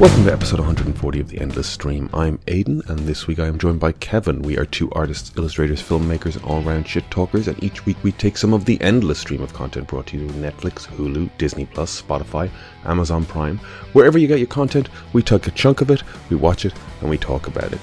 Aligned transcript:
Welcome 0.00 0.24
to 0.24 0.32
episode 0.32 0.58
140 0.58 1.20
of 1.20 1.28
The 1.28 1.40
Endless 1.40 1.68
Stream. 1.68 2.10
I'm 2.12 2.40
Aidan, 2.48 2.82
and 2.88 2.98
this 2.98 3.28
week 3.28 3.38
I 3.38 3.46
am 3.46 3.58
joined 3.58 3.78
by 3.78 3.92
Kevin. 3.92 4.42
We 4.42 4.58
are 4.58 4.64
two 4.64 4.90
artists, 4.90 5.30
illustrators, 5.36 5.80
filmmakers, 5.80 6.34
and 6.34 6.44
all 6.44 6.62
round 6.62 6.88
shit 6.88 7.08
talkers, 7.12 7.46
and 7.46 7.62
each 7.62 7.86
week 7.86 7.96
we 8.02 8.10
take 8.10 8.36
some 8.36 8.52
of 8.52 8.64
the 8.64 8.78
endless 8.80 9.20
stream 9.20 9.40
of 9.40 9.54
content 9.54 9.86
brought 9.86 10.08
to 10.08 10.18
you 10.18 10.28
through 10.28 10.42
Netflix, 10.42 10.88
Hulu, 10.88 11.30
Disney 11.38 11.66
Plus, 11.66 12.02
Spotify, 12.02 12.50
Amazon 12.84 13.24
Prime. 13.24 13.58
Wherever 13.92 14.18
you 14.18 14.26
get 14.26 14.40
your 14.40 14.48
content, 14.48 14.88
we 15.12 15.22
take 15.22 15.46
a 15.46 15.52
chunk 15.52 15.80
of 15.80 15.92
it, 15.92 16.02
we 16.28 16.34
watch 16.34 16.64
it, 16.64 16.74
and 17.00 17.08
we 17.08 17.16
talk 17.16 17.46
about 17.46 17.72
it. 17.72 17.82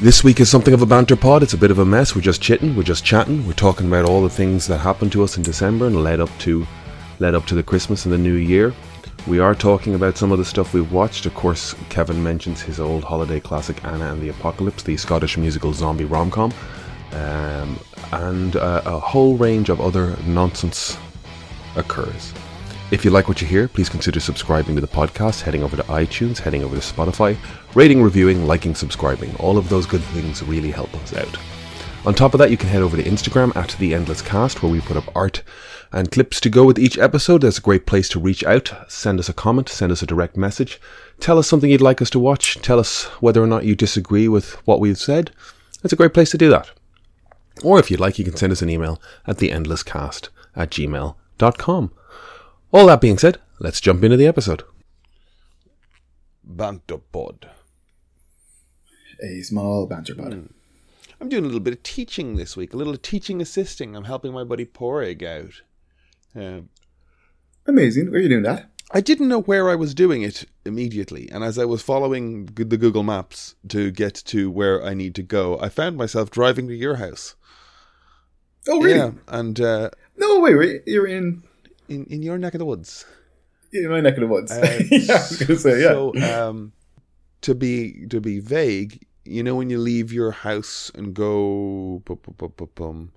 This 0.00 0.24
week 0.24 0.40
is 0.40 0.48
something 0.48 0.72
of 0.72 0.80
a 0.80 0.86
banter 0.86 1.14
pod. 1.14 1.42
It's 1.42 1.52
a 1.52 1.58
bit 1.58 1.70
of 1.70 1.78
a 1.78 1.84
mess. 1.84 2.16
We're 2.16 2.22
just 2.22 2.40
chitting, 2.40 2.74
we're 2.74 2.84
just 2.84 3.04
chatting, 3.04 3.46
we're 3.46 3.52
talking 3.52 3.86
about 3.86 4.06
all 4.06 4.22
the 4.22 4.30
things 4.30 4.66
that 4.68 4.78
happened 4.78 5.12
to 5.12 5.24
us 5.24 5.36
in 5.36 5.42
December 5.42 5.88
and 5.88 6.02
led 6.02 6.20
up 6.20 6.30
to 6.38 6.66
led 7.18 7.34
up 7.34 7.44
to 7.46 7.54
the 7.54 7.62
Christmas 7.62 8.06
and 8.06 8.14
the 8.14 8.18
New 8.18 8.36
Year. 8.36 8.72
We 9.28 9.40
are 9.40 9.54
talking 9.54 9.94
about 9.94 10.16
some 10.16 10.32
of 10.32 10.38
the 10.38 10.44
stuff 10.46 10.72
we've 10.72 10.90
watched. 10.90 11.26
Of 11.26 11.34
course, 11.34 11.74
Kevin 11.90 12.22
mentions 12.22 12.62
his 12.62 12.80
old 12.80 13.04
holiday 13.04 13.40
classic 13.40 13.84
Anna 13.84 14.10
and 14.10 14.22
the 14.22 14.30
Apocalypse, 14.30 14.82
the 14.82 14.96
Scottish 14.96 15.36
musical 15.36 15.74
zombie 15.74 16.06
rom 16.06 16.30
com, 16.30 16.50
um, 17.12 17.78
and 18.12 18.56
uh, 18.56 18.80
a 18.86 18.98
whole 18.98 19.36
range 19.36 19.68
of 19.68 19.82
other 19.82 20.16
nonsense 20.24 20.96
occurs. 21.76 22.32
If 22.90 23.04
you 23.04 23.10
like 23.10 23.28
what 23.28 23.42
you 23.42 23.46
hear, 23.46 23.68
please 23.68 23.90
consider 23.90 24.18
subscribing 24.18 24.76
to 24.76 24.80
the 24.80 24.88
podcast, 24.88 25.42
heading 25.42 25.62
over 25.62 25.76
to 25.76 25.82
iTunes, 25.82 26.38
heading 26.38 26.64
over 26.64 26.74
to 26.74 26.80
Spotify, 26.80 27.36
rating, 27.74 28.02
reviewing, 28.02 28.46
liking, 28.46 28.74
subscribing. 28.74 29.36
All 29.36 29.58
of 29.58 29.68
those 29.68 29.84
good 29.84 30.02
things 30.04 30.42
really 30.42 30.70
help 30.70 30.94
us 31.02 31.14
out. 31.14 31.36
On 32.06 32.14
top 32.14 32.32
of 32.32 32.38
that, 32.38 32.50
you 32.50 32.56
can 32.56 32.70
head 32.70 32.80
over 32.80 32.96
to 32.96 33.02
Instagram 33.02 33.54
at 33.56 33.76
The 33.78 33.94
Endless 33.94 34.22
Cast, 34.22 34.62
where 34.62 34.72
we 34.72 34.80
put 34.80 34.96
up 34.96 35.14
art 35.14 35.42
and 35.92 36.10
clips 36.10 36.40
to 36.40 36.50
go 36.50 36.64
with 36.64 36.78
each 36.78 36.98
episode. 36.98 37.42
That's 37.42 37.58
a 37.58 37.62
great 37.62 37.86
place 37.86 38.08
to 38.10 38.20
reach 38.20 38.44
out, 38.44 38.72
send 38.88 39.18
us 39.18 39.28
a 39.28 39.32
comment, 39.32 39.68
send 39.68 39.92
us 39.92 40.02
a 40.02 40.06
direct 40.06 40.36
message, 40.36 40.80
tell 41.20 41.38
us 41.38 41.46
something 41.48 41.70
you'd 41.70 41.80
like 41.80 42.02
us 42.02 42.10
to 42.10 42.18
watch, 42.18 42.56
tell 42.62 42.78
us 42.78 43.04
whether 43.20 43.42
or 43.42 43.46
not 43.46 43.64
you 43.64 43.74
disagree 43.74 44.28
with 44.28 44.54
what 44.66 44.80
we've 44.80 44.98
said. 44.98 45.30
It's 45.82 45.92
a 45.92 45.96
great 45.96 46.14
place 46.14 46.30
to 46.30 46.38
do 46.38 46.50
that. 46.50 46.70
Or 47.62 47.78
if 47.78 47.90
you'd 47.90 48.00
like, 48.00 48.18
you 48.18 48.24
can 48.24 48.36
send 48.36 48.52
us 48.52 48.62
an 48.62 48.70
email 48.70 49.00
at 49.26 49.38
theendlesscast 49.38 50.28
at 50.54 50.70
gmail.com. 50.70 51.92
All 52.72 52.86
that 52.86 53.00
being 53.00 53.18
said, 53.18 53.40
let's 53.58 53.80
jump 53.80 54.04
into 54.04 54.16
the 54.16 54.26
episode. 54.26 54.62
Banter 56.44 56.98
Pod. 56.98 57.50
A 59.20 59.42
small 59.42 59.86
banter 59.86 60.14
pod. 60.14 60.32
Hmm. 60.32 60.46
I'm 61.20 61.28
doing 61.28 61.42
a 61.42 61.46
little 61.46 61.60
bit 61.60 61.74
of 61.74 61.82
teaching 61.82 62.36
this 62.36 62.56
week, 62.56 62.72
a 62.72 62.76
little 62.76 62.96
teaching 62.96 63.40
assisting. 63.40 63.96
I'm 63.96 64.04
helping 64.04 64.32
my 64.32 64.44
buddy 64.44 64.64
Porig 64.64 65.24
out. 65.24 65.62
Um, 66.34 66.68
Amazing. 67.66 68.10
Where 68.10 68.18
are 68.20 68.22
you 68.22 68.28
doing 68.28 68.42
that? 68.44 68.70
I 68.90 69.02
didn't 69.02 69.28
know 69.28 69.42
where 69.42 69.68
I 69.68 69.74
was 69.74 69.94
doing 69.94 70.22
it 70.22 70.46
immediately, 70.64 71.28
and 71.30 71.44
as 71.44 71.58
I 71.58 71.66
was 71.66 71.82
following 71.82 72.46
the 72.46 72.78
Google 72.78 73.02
Maps 73.02 73.54
to 73.68 73.90
get 73.90 74.14
to 74.26 74.50
where 74.50 74.82
I 74.82 74.94
need 74.94 75.14
to 75.16 75.22
go, 75.22 75.58
I 75.60 75.68
found 75.68 75.98
myself 75.98 76.30
driving 76.30 76.68
to 76.68 76.74
your 76.74 76.96
house. 76.96 77.34
Oh, 78.66 78.80
really? 78.80 78.96
Yeah, 78.98 79.10
and 79.28 79.60
uh, 79.60 79.90
No 80.16 80.40
way. 80.40 80.54
were- 80.54 80.80
You're 80.86 81.06
in, 81.06 81.42
in 81.88 82.04
in 82.06 82.22
your 82.22 82.38
neck 82.38 82.54
of 82.54 82.60
the 82.60 82.64
woods. 82.64 83.04
in 83.74 83.90
my 83.90 84.00
neck 84.00 84.14
of 84.14 84.20
the 84.20 84.26
woods. 84.26 84.50
Uh, 84.52 84.82
yeah, 84.90 85.12
I 85.12 85.16
was 85.18 85.38
to 85.38 85.56
say, 85.58 85.82
yeah. 85.82 85.88
So, 85.90 86.48
um, 86.48 86.72
to 87.42 87.54
be 87.54 88.06
to 88.08 88.20
be 88.22 88.40
vague, 88.40 89.06
you 89.26 89.42
know, 89.42 89.54
when 89.56 89.68
you 89.68 89.78
leave 89.78 90.12
your 90.14 90.30
house 90.30 90.90
and 90.94 91.12
go 91.14 92.02
bum, 92.74 93.12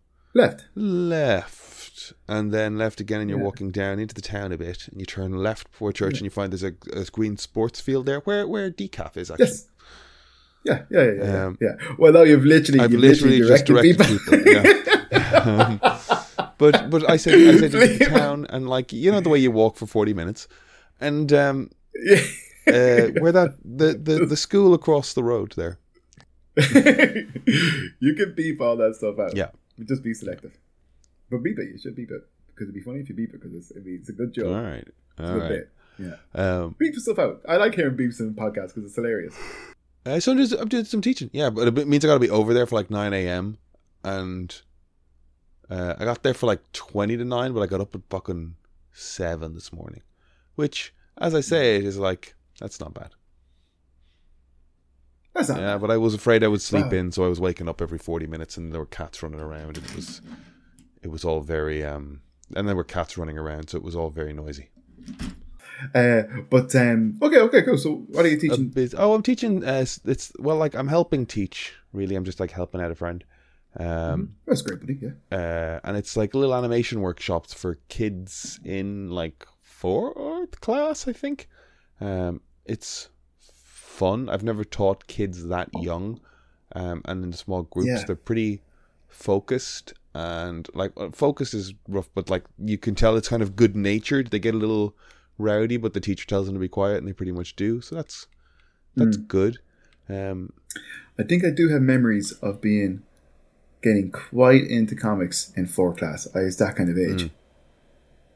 Left. 0.76 1.81
Left, 1.92 2.14
and 2.28 2.52
then 2.54 2.78
left 2.78 3.00
again, 3.00 3.22
and 3.22 3.30
you're 3.30 3.40
Yeah. 3.40 3.46
walking 3.46 3.72
down 3.72 4.00
into 4.00 4.14
the 4.16 4.22
town 4.22 4.52
a 4.52 4.58
bit, 4.58 4.88
and 4.90 5.00
you 5.00 5.06
turn 5.06 5.32
left 5.34 5.72
before 5.72 5.92
church, 5.92 6.14
and 6.14 6.22
you 6.22 6.30
find 6.30 6.52
there's 6.52 6.64
a, 6.64 6.74
a 6.94 7.06
green 7.06 7.38
sports 7.38 7.80
field 7.82 8.06
there, 8.06 8.20
where 8.22 8.48
where 8.48 8.70
decaf 8.72 9.18
is 9.18 9.30
actually. 9.32 9.46
Yes. 9.48 9.68
Yeah, 10.64 10.84
yeah, 10.92 11.04
yeah, 11.04 11.24
yeah. 11.24 11.46
Um, 11.46 11.58
yeah. 11.60 11.76
Well, 11.98 12.14
now 12.14 12.22
you've 12.22 12.46
literally, 12.46 12.80
I've 12.82 12.92
you've 12.92 13.02
literally, 13.02 13.40
just 13.40 13.66
directed 13.66 13.98
directed 13.98 14.44
people. 14.44 14.52
yeah. 14.54 15.42
um, 15.44 15.80
but 16.60 16.90
but 16.92 17.10
I 17.10 17.18
said 17.18 17.34
I 17.34 17.58
said 17.58 17.74
into 17.74 17.98
the 17.98 18.06
town, 18.06 18.46
and 18.50 18.70
like 18.70 18.94
you 18.94 19.12
know 19.12 19.22
the 19.22 19.30
way 19.30 19.40
you 19.40 19.52
walk 19.52 19.76
for 19.78 19.88
forty 19.88 20.14
minutes, 20.14 20.48
and 21.00 21.34
um, 21.34 21.72
Yeah. 21.96 22.22
uh, 22.68 23.08
where 23.22 23.32
that 23.32 23.56
the, 23.66 23.94
the 23.94 24.26
the 24.28 24.38
school 24.38 24.74
across 24.76 25.14
the 25.14 25.24
road 25.24 25.54
there. 25.58 25.80
you 26.58 28.14
can 28.16 28.34
beep 28.36 28.62
all 28.62 28.76
that 28.78 28.96
stuff 28.96 29.18
out. 29.20 29.36
Yeah. 29.36 29.50
Just 29.86 30.04
be 30.04 30.14
selective. 30.14 30.58
But 31.32 31.42
beep 31.42 31.58
it. 31.58 31.70
You 31.72 31.80
should 31.80 31.96
beep 31.96 32.12
it. 32.12 32.22
Because 32.48 32.66
it'd 32.66 32.76
be 32.76 32.82
funny 32.82 33.00
if 33.00 33.10
you 33.10 33.16
beep 33.16 33.30
it 33.34 33.42
because 33.42 33.56
it's, 33.56 33.72
it'd 33.72 33.86
be, 33.86 33.96
it's 33.96 34.10
a 34.10 34.14
good 34.14 34.34
joke. 34.34 34.48
All 34.48 34.62
right, 34.62 34.86
It's 34.88 35.20
a 35.20 35.24
good 35.24 35.42
right. 35.42 35.50
bit. 35.50 35.72
Yeah. 35.98 36.16
Um, 36.36 36.76
Beep 36.78 36.96
stuff 36.96 37.18
out. 37.20 37.42
I 37.48 37.58
like 37.58 37.74
hearing 37.76 37.96
beeps 37.96 38.20
in 38.20 38.34
podcasts 38.36 38.70
because 38.76 38.86
it's 38.86 38.96
hilarious. 38.96 39.36
uh, 40.06 40.20
so 40.20 40.32
I'm 40.34 40.38
just 40.38 40.54
I'm 40.54 40.68
doing 40.68 40.84
some 40.86 41.02
teaching. 41.02 41.30
Yeah, 41.34 41.50
but 41.50 41.68
it 41.78 41.88
means 41.88 42.04
I 42.04 42.08
got 42.08 42.16
to 42.16 42.20
be 42.20 42.30
over 42.30 42.54
there 42.54 42.66
for 42.66 42.76
like 42.76 42.90
nine 42.92 43.14
a.m. 43.14 43.58
and 44.04 44.62
uh, 45.70 45.96
I 46.00 46.06
got 46.06 46.24
there 46.24 46.34
for 46.34 46.48
like 46.48 46.60
twenty 46.74 47.18
to 47.18 47.24
nine, 47.26 47.54
but 47.54 47.62
I 47.62 47.68
got 47.68 47.82
up 47.82 47.96
at 47.96 48.02
fucking 48.10 48.56
seven 48.92 49.54
this 49.54 49.72
morning, 49.72 50.02
which, 50.56 50.94
as 51.18 51.34
I 51.36 51.42
say, 51.42 51.76
it 51.78 51.86
is 51.86 51.98
like 51.98 52.36
that's 52.60 52.80
not 52.80 52.94
bad. 52.94 53.12
That's 55.34 55.50
not 55.50 55.60
Yeah, 55.60 55.78
but 55.78 55.92
I 55.92 55.98
was 55.98 56.14
afraid 56.14 56.44
I 56.44 56.48
would 56.48 56.62
sleep 56.62 56.88
Wow. 56.88 56.92
in, 56.98 57.12
so 57.12 57.24
I 57.26 57.30
was 57.30 57.40
waking 57.40 57.70
up 57.70 57.82
every 57.82 57.98
forty 58.00 58.28
minutes, 58.28 58.58
and 58.58 58.72
there 58.74 58.80
were 58.82 58.86
cats 58.88 59.22
running 59.24 59.40
around. 59.40 59.78
And 59.78 59.86
it 59.86 59.96
was, 59.96 60.22
it 61.02 61.10
was 61.10 61.24
all 61.26 61.42
very 61.42 61.84
um, 61.84 62.22
and 62.56 62.68
there 62.68 62.76
were 62.76 62.84
cats 62.84 63.18
running 63.18 63.38
around, 63.38 63.70
so 63.70 63.78
it 63.78 63.84
was 63.84 63.96
all 63.96 64.10
very 64.10 64.34
noisy. 64.34 64.70
Uh, 65.96 66.24
but 66.50 66.76
um, 66.76 67.18
okay, 67.22 67.40
okay, 67.40 67.64
cool. 67.64 67.78
So, 67.78 68.06
what 68.10 68.24
are 68.26 68.28
you 68.28 68.38
teaching? 68.38 68.70
bit, 68.70 68.94
oh, 68.98 69.14
I'm 69.14 69.24
teaching. 69.24 69.64
Uh, 69.64 69.86
it's 70.06 70.32
well, 70.38 70.58
like 70.58 70.76
I'm 70.76 70.88
helping 70.88 71.26
teach. 71.26 71.74
Really, 71.92 72.16
I'm 72.16 72.26
just 72.26 72.40
like 72.40 72.52
helping 72.52 72.82
out 72.82 72.92
a 72.92 72.96
friend. 72.96 73.24
Um, 73.78 74.36
That's 74.46 74.62
great, 74.62 74.82
buddy. 74.82 75.00
Yeah. 75.02 75.12
uh, 75.32 75.80
and 75.84 75.98
it's 75.98 76.16
like 76.18 76.36
little 76.36 76.54
animation 76.54 77.02
workshops 77.02 77.54
for 77.54 77.76
kids 77.88 78.60
in 78.64 79.10
like 79.10 79.48
fourth 79.62 80.60
class, 80.62 81.08
I 81.08 81.14
think. 81.14 81.50
Um, 82.00 82.42
it's 82.66 83.10
fun. 83.40 84.30
I've 84.30 84.44
never 84.44 84.64
taught 84.64 85.08
kids 85.08 85.48
that 85.48 85.70
young, 85.80 86.20
um, 86.76 87.02
and 87.06 87.24
in 87.24 87.34
small 87.34 87.64
groups, 87.64 87.90
Yeah. 87.90 88.04
they're 88.06 88.16
pretty 88.16 88.62
focused 89.08 89.94
and 90.14 90.68
like 90.74 90.92
uh, 90.98 91.10
focus 91.12 91.54
is 91.54 91.74
rough, 91.88 92.10
but 92.14 92.30
like 92.30 92.44
you 92.58 92.78
can 92.78 92.96
tell 92.96 93.16
it's 93.16 93.30
kind 93.30 93.42
of 93.42 93.56
good 93.56 93.76
natured. 93.76 94.28
They 94.32 94.40
get 94.40 94.54
a 94.56 94.58
little 94.58 94.96
rowdy, 95.38 95.78
but 95.78 95.94
the 95.94 96.00
teacher 96.02 96.26
tells 96.28 96.46
them 96.46 96.56
to 96.56 96.60
be 96.60 96.68
quiet, 96.68 96.98
and 96.98 97.08
they 97.08 97.14
pretty 97.14 97.32
much 97.32 97.56
do. 97.56 97.82
So 97.82 97.96
that's 97.96 98.28
that's 98.96 99.18
good. 99.18 99.60
Um, 100.10 100.52
I 101.18 101.24
think 101.24 101.46
I 101.46 101.50
do 101.50 101.70
have 101.70 101.82
memories 101.82 102.34
of 102.42 102.60
being 102.62 103.04
getting 103.82 104.12
quite 104.12 104.64
into 104.68 104.96
comics 104.96 105.52
in 105.56 105.66
fourth 105.66 105.98
class. 105.98 106.28
I 106.36 106.42
was 106.42 106.58
that 106.58 106.76
kind 106.76 106.90
of 106.90 106.98
age, 106.98 107.30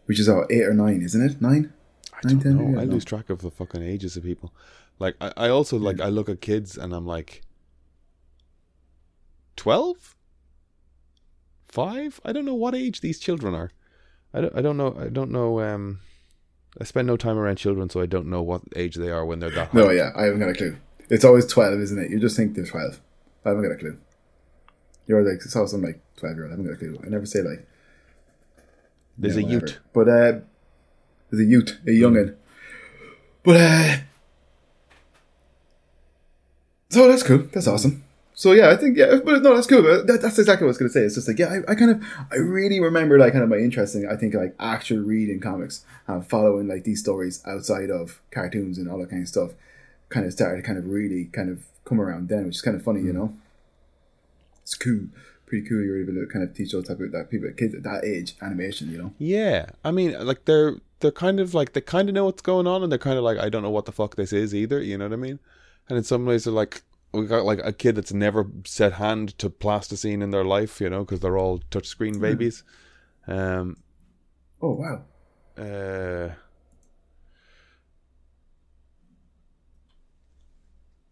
which 0.06 0.20
is 0.20 0.30
all 0.30 0.46
eight 0.50 0.64
or 0.64 0.74
nine, 0.74 1.02
isn't 1.02 1.22
it? 1.22 1.42
Nine. 1.42 1.74
I 2.14 2.20
Nine, 2.28 2.40
don't 2.40 2.56
know. 2.58 2.70
yeah, 2.80 2.82
I 2.82 2.86
lose 2.86 3.04
track 3.04 3.30
of 3.30 3.42
the 3.42 3.52
fucking 3.52 3.84
ages 3.84 4.16
of 4.16 4.24
people. 4.24 4.54
Like 4.98 5.16
I, 5.20 5.34
I 5.36 5.50
also 5.50 5.78
like 5.78 6.00
I 6.00 6.08
look 6.08 6.30
at 6.30 6.40
kids 6.40 6.78
and 6.78 6.94
I'm 6.94 7.06
like 7.06 7.42
twelve, 9.56 10.15
five. 11.76 12.22
I 12.24 12.32
don't 12.32 12.46
know 12.46 12.56
what 12.56 12.74
age 12.74 13.02
these 13.02 13.20
children 13.20 13.54
are. 13.54 13.70
I 14.34 14.42
don't. 14.42 14.58
I 14.58 14.62
don't 14.62 14.78
know. 14.78 14.98
I 15.00 15.10
don't 15.10 15.32
know. 15.32 15.62
Um, 15.62 16.00
I 16.80 16.86
spend 16.86 17.08
no 17.08 17.18
time 17.18 17.38
around 17.38 17.58
children, 17.58 17.90
so 17.90 18.02
I 18.02 18.06
don't 18.06 18.28
know 18.28 18.42
what 18.42 18.62
age 18.76 18.96
they 18.96 19.12
are 19.12 19.26
when 19.26 19.40
they're 19.40 19.52
that. 19.52 19.74
No, 19.74 19.88
high. 19.88 19.94
yeah, 19.94 20.12
I 20.16 20.24
haven't 20.24 20.40
got 20.40 20.50
a 20.50 20.54
clue. 20.54 20.78
It's 21.10 21.26
always 21.26 21.46
twelve, 21.46 21.80
isn't 21.80 22.00
it? 22.00 22.10
You 22.10 22.20
just 22.20 22.36
think 22.36 22.56
they're 22.56 22.66
twelve. 22.66 23.02
I 23.46 23.50
haven't 23.50 23.64
got 23.64 23.74
a 23.74 23.78
clue. 23.78 23.98
You're 25.06 25.30
like 25.30 25.42
saw 25.42 25.66
some 25.66 25.84
like 25.84 26.02
twelve 26.18 26.36
year 26.36 26.46
old. 26.46 26.52
I 26.52 26.56
haven't 26.56 26.66
got 26.66 26.74
a 26.74 26.78
clue. 26.78 27.00
I 27.06 27.10
never 27.10 27.26
say 27.26 27.42
like. 27.42 27.68
There's 29.18 29.38
a 29.38 29.44
whatever. 29.44 29.66
Ute. 29.66 29.80
but 29.94 30.10
uh, 30.10 30.40
there's 31.30 31.42
a 31.42 31.46
Ute, 31.46 31.78
a 31.86 31.92
youngin. 31.92 32.36
But 33.44 33.56
uh, 33.62 33.98
so 36.90 37.08
that's 37.08 37.24
cool. 37.24 37.48
That's 37.54 37.68
awesome. 37.68 38.04
So 38.36 38.52
yeah, 38.52 38.70
I 38.70 38.76
think 38.76 38.98
yeah, 38.98 39.16
but 39.24 39.42
no, 39.42 39.56
that's 39.56 39.66
cool. 39.66 39.82
But 39.82 40.08
that, 40.08 40.22
that's 40.22 40.38
exactly 40.38 40.66
what 40.66 40.70
I 40.70 40.72
was 40.72 40.78
gonna 40.78 40.90
say. 40.90 41.02
It's 41.02 41.16
just 41.16 41.28
like 41.28 41.40
yeah, 41.40 41.48
I, 41.68 41.72
I 41.72 41.76
kind 41.76 41.92
of 41.92 42.04
I 42.32 42.36
really 42.36 42.82
remember 42.82 43.18
like 43.18 43.32
kind 43.32 43.44
of 43.44 43.50
my 43.50 43.58
interest 43.58 43.96
in 43.96 44.08
I 44.08 44.18
think 44.18 44.34
like 44.34 44.54
actual 44.60 45.00
reading 45.00 45.40
comics 45.40 45.86
and 46.06 46.28
following 46.28 46.68
like 46.68 46.84
these 46.84 47.00
stories 47.00 47.42
outside 47.48 47.90
of 47.90 48.22
cartoons 48.32 48.78
and 48.78 48.90
all 48.92 49.00
that 49.00 49.10
kind 49.10 49.22
of 49.22 49.30
stuff. 49.30 49.52
Kind 50.10 50.26
of 50.26 50.34
started 50.34 50.62
to 50.62 50.68
kind 50.68 50.78
of 50.78 50.86
really 50.86 51.26
kind 51.26 51.50
of 51.50 51.66
come 51.86 52.00
around 52.00 52.28
then, 52.28 52.46
which 52.46 52.58
is 52.58 52.62
kind 52.62 52.76
of 52.76 52.84
funny, 52.84 53.02
you 53.02 53.12
hmm. 53.12 53.18
know. 53.18 53.38
It's 54.64 54.76
cool, 54.76 55.08
pretty 55.46 55.68
cool. 55.68 55.82
You're 55.82 56.02
able 56.02 56.14
to 56.14 56.28
kind 56.32 56.48
of 56.48 56.54
teach 56.54 56.74
those 56.74 56.88
type 56.88 57.00
of 57.00 57.12
that 57.14 57.30
people 57.30 57.50
kids 57.56 57.74
at 57.74 57.84
that 57.84 58.04
age 58.04 58.36
animation, 58.42 58.92
you 58.92 58.98
know. 58.98 59.14
Yeah, 59.18 59.68
I 59.84 59.92
mean, 59.92 60.14
like 60.26 60.44
they're 60.44 60.76
they're 61.00 61.12
kind 61.12 61.40
of 61.40 61.54
like 61.54 61.72
they 61.72 61.82
kind 61.82 62.10
of 62.10 62.16
know 62.16 62.26
what's 62.26 62.42
going 62.42 62.68
on, 62.68 62.84
and 62.84 62.92
they're 62.92 63.00
kind 63.00 63.18
of 63.18 63.24
like 63.24 63.38
I 63.38 63.48
don't 63.48 63.64
know 63.64 63.70
what 63.70 63.86
the 63.86 63.94
fuck 63.94 64.16
this 64.16 64.34
is 64.34 64.54
either. 64.54 64.82
You 64.82 64.98
know 64.98 65.06
what 65.06 65.14
I 65.14 65.18
mean? 65.18 65.40
And 65.88 65.98
in 65.98 66.04
some 66.04 66.26
ways, 66.26 66.44
they're 66.44 66.54
like 66.54 66.82
we 67.14 67.26
got 67.26 67.46
like 67.46 67.60
a 67.64 67.72
kid 67.74 67.96
that's 67.96 68.14
never 68.14 68.48
set 68.66 68.94
hand 68.94 69.38
to 69.40 69.50
plasticine 69.50 70.22
in 70.22 70.32
their 70.32 70.44
life, 70.44 70.82
you 70.82 70.90
know, 70.90 71.00
because 71.00 71.20
they're 71.22 71.38
all 71.38 71.60
touchscreen 71.72 72.16
hmm. 72.16 72.22
babies. 72.22 72.64
Mm. 73.28 73.60
Um, 73.60 73.78
oh 74.62 74.74
wow. 74.74 75.04
Uh, 75.58 76.30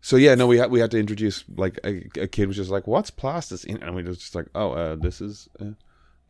so 0.00 0.16
yeah, 0.16 0.34
no, 0.34 0.46
we 0.46 0.58
had 0.58 0.70
we 0.70 0.80
had 0.80 0.90
to 0.90 0.98
introduce 0.98 1.44
like 1.56 1.78
a, 1.84 2.08
a 2.20 2.26
kid 2.26 2.48
was 2.48 2.56
just 2.56 2.70
like, 2.70 2.86
"What's 2.86 3.10
plasticine?" 3.10 3.82
and 3.82 3.94
we 3.94 4.02
was 4.02 4.18
just 4.18 4.34
like, 4.34 4.48
"Oh, 4.54 4.72
uh, 4.72 4.96
this 4.96 5.20
is 5.20 5.48
uh, 5.60 5.72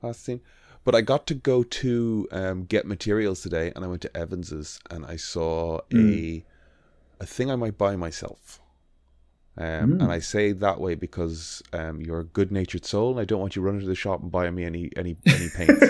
plasticine." 0.00 0.40
But 0.84 0.94
I 0.94 1.00
got 1.00 1.26
to 1.28 1.34
go 1.34 1.62
to 1.62 2.28
um, 2.30 2.64
get 2.64 2.86
materials 2.86 3.40
today, 3.42 3.72
and 3.74 3.84
I 3.84 3.88
went 3.88 4.02
to 4.02 4.16
Evans's, 4.16 4.78
and 4.90 5.04
I 5.06 5.16
saw 5.16 5.80
a 5.94 6.44
a 7.20 7.26
thing 7.26 7.50
I 7.50 7.56
might 7.56 7.78
buy 7.78 7.96
myself. 7.96 8.60
Um, 9.56 9.92
And 10.00 10.10
I 10.12 10.18
say 10.18 10.50
that 10.52 10.80
way 10.80 10.94
because 10.96 11.62
um, 11.72 12.00
you're 12.00 12.20
a 12.20 12.24
good 12.24 12.50
natured 12.50 12.84
soul, 12.84 13.12
and 13.12 13.20
I 13.20 13.24
don't 13.24 13.40
want 13.40 13.54
you 13.56 13.62
running 13.62 13.80
to 13.80 13.86
the 13.86 13.94
shop 13.94 14.20
and 14.20 14.30
buying 14.30 14.54
me 14.54 14.64
any 14.64 14.90
any 14.96 15.16
any 15.26 15.48
paints. 15.48 15.82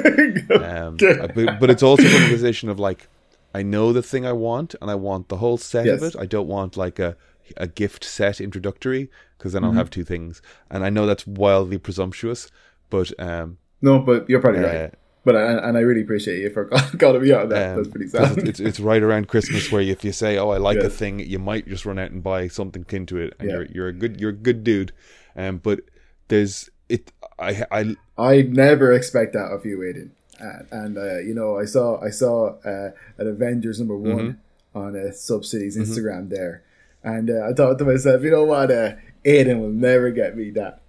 um, 0.62 0.96
but, 0.96 1.60
but 1.60 1.70
it's 1.70 1.82
also 1.82 2.04
from 2.04 2.24
a 2.24 2.28
position 2.28 2.68
of 2.68 2.78
like, 2.78 3.08
I 3.54 3.62
know 3.62 3.92
the 3.92 4.02
thing 4.02 4.26
I 4.26 4.32
want, 4.32 4.74
and 4.80 4.90
I 4.90 4.94
want 4.96 5.28
the 5.28 5.38
whole 5.38 5.56
set 5.56 5.86
Yes. 5.86 6.02
of 6.02 6.02
it. 6.14 6.16
I 6.20 6.26
don't 6.26 6.46
want 6.46 6.76
like 6.76 6.98
a 6.98 7.16
a 7.56 7.66
gift 7.66 8.04
set 8.04 8.40
introductory 8.40 9.10
because 9.36 9.52
then 9.52 9.64
I'll 9.64 9.72
have 9.72 9.90
two 9.90 10.04
things, 10.04 10.40
and 10.70 10.84
I 10.84 10.90
know 10.90 11.06
that's 11.06 11.26
wildly 11.26 11.78
presumptuous, 11.78 12.50
but 12.90 13.12
um, 13.18 13.58
No, 13.84 13.98
but 14.00 14.28
you're 14.28 14.40
probably 14.40 14.64
Uh, 14.64 14.72
right. 14.82 14.94
But 15.26 15.36
I, 15.36 15.52
and 15.68 15.76
I 15.78 15.80
really 15.80 16.02
appreciate 16.02 16.40
you 16.40 16.50
for 16.50 16.66
calling 17.00 17.22
me 17.22 17.32
out 17.32 17.48
that. 17.48 17.70
Um, 17.70 17.76
That's 17.76 17.88
pretty 17.88 18.08
sad. 18.08 18.38
It's, 18.48 18.60
it's 18.60 18.78
right 18.80 19.02
around 19.02 19.28
Christmas 19.28 19.70
where 19.72 19.80
if 19.80 20.04
you 20.04 20.12
say, 20.12 20.36
"Oh, 20.36 20.50
I 20.50 20.58
like 20.58 20.78
a 20.78 20.90
thing," 20.90 21.18
you 21.20 21.38
might 21.38 21.66
just 21.66 21.86
run 21.86 21.98
out 21.98 22.10
and 22.10 22.22
buy 22.22 22.48
something 22.48 22.82
akin 22.82 23.06
to 23.06 23.16
it, 23.18 23.34
and 23.38 23.48
Yeah. 23.48 23.54
you're 23.56 23.66
you're 23.74 23.88
a 23.88 23.92
good 24.02 24.20
you're 24.20 24.30
a 24.36 24.42
good 24.48 24.64
dude. 24.64 24.92
Um, 25.34 25.58
but 25.58 25.80
there's 26.28 26.68
it. 26.90 27.10
I 27.38 27.64
I 27.70 27.96
I 28.18 28.42
never 28.42 28.92
expect 28.92 29.32
that 29.32 29.48
of 29.50 29.64
you, 29.64 29.82
Aidan. 29.82 30.10
And, 30.38 30.66
and 30.72 30.98
uh, 30.98 31.18
you 31.20 31.34
know, 31.34 31.56
I 31.58 31.64
saw 31.64 32.00
I 32.04 32.10
saw 32.10 32.56
uh, 32.64 32.90
an 33.16 33.26
Avengers 33.26 33.78
number 33.78 33.96
one 33.96 34.18
Mm-hmm. 34.74 34.78
on 34.78 34.90
uh, 34.96 35.10
Sub 35.12 35.44
City's 35.46 35.76
Instagram 35.78 36.28
there, 36.28 36.62
and 37.02 37.30
uh, 37.30 37.48
I 37.48 37.52
thought 37.54 37.78
to 37.78 37.84
myself, 37.86 38.22
you 38.22 38.30
know 38.30 38.44
what, 38.44 38.70
uh, 38.70 38.92
Aidan 39.24 39.60
will 39.60 39.70
never 39.88 40.10
get 40.10 40.36
me 40.36 40.50
that. 40.50 40.80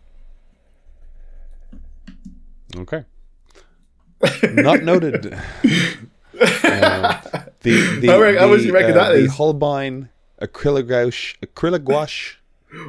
Okay. 2.79 3.03
Not 4.53 4.83
noted. 4.83 5.33
Um, 5.33 5.39
the 7.61 7.97
the 8.01 8.07
how 8.07 8.47
the, 8.47 8.63
you 8.63 8.73
reckon 8.73 8.91
uh, 8.91 8.95
that 8.95 9.09
the 9.13 9.25
is? 9.25 9.33
Holbein 9.35 10.09
acrylic 10.41 10.87
gouache 10.87 11.35
acrylic 11.45 11.83
gouache 11.85 12.37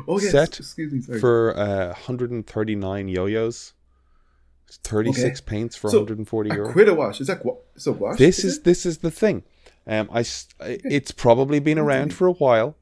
Oh 0.08 0.18
yes, 0.18 0.32
Set 0.32 0.58
excuse 0.58 1.08
me, 1.08 1.18
for 1.18 1.56
uh, 1.56 1.88
139 1.88 3.08
yo-yos. 3.08 3.72
It's 4.66 4.78
36 4.78 5.40
paints 5.42 5.76
for 5.76 5.90
So, 5.90 5.98
140 5.98 6.50
euro. 6.54 6.94
Wash 6.96 7.20
is 7.20 7.28
that 7.28 7.40
gua- 7.42 7.58
so 7.76 7.92
wash? 7.92 8.18
this 8.18 8.44
is 8.44 8.62
this 8.62 8.84
is 8.84 8.98
the 8.98 9.12
thing. 9.12 9.44
Um, 9.86 10.08
I 10.12 10.24
it's 10.60 11.12
probably 11.12 11.60
been 11.60 11.78
around 11.78 12.12
for 12.14 12.26
a 12.26 12.32
while, 12.32 12.74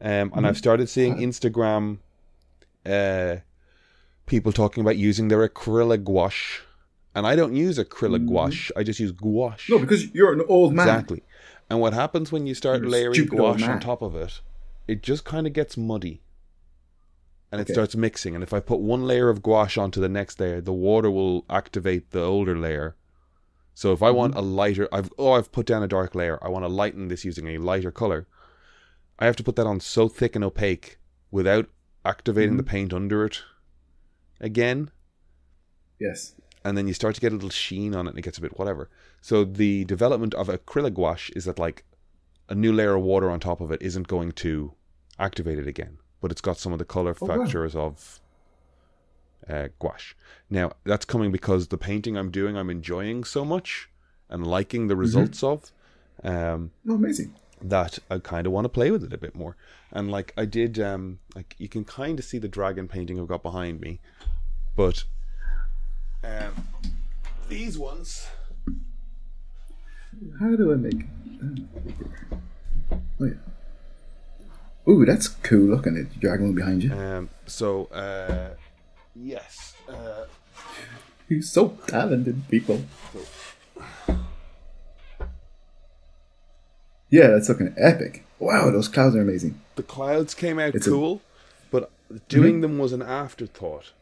um, 0.00 0.06
and 0.10 0.30
Mm-hmm. 0.32 0.44
I've 0.44 0.58
started 0.58 0.90
seeing 0.90 1.16
Instagram, 1.16 1.98
uh, 2.84 3.36
people 4.26 4.52
talking 4.52 4.80
about 4.82 4.96
using 4.96 5.28
their 5.28 5.48
acrylic 5.48 6.04
gouache, 6.04 6.62
and 7.14 7.26
I 7.26 7.36
don't 7.36 7.54
use 7.54 7.78
acrylic 7.78 8.26
gouache. 8.26 8.70
I 8.76 8.82
just 8.82 9.00
use 9.00 9.12
gouache. 9.12 9.72
No 9.72 9.78
because 9.78 10.12
you're 10.14 10.32
an 10.32 10.42
old 10.48 10.74
man. 10.74 10.86
exactly. 10.88 11.22
And 11.70 11.80
what 11.80 11.94
happens 11.94 12.30
when 12.30 12.46
you 12.46 12.54
start 12.54 12.80
You're 12.80 12.90
layering 12.90 13.26
gouache 13.26 13.64
on 13.64 13.80
top 13.80 14.02
of 14.02 14.14
it? 14.14 14.40
It 14.86 15.02
just 15.02 15.24
kind 15.24 15.46
of 15.46 15.52
gets 15.52 15.76
muddy. 15.76 16.22
And 17.52 17.60
it 17.60 17.64
Okay. 17.64 17.74
starts 17.74 17.96
mixing, 17.96 18.34
and 18.34 18.42
if 18.42 18.52
I 18.52 18.60
put 18.60 18.80
one 18.80 19.04
layer 19.06 19.28
of 19.28 19.42
gouache 19.42 19.80
onto 19.80 20.00
the 20.00 20.08
next 20.08 20.38
layer, 20.40 20.60
the 20.60 20.72
water 20.72 21.10
will 21.10 21.44
activate 21.48 22.10
the 22.10 22.22
older 22.22 22.58
layer, 22.58 22.96
so 23.74 23.92
if 23.92 24.02
I 24.02 24.10
want 24.10 24.34
Mm-hmm. 24.34 24.38
a 24.38 24.42
lighter, 24.42 24.88
I've 24.92 25.12
oh 25.18 25.32
I've 25.32 25.52
put 25.52 25.66
down 25.66 25.82
a 25.82 25.88
dark 25.88 26.14
layer. 26.14 26.38
I 26.42 26.48
want 26.48 26.64
to 26.64 26.68
lighten 26.68 27.08
this 27.08 27.24
using 27.24 27.46
a 27.48 27.58
lighter 27.58 27.92
color. 27.92 28.26
I 29.18 29.26
have 29.26 29.36
to 29.36 29.42
put 29.44 29.56
that 29.56 29.66
on 29.66 29.80
so 29.80 30.08
thick 30.08 30.34
and 30.34 30.44
opaque 30.44 30.98
without 31.30 31.68
activating 32.04 32.56
the 32.56 32.62
Mm-hmm. 32.62 32.70
paint 32.70 32.92
under 32.92 33.24
it 33.24 33.42
again, 34.40 34.90
Yes. 35.98 36.34
and 36.64 36.76
then 36.76 36.86
you 36.88 36.94
start 36.94 37.14
to 37.14 37.20
get 37.20 37.32
a 37.32 37.34
little 37.34 37.50
sheen 37.50 37.94
on 37.94 38.06
it, 38.06 38.10
and 38.10 38.18
it 38.18 38.22
gets 38.22 38.38
a 38.38 38.40
bit 38.40 38.58
whatever. 38.58 38.88
So 39.20 39.44
the 39.44 39.84
development 39.84 40.34
of 40.34 40.48
acrylic 40.48 40.94
gouache 40.94 41.32
is 41.36 41.44
that 41.46 41.58
like 41.58 41.84
a 42.48 42.54
new 42.54 42.72
layer 42.72 42.94
of 42.94 43.02
water 43.02 43.30
on 43.30 43.40
top 43.40 43.60
of 43.60 43.70
it 43.72 43.82
isn't 43.82 44.06
going 44.08 44.32
to 44.32 44.72
activate 45.18 45.58
it 45.58 45.66
again, 45.66 45.98
but 46.20 46.30
it's 46.30 46.40
got 46.40 46.58
some 46.58 46.72
of 46.72 46.78
the 46.78 46.84
color 46.84 47.14
Oh, 47.20 47.26
wow. 47.26 47.36
factors 47.38 47.74
of 47.74 48.20
uh, 49.48 49.68
gouache. 49.78 50.14
Now 50.50 50.72
that's 50.84 51.04
coming 51.04 51.30
because 51.32 51.68
the 51.68 51.78
painting 51.78 52.16
I'm 52.16 52.30
doing, 52.30 52.56
I'm 52.56 52.70
enjoying 52.70 53.24
so 53.24 53.44
much 53.44 53.88
and 54.28 54.46
liking 54.46 54.82
Mm-hmm. 54.82 54.88
the 54.88 54.96
results 54.96 55.42
of. 55.42 55.72
Um, 56.24 56.72
Oh, 56.88 56.94
amazing. 56.94 57.34
That 57.62 57.98
I 58.10 58.18
kind 58.18 58.46
of 58.46 58.52
want 58.52 58.64
to 58.64 58.68
play 58.68 58.90
with 58.90 59.04
it 59.04 59.12
a 59.12 59.18
bit 59.18 59.34
more. 59.34 59.56
And 59.90 60.10
like 60.10 60.32
I 60.36 60.44
did, 60.44 60.78
um, 60.78 61.18
like 61.34 61.54
you 61.58 61.68
can 61.68 61.84
kind 61.84 62.18
of 62.18 62.24
see 62.24 62.38
the 62.38 62.48
dragon 62.48 62.88
painting 62.88 63.18
I've 63.18 63.28
got 63.28 63.42
behind 63.42 63.80
me, 63.80 64.00
but 64.74 65.04
um, 66.22 66.66
these 67.48 67.78
ones. 67.78 68.26
How 70.40 70.56
do 70.56 70.72
I 70.72 70.76
make? 70.76 71.04
Oh 73.20 73.24
yeah. 73.26 73.32
Ooh, 74.88 75.04
that's 75.04 75.28
cool 75.28 75.68
looking. 75.68 75.94
The 75.94 76.04
dragon 76.18 76.54
behind 76.54 76.84
you. 76.84 76.92
Um, 76.92 77.28
so 77.46 77.86
uh, 77.86 78.54
yes, 79.14 79.74
uh, 79.88 80.24
He's 81.28 81.50
so 81.50 81.76
talented, 81.88 82.48
people. 82.48 82.84
Yeah, 87.10 87.28
that's 87.28 87.48
looking 87.48 87.74
epic. 87.76 88.24
Wow, 88.38 88.70
those 88.70 88.88
clouds 88.88 89.14
are 89.16 89.20
amazing. 89.22 89.60
the 89.76 89.82
clouds 89.82 90.34
came 90.34 90.58
out 90.58 90.74
It's 90.74 90.86
a- 90.86 90.90
cool, 90.90 91.22
but 91.70 91.90
doing 92.28 92.60
them 92.60 92.78
was 92.78 92.92
an 92.92 93.02
afterthought. 93.02 93.92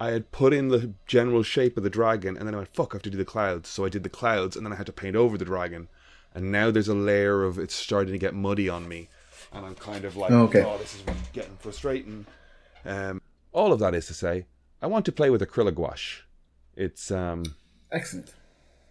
I 0.00 0.10
had 0.10 0.32
put 0.32 0.52
in 0.52 0.68
the 0.68 0.92
general 1.06 1.42
shape 1.44 1.76
of 1.76 1.84
the 1.84 1.90
dragon, 1.90 2.36
and 2.36 2.46
then 2.46 2.54
I 2.54 2.58
went, 2.58 2.74
"Fuck, 2.74 2.92
I 2.92 2.96
have 2.96 3.02
to 3.02 3.10
do 3.10 3.16
the 3.18 3.24
clouds." 3.24 3.68
So 3.68 3.84
I 3.84 3.88
did 3.88 4.02
the 4.02 4.08
clouds, 4.08 4.56
and 4.56 4.66
then 4.66 4.72
I 4.72 4.76
had 4.76 4.86
to 4.86 4.92
paint 4.92 5.14
over 5.16 5.38
the 5.38 5.44
dragon, 5.44 5.88
and 6.34 6.50
now 6.50 6.70
there's 6.72 6.88
a 6.88 6.94
layer 6.94 7.44
of 7.44 7.58
it's 7.58 7.74
starting 7.74 8.12
to 8.12 8.18
get 8.18 8.34
muddy 8.34 8.68
on 8.68 8.88
me, 8.88 9.08
and 9.52 9.64
I'm 9.64 9.76
kind 9.76 10.04
of 10.04 10.16
like, 10.16 10.32
Okay. 10.32 10.64
"Oh, 10.64 10.78
this 10.78 10.94
is 10.96 11.02
getting 11.32 11.56
frustrating." 11.58 12.26
Um, 12.84 13.22
all 13.52 13.72
of 13.72 13.78
that 13.78 13.94
is 13.94 14.06
to 14.08 14.14
say, 14.14 14.46
I 14.80 14.88
want 14.88 15.04
to 15.06 15.12
play 15.12 15.30
with 15.30 15.40
acrylic 15.40 15.76
gouache. 15.76 16.22
It's 16.74 17.10
um, 17.12 17.44
Excellent. 17.92 18.32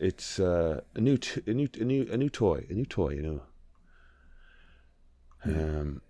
It's 0.02 0.40
uh, 0.40 0.82
a 0.96 1.00
new, 1.00 1.18
t- 1.18 1.42
a 1.46 1.54
new, 1.54 1.70
a 1.80 1.84
new, 1.84 2.08
a 2.12 2.18
new 2.18 2.30
toy, 2.30 2.66
a 2.70 2.74
new 2.74 2.86
toy, 2.86 3.10
you 3.10 3.22
know. 3.22 3.42
Um, 5.46 6.02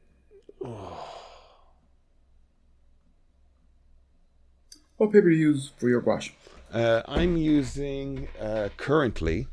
What 4.97 5.11
paper 5.11 5.29
do 5.29 5.35
you 5.35 5.49
use 5.49 5.71
for 5.77 5.89
your 5.89 5.99
gouache? 5.99 6.35
Uh, 6.71 7.01
I'm 7.07 7.35
using 7.35 8.27
uh, 8.39 8.69
currently 8.77 9.47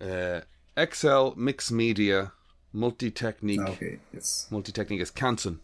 uh, 0.00 0.40
XL 0.76 1.32
Mix 1.36 1.70
Media 1.70 2.32
Multi 2.72 3.10
Technique. 3.10 3.60
Okay, 3.60 3.98
yes. 4.12 4.46
Multi 4.50 4.72
Technique 4.72 5.02
is 5.02 5.10
Canson. 5.10 5.58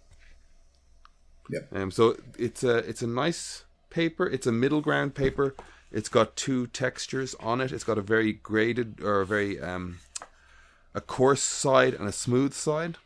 Yep. 1.48 1.68
Um, 1.72 1.90
so 1.90 2.16
it's 2.38 2.62
a 2.62 2.78
it's 2.78 3.00
a 3.00 3.06
nice 3.06 3.64
paper. 3.94 4.26
It's 4.26 4.46
a 4.46 4.52
middle 4.52 4.80
ground 4.80 5.14
paper. 5.14 5.54
It's 5.92 6.08
got 6.08 6.34
two 6.36 6.66
textures 6.66 7.36
on 7.38 7.60
it. 7.60 7.70
It's 7.72 7.84
got 7.84 7.98
a 7.98 8.02
very 8.02 8.32
graded 8.32 9.00
or 9.00 9.20
a 9.20 9.26
very 9.26 9.60
um, 9.60 10.00
a 10.92 11.00
coarse 11.00 11.42
side 11.42 11.94
and 11.94 12.08
a 12.08 12.12
smooth 12.12 12.52
side. 12.52 12.96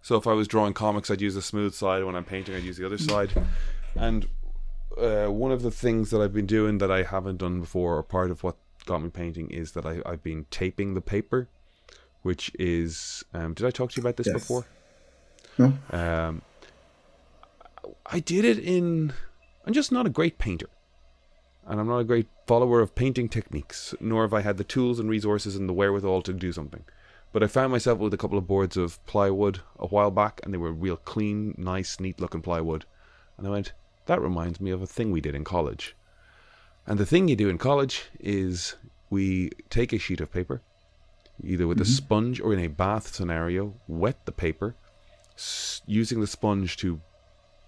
So 0.00 0.16
if 0.16 0.26
I 0.26 0.32
was 0.32 0.46
drawing 0.48 0.74
comics, 0.74 1.10
I'd 1.10 1.20
use 1.20 1.34
the 1.34 1.42
smooth 1.42 1.74
side. 1.74 2.04
When 2.04 2.14
I'm 2.14 2.24
painting, 2.24 2.54
I'd 2.54 2.62
use 2.62 2.76
the 2.76 2.86
other 2.86 2.98
side. 2.98 3.32
And 3.96 4.28
uh, 4.96 5.26
one 5.26 5.52
of 5.52 5.62
the 5.62 5.70
things 5.70 6.10
that 6.10 6.20
I've 6.20 6.32
been 6.32 6.46
doing 6.46 6.78
that 6.78 6.90
I 6.90 7.02
haven't 7.02 7.38
done 7.38 7.60
before, 7.60 7.96
or 7.98 8.02
part 8.02 8.30
of 8.30 8.42
what 8.44 8.56
got 8.86 9.02
me 9.02 9.10
painting, 9.10 9.50
is 9.50 9.72
that 9.72 9.84
I, 9.84 10.00
I've 10.06 10.22
been 10.22 10.46
taping 10.50 10.94
the 10.94 11.00
paper, 11.00 11.48
which 12.22 12.50
is. 12.58 13.24
Um, 13.34 13.54
did 13.54 13.66
I 13.66 13.70
talk 13.70 13.90
to 13.92 13.96
you 13.96 14.02
about 14.02 14.16
this 14.16 14.28
Yes. 14.28 14.34
before? 14.34 14.64
No? 15.58 15.72
Um, 15.90 16.42
I 18.06 18.20
did 18.20 18.44
it 18.44 18.58
in. 18.58 19.12
I'm 19.64 19.72
just 19.72 19.92
not 19.92 20.06
a 20.06 20.10
great 20.10 20.38
painter. 20.38 20.68
And 21.66 21.78
I'm 21.78 21.86
not 21.86 21.98
a 21.98 22.04
great 22.04 22.26
follower 22.46 22.80
of 22.80 22.94
painting 22.94 23.28
techniques, 23.28 23.94
nor 24.00 24.22
have 24.22 24.34
I 24.34 24.40
had 24.40 24.56
the 24.56 24.64
tools 24.64 24.98
and 24.98 25.08
resources 25.08 25.54
and 25.54 25.68
the 25.68 25.72
wherewithal 25.72 26.22
to 26.22 26.32
do 26.32 26.52
something. 26.52 26.84
But 27.32 27.42
I 27.42 27.46
found 27.46 27.72
myself 27.72 27.98
with 27.98 28.12
a 28.12 28.18
couple 28.18 28.36
of 28.36 28.46
boards 28.46 28.76
of 28.76 29.04
plywood 29.06 29.60
a 29.78 29.86
while 29.86 30.10
back, 30.10 30.40
and 30.42 30.52
they 30.52 30.58
were 30.58 30.72
real 30.72 30.96
clean, 30.96 31.54
nice, 31.56 32.00
neat 32.00 32.20
looking 32.20 32.42
plywood. 32.42 32.84
And 33.38 33.46
I 33.46 33.50
went, 33.50 33.72
that 34.06 34.20
reminds 34.20 34.60
me 34.60 34.70
of 34.70 34.82
a 34.82 34.86
thing 34.86 35.10
we 35.10 35.20
did 35.20 35.34
in 35.34 35.44
college. 35.44 35.96
And 36.86 36.98
the 36.98 37.06
thing 37.06 37.28
you 37.28 37.36
do 37.36 37.48
in 37.48 37.58
college 37.58 38.10
is 38.18 38.74
we 39.08 39.50
take 39.70 39.92
a 39.92 39.98
sheet 39.98 40.20
of 40.20 40.32
paper, 40.32 40.62
either 41.42 41.66
with 41.66 41.80
a 41.80 41.84
mm-hmm. 41.84 41.92
sponge 41.92 42.40
or 42.40 42.52
in 42.52 42.58
a 42.58 42.66
bath 42.66 43.14
scenario, 43.14 43.74
wet 43.86 44.26
the 44.26 44.32
paper, 44.32 44.74
s- 45.36 45.80
using 45.86 46.20
the 46.20 46.26
sponge 46.26 46.76
to 46.78 47.00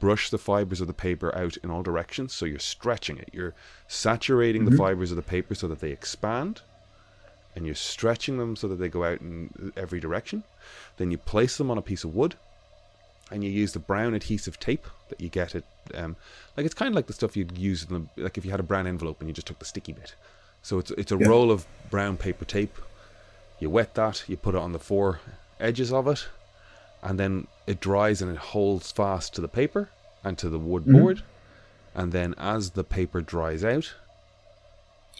brush 0.04 0.28
the 0.30 0.38
fibers 0.50 0.80
of 0.82 0.87
the 0.87 0.92
paper 1.08 1.28
out 1.42 1.56
in 1.62 1.70
all 1.70 1.82
directions. 1.82 2.32
So 2.32 2.44
you're 2.46 2.58
stretching 2.75 3.16
it, 3.18 3.30
you're 3.32 3.54
saturating 3.88 4.64
the 4.66 4.76
fibers 4.76 5.11
of 5.12 5.16
the 5.16 5.23
paper 5.37 5.54
so 5.54 5.66
that 5.68 5.80
they 5.80 5.90
expand. 5.92 6.54
and 7.56 7.64
you're 7.66 7.75
stretching 7.92 8.37
them 8.38 8.56
so 8.56 8.66
that 8.68 8.78
they 8.80 8.88
go 8.88 9.04
out 9.04 9.20
in 9.20 9.37
every 9.76 10.00
direction. 10.00 10.42
Then 10.99 11.11
you 11.12 11.18
place 11.18 11.56
them 11.56 11.70
on 11.70 11.78
a 11.78 11.82
piece 11.90 12.02
of 12.06 12.12
wood, 12.14 12.34
and 13.30 13.44
you 13.44 13.50
use 13.62 13.73
the 13.73 13.78
brown 13.90 14.12
adhesive 14.14 14.58
tape 14.58 14.87
that 15.08 15.20
you 15.20 15.28
get 15.28 15.54
at 15.54 15.62
um, 15.94 16.16
like 16.56 16.66
it's 16.66 16.75
kind 16.75 16.88
of 16.92 16.96
like 16.96 17.06
the 17.06 17.12
stuff 17.20 17.37
you'd 17.37 17.56
use 17.56 17.84
in 17.84 17.90
the, 18.16 18.23
like 18.25 18.37
if 18.38 18.44
you 18.44 18.50
had 18.50 18.61
a 18.61 18.68
brown 18.70 18.87
envelope 18.87 19.20
and 19.20 19.28
you 19.28 19.34
just 19.34 19.46
took 19.46 19.58
the 19.61 19.64
sticky 19.73 19.92
bit. 19.92 20.14
So 20.62 20.73
it's 20.80 20.90
it's 21.02 21.12
a 21.12 21.16
Yeah. 21.18 21.28
roll 21.28 21.50
of 21.52 21.66
brown 21.90 22.16
paper 22.16 22.44
tape. 22.44 22.76
You 23.61 23.70
wet 23.70 23.94
that, 23.94 24.25
you 24.28 24.37
put 24.37 24.54
it 24.56 24.61
on 24.66 24.73
the 24.73 24.78
four 24.90 25.20
edges 25.61 25.92
of 25.92 26.08
it, 26.08 26.20
and 27.04 27.20
then 27.20 27.46
it 27.66 27.78
dries 27.80 28.23
and 28.23 28.30
it 28.30 28.38
holds 28.38 28.90
fast 28.90 29.34
to 29.34 29.40
the 29.40 29.49
paper 29.49 29.90
and 30.25 30.38
to 30.38 30.49
the 30.49 30.58
wood 30.58 30.84
mm-hmm. 30.84 31.00
board. 31.00 31.23
And 31.94 32.11
then 32.11 32.34
as 32.38 32.70
the 32.70 32.82
paper 32.82 33.20
dries 33.20 33.62
out, 33.62 33.94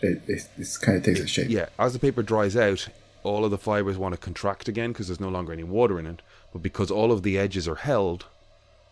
It, 0.00 0.23
it, 0.26 0.49
it 0.57 0.69
kind 0.81 0.99
of 0.99 1.05
takes 1.05 1.21
a 1.21 1.26
shape. 1.26 1.50
yeah, 1.50 1.67
as 1.79 1.93
the 1.93 1.99
paper 2.00 2.23
dries 2.23 2.57
out, 2.57 2.88
all 3.23 3.45
of 3.45 3.50
the 3.50 3.59
fibers 3.59 3.97
want 3.97 4.14
to 4.14 4.21
contract 4.21 4.67
again 4.67 4.93
because 4.93 5.07
there's 5.07 5.21
no 5.21 5.29
longer 5.29 5.53
any 5.53 5.62
water 5.62 5.99
in 5.99 6.07
it. 6.07 6.23
But 6.53 6.62
because 6.62 6.91
all 6.91 7.12
of 7.12 7.23
the 7.23 7.38
edges 7.38 7.69
are 7.69 7.76
held, 7.76 8.26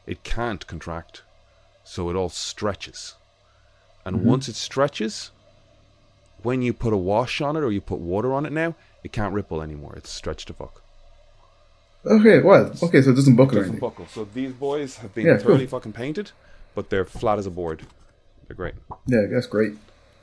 it 0.06 0.22
can't 0.22 0.66
contract, 0.66 1.22
so 1.84 2.10
it 2.10 2.16
all 2.16 2.28
stretches. 2.28 3.14
And 4.04 4.18
mm-hmm. 4.18 4.28
once 4.28 4.48
it 4.48 4.56
stretches, 4.56 5.30
when 6.42 6.60
you 6.60 6.72
put 6.72 6.92
a 6.92 6.96
wash 6.96 7.40
on 7.40 7.56
it 7.56 7.62
or 7.62 7.72
you 7.72 7.80
put 7.80 7.98
water 7.98 8.32
on 8.32 8.46
it 8.46 8.52
now, 8.52 8.74
it 9.02 9.12
can't 9.12 9.34
ripple 9.34 9.62
anymore. 9.62 9.94
It's 9.96 10.10
stretched 10.10 10.48
to 10.48 10.54
fuck. 10.54 10.81
Okay, 12.04 12.40
well, 12.40 12.72
okay, 12.82 13.00
so 13.02 13.10
it 13.10 13.14
doesn't 13.14 13.36
buckle 13.36 13.58
or 13.58 13.62
Doesn't 13.62 13.78
buckle. 13.80 14.06
So 14.06 14.24
these 14.34 14.52
boys 14.52 14.96
have 14.98 15.14
been 15.14 15.26
Yeah, 15.26 15.36
cool. 15.36 15.44
thoroughly 15.46 15.66
fucking 15.66 15.92
painted, 15.92 16.32
but 16.74 16.90
they're 16.90 17.04
flat 17.04 17.38
as 17.38 17.46
a 17.46 17.50
board. 17.50 17.86
They're 18.48 18.56
great. 18.56 18.74
Yeah, 19.06 19.26
that's 19.30 19.46
great. 19.46 19.74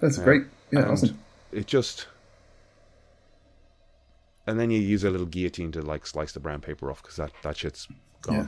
That's 0.02 0.18
great. 0.18 0.44
Yeah, 0.72 0.80
And 0.82 0.92
awesome. 0.92 1.20
It 1.54 1.68
just. 1.68 2.08
And 4.46 4.60
then 4.60 4.72
you 4.72 4.80
use 4.80 5.04
a 5.04 5.10
little 5.10 5.26
guillotine 5.28 5.72
to 5.74 5.82
like 5.82 6.06
slice 6.08 6.32
the 6.32 6.40
brown 6.40 6.60
paper 6.62 6.90
off 6.90 7.02
because 7.02 7.18
that, 7.18 7.32
that 7.44 7.58
shit's 7.58 7.88
gone. 8.22 8.36
Yeah. 8.36 8.48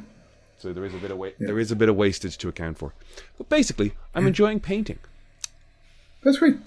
So 0.58 0.74
there 0.74 0.86
is 0.86 0.94
a 0.94 0.98
bit 0.98 1.12
of 1.12 1.18
wa- 1.18 1.30
there 1.40 1.60
is 1.60 1.72
a 1.72 1.76
bit 1.76 1.90
of 1.90 1.96
wastage 1.96 2.38
to 2.40 2.50
account 2.50 2.78
for. 2.78 2.94
But 3.38 3.50
basically, 3.50 3.94
I'm 4.14 4.28
enjoying 4.28 4.60
painting 4.60 5.00
That's 6.24 6.38
great. 6.40 6.58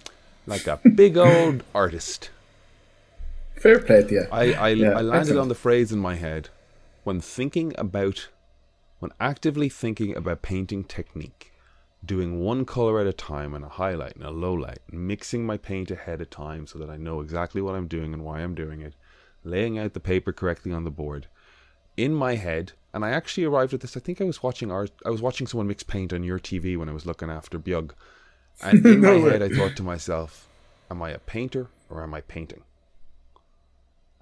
like 0.47 0.67
a 0.67 0.81
big 0.95 1.17
old 1.17 1.63
artist. 1.75 2.31
Fair 3.57 3.79
play 3.81 4.03
to 4.03 4.13
you. 4.15 4.27
I 4.33 4.53
I, 4.53 4.69
Yeah, 4.71 4.91
I 4.91 5.01
landed 5.03 5.15
excellent. 5.21 5.41
on 5.41 5.49
the 5.49 5.55
phrase 5.55 5.93
in 5.93 5.99
my 5.99 6.15
head 6.17 6.49
when 7.05 7.21
thinking 7.21 7.73
about 7.79 8.29
when 8.99 9.13
actively 9.21 9.69
thinking 9.69 10.17
about 10.17 10.43
painting 10.43 10.83
technique, 10.85 11.53
doing 12.05 12.41
one 12.41 12.65
color 12.65 12.99
at 13.01 13.07
a 13.07 13.13
time 13.13 13.55
and 13.55 13.65
a 13.65 13.69
highlight 13.69 14.15
and 14.17 14.25
a 14.25 14.31
low 14.31 14.55
light, 14.55 14.79
mixing 14.91 15.45
my 15.45 15.57
paint 15.59 15.91
ahead 15.91 16.21
of 16.21 16.31
time 16.31 16.67
so 16.67 16.79
that 16.79 16.89
I 16.89 16.97
know 16.97 17.21
exactly 17.21 17.61
what 17.61 17.75
I'm 17.75 17.87
doing 17.89 18.15
and 18.15 18.25
why 18.25 18.41
I'm 18.41 18.55
doing 18.55 18.81
it, 18.81 18.95
laying 19.43 19.79
out 19.79 19.93
the 19.93 20.01
paper 20.01 20.33
correctly 20.33 20.73
on 20.73 20.85
the 20.85 20.91
board. 20.91 21.27
In 21.97 22.15
my 22.15 22.37
head, 22.37 22.73
and 22.93 23.05
I 23.05 23.11
actually 23.11 23.45
arrived 23.45 23.75
at 23.75 23.81
this. 23.81 23.97
I 23.97 24.01
think 24.01 24.21
I 24.21 24.25
was 24.25 24.43
watching 24.43 24.71
art. 24.73 24.91
I 25.05 25.11
was 25.11 25.23
watching 25.23 25.47
someone 25.47 25.67
mix 25.69 25.83
paint 25.83 26.13
on 26.13 26.25
your 26.25 26.39
TV 26.39 26.77
when 26.77 26.89
I 26.89 26.93
was 26.93 27.07
looking 27.07 27.31
after 27.31 27.59
Bjug, 27.59 27.93
and 28.63 28.85
in 28.87 29.01
No 29.01 29.19
my 29.19 29.25
way. 29.25 29.31
head, 29.33 29.43
I 29.43 29.49
thought 29.49 29.77
to 29.77 29.83
myself, 29.83 30.49
"Am 30.91 31.03
I 31.03 31.11
a 31.11 31.19
painter 31.19 31.69
or 31.91 32.03
am 32.03 32.15
I 32.15 32.23
painting?" 32.23 32.63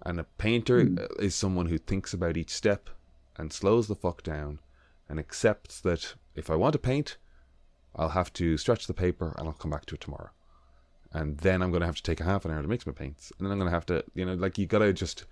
And 0.04 0.18
a 0.18 0.24
painter 0.24 0.80
uh, 0.98 1.06
is 1.22 1.34
someone 1.34 1.66
who 1.66 1.78
thinks 1.78 2.12
about 2.12 2.36
each 2.36 2.50
step 2.50 2.90
and 3.36 3.52
slows 3.52 3.86
the 3.88 3.94
fuck 3.94 4.22
down 4.22 4.58
and 5.08 5.18
accepts 5.18 5.80
that 5.80 6.14
if 6.34 6.50
I 6.50 6.56
want 6.56 6.72
to 6.72 6.78
paint, 6.78 7.16
I'll 7.94 8.10
have 8.10 8.32
to 8.34 8.56
stretch 8.56 8.86
the 8.86 8.94
paper 8.94 9.34
and 9.38 9.46
I'll 9.46 9.54
come 9.54 9.70
back 9.70 9.86
to 9.86 9.94
it 9.94 10.00
tomorrow. 10.00 10.30
And 11.12 11.38
then 11.38 11.62
I'm 11.62 11.70
going 11.70 11.82
to 11.82 11.86
have 11.86 11.96
to 11.96 12.02
take 12.02 12.20
a 12.20 12.24
half 12.24 12.44
an 12.44 12.50
hour 12.50 12.62
to 12.62 12.68
mix 12.68 12.86
my 12.86 12.92
paints. 12.92 13.32
And 13.38 13.46
then 13.46 13.52
I'm 13.52 13.58
going 13.58 13.70
to 13.70 13.74
have 13.74 13.86
to, 13.86 14.02
you 14.14 14.24
know, 14.24 14.34
like 14.34 14.56
you 14.58 14.66
got 14.66 14.78
to 14.78 14.92
just 14.92 15.24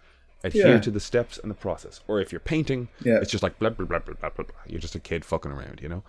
adhere 0.44 0.74
Yeah. 0.74 0.80
to 0.80 0.90
the 0.90 1.00
steps 1.00 1.38
and 1.38 1.50
the 1.50 1.54
process. 1.54 2.00
Or 2.06 2.20
if 2.20 2.30
you're 2.32 2.40
painting, 2.40 2.88
Yeah. 3.02 3.16
it's 3.20 3.30
just 3.30 3.42
like 3.42 3.58
blah, 3.58 3.70
blah, 3.70 3.86
blah, 3.86 3.98
blah, 3.98 4.14
blah, 4.14 4.30
blah, 4.30 4.44
blah. 4.44 4.54
You're 4.66 4.80
just 4.80 4.94
a 4.94 5.00
kid 5.00 5.24
fucking 5.24 5.50
around, 5.50 5.80
you 5.82 5.88
know? 5.88 6.04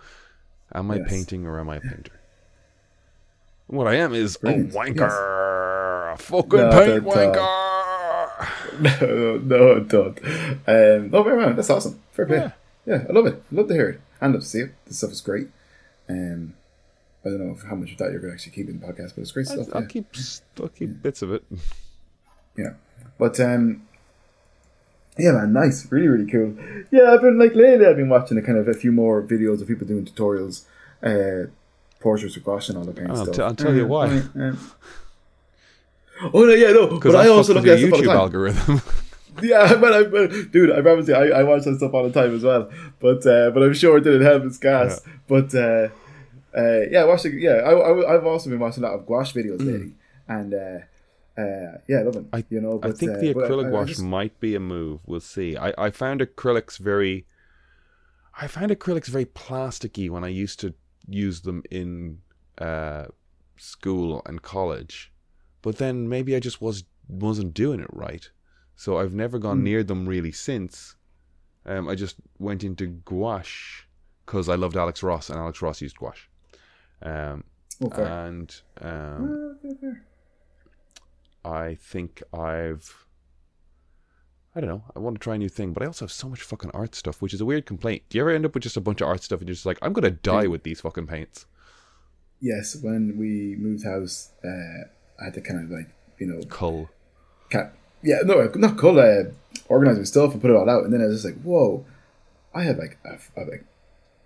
Am 0.74 0.90
I 0.90 0.96
Yes. 0.96 1.08
painting 1.08 1.46
or 1.46 1.58
am 1.58 1.68
I 1.70 1.76
a 1.76 1.80
painter? 1.80 2.12
What 3.66 3.86
I 3.88 3.94
am 3.94 4.12
is 4.14 4.36
Brilliant. 4.36 4.74
a 4.74 4.76
wanker. 4.76 6.12
A 6.12 6.16
fucking 6.18 6.50
No, 6.58 6.70
paint 6.70 7.06
uh, 7.06 7.10
no, 8.80 9.38
no, 9.38 9.80
don't. 9.80 10.18
Um, 10.66 11.10
no, 11.10 11.22
very 11.22 11.36
well. 11.36 11.54
That's 11.54 11.70
awesome. 11.70 12.00
Fair 12.12 12.26
play. 12.26 12.36
Yeah. 12.38 12.50
Yeah. 12.86 13.04
I 13.08 13.12
love 13.12 13.26
it. 13.26 13.42
I 13.50 13.54
love 13.54 13.68
to 13.68 13.74
hear 13.74 13.90
it. 13.90 14.00
And 14.20 14.32
love 14.32 14.42
to 14.42 14.48
see 14.48 14.60
it. 14.60 14.74
This 14.86 14.98
stuff 14.98 15.10
is 15.10 15.20
great. 15.20 15.48
Um, 16.08 16.54
I 17.24 17.28
don't 17.28 17.38
know 17.38 17.56
how 17.68 17.76
much 17.76 17.92
of 17.92 17.98
that 17.98 18.10
you're 18.10 18.20
going 18.20 18.30
to 18.30 18.34
actually 18.34 18.52
keep 18.52 18.68
in 18.68 18.80
the 18.80 18.86
podcast, 18.86 19.14
but 19.14 19.18
it's 19.22 19.32
great 19.32 19.46
stuff. 19.46 19.68
I'll 19.72 19.82
yeah. 19.82 19.88
keep 19.88 20.06
I'll 20.60 20.68
keep 20.68 21.02
bits 21.02 21.22
of 21.22 21.32
it. 21.32 21.44
Yeah. 22.56 22.74
But 23.18 23.38
um 23.40 23.86
yeah 25.18 25.32
man, 25.32 25.52
nice. 25.52 25.90
Really, 25.92 26.08
really 26.08 26.30
cool. 26.30 26.56
Yeah, 26.90 27.12
I've 27.12 27.22
been 27.22 27.38
like 27.38 27.54
lately 27.54 27.86
I've 27.86 27.96
been 27.96 28.08
watching 28.08 28.38
a 28.38 28.42
kind 28.42 28.58
of 28.58 28.66
a 28.66 28.74
few 28.74 28.90
more 28.90 29.22
videos 29.22 29.62
of 29.62 29.68
people 29.68 29.86
doing 29.86 30.04
tutorials, 30.04 30.64
uh 31.02 31.48
portraits 32.00 32.34
with 32.34 32.44
gouache 32.44 32.70
and 32.70 32.78
all 32.78 32.84
that 32.84 32.96
kind 32.96 33.10
of 33.10 33.16
I'll 33.16 33.24
stuff. 33.24 33.36
t- 33.36 33.42
I'll 33.42 33.54
tell 33.54 33.74
you 33.74 33.86
why. 33.86 34.22
Oh 36.34 36.44
no, 36.44 36.54
yeah, 36.54 36.72
no. 36.72 36.86
Because 36.86 37.12
But 37.12 37.26
I, 37.26 37.26
I, 37.26 37.28
also 37.28 37.54
look 37.54 37.66
at 37.66 37.78
the 37.78 37.90
the 37.90 37.96
YouTube 37.96 38.14
algorithm. 38.14 38.80
Yeah, 39.40 39.76
but 39.80 39.92
I, 39.94 40.02
but, 40.02 40.52
dude, 40.52 40.70
I 40.70 40.82
promise 40.82 41.08
you, 41.08 41.14
I, 41.14 41.40
I 41.40 41.42
watch 41.42 41.64
that 41.64 41.76
stuff 41.78 41.94
all 41.94 42.06
the 42.06 42.12
time 42.12 42.34
as 42.34 42.42
well. 42.42 42.70
But 43.00 43.26
uh, 43.26 43.50
but 43.50 43.62
I'm 43.62 43.72
sure 43.72 43.96
it 43.96 44.02
didn't 44.04 44.22
help 44.22 44.44
its 44.44 44.58
gas. 44.58 45.00
But 45.26 45.54
uh, 45.54 45.88
uh, 46.54 46.80
yeah, 46.90 47.04
watching. 47.04 47.40
Yeah, 47.40 47.52
I, 47.52 47.72
I, 47.72 48.14
I've 48.14 48.26
also 48.26 48.50
been 48.50 48.58
watching 48.58 48.84
a 48.84 48.88
lot 48.88 48.94
of 48.94 49.06
gouache 49.06 49.32
videos 49.32 49.64
lately, 49.64 49.94
and 50.28 50.52
uh, 50.52 50.78
uh, 51.40 51.78
yeah, 51.88 52.00
I 52.00 52.02
love 52.02 52.16
it. 52.16 52.30
Mm. 52.30 52.38
I, 52.38 52.44
you 52.50 52.60
know, 52.60 52.80
I 52.82 52.90
think 52.90 53.12
uh, 53.12 53.18
the 53.20 53.32
but 53.32 53.44
I- 53.44 53.48
acrylic 53.48 53.66
I 53.66 53.70
wash 53.70 53.88
just- 53.88 54.02
might 54.02 54.38
be 54.38 54.54
a 54.54 54.60
move. 54.60 55.00
We'll 55.06 55.20
see. 55.20 55.56
I, 55.56 55.72
I 55.78 55.90
found 55.90 56.20
acrylics 56.20 56.78
very. 56.78 57.26
I 58.38 58.46
found 58.46 58.70
acrylics 58.70 59.08
very 59.08 59.26
plasticky 59.26 60.08
when 60.10 60.24
I 60.24 60.28
used 60.28 60.58
to 60.60 60.74
use 61.08 61.42
them 61.42 61.62
in 61.70 62.18
uh, 62.58 63.06
school 63.56 64.22
and 64.26 64.40
college, 64.42 65.11
but 65.62 65.78
then 65.78 66.08
maybe 66.08 66.36
I 66.36 66.40
just 66.40 66.60
was 66.60 66.84
wasn't 67.08 67.54
doing 67.54 67.80
it 67.80 67.88
right. 67.92 68.28
So 68.76 68.98
I've 68.98 69.14
never 69.14 69.38
gone 69.38 69.58
Hmm. 69.58 69.64
near 69.64 69.82
them 69.84 70.08
really 70.08 70.32
since. 70.32 70.96
Um, 71.64 71.88
I 71.88 71.94
just 71.94 72.16
went 72.38 72.64
into 72.64 72.86
gouache 72.86 73.84
because 74.26 74.48
I 74.48 74.54
loved 74.56 74.76
Alex 74.76 75.02
Ross 75.02 75.30
and 75.30 75.38
Alex 75.38 75.62
Ross 75.62 75.80
used 75.80 75.96
gouache. 75.98 76.28
Um, 77.02 77.44
Oh, 77.80 77.88
fair. 77.90 78.06
and 78.06 78.54
um, 78.80 79.58
fair. 79.80 80.04
I 81.44 81.74
think 81.74 82.22
I've. 82.32 83.06
I 84.54 84.60
don't 84.60 84.68
know. 84.68 84.84
I 84.94 84.98
want 84.98 85.16
to 85.16 85.20
try 85.24 85.34
a 85.34 85.38
new 85.38 85.48
thing, 85.48 85.72
but 85.72 85.82
I 85.82 85.86
also 85.86 86.04
have 86.04 86.12
so 86.12 86.28
much 86.28 86.42
fucking 86.42 86.70
art 86.74 86.94
stuff, 86.94 87.22
which 87.22 87.32
is 87.32 87.40
a 87.40 87.44
weird 87.46 87.64
complaint. 87.66 88.02
Do 88.08 88.18
you 88.18 88.22
ever 88.22 88.30
end 88.30 88.44
up 88.44 88.54
with 88.54 88.62
just 88.62 88.76
a 88.76 88.80
bunch 88.82 89.00
of 89.00 89.08
art 89.08 89.22
stuff 89.22 89.40
and 89.40 89.48
you're 89.48 89.54
just 89.54 89.64
like, 89.66 89.78
I'm 89.82 89.92
gonna 89.94 90.10
die 90.10 90.46
with 90.46 90.62
these 90.62 90.80
fucking 90.82 91.06
paints? 91.06 91.46
Yes, 92.40 92.76
when 92.82 93.16
we 93.18 93.56
moved 93.58 93.84
house, 93.84 94.30
uh, 94.44 94.88
I 95.22 95.26
had 95.26 95.34
to 95.34 95.40
kind 95.40 95.64
of 95.64 95.70
like 95.70 95.88
you 96.18 96.26
know, 96.26 96.42
Cull. 96.48 96.90
Yeah, 98.02 98.18
no, 98.24 98.50
not 98.56 98.76
cool. 98.78 98.98
Uh, 98.98 99.30
organize 99.68 99.96
my 99.96 100.04
stuff 100.04 100.32
and 100.32 100.42
put 100.42 100.50
it 100.50 100.56
all 100.56 100.68
out, 100.68 100.84
and 100.84 100.92
then 100.92 101.00
I 101.00 101.06
was 101.06 101.22
just 101.22 101.24
like, 101.24 101.42
whoa, 101.42 101.84
I 102.54 102.62
have 102.64 102.78
like 102.78 102.98
I 103.06 103.10
have, 103.10 103.48
like 103.48 103.64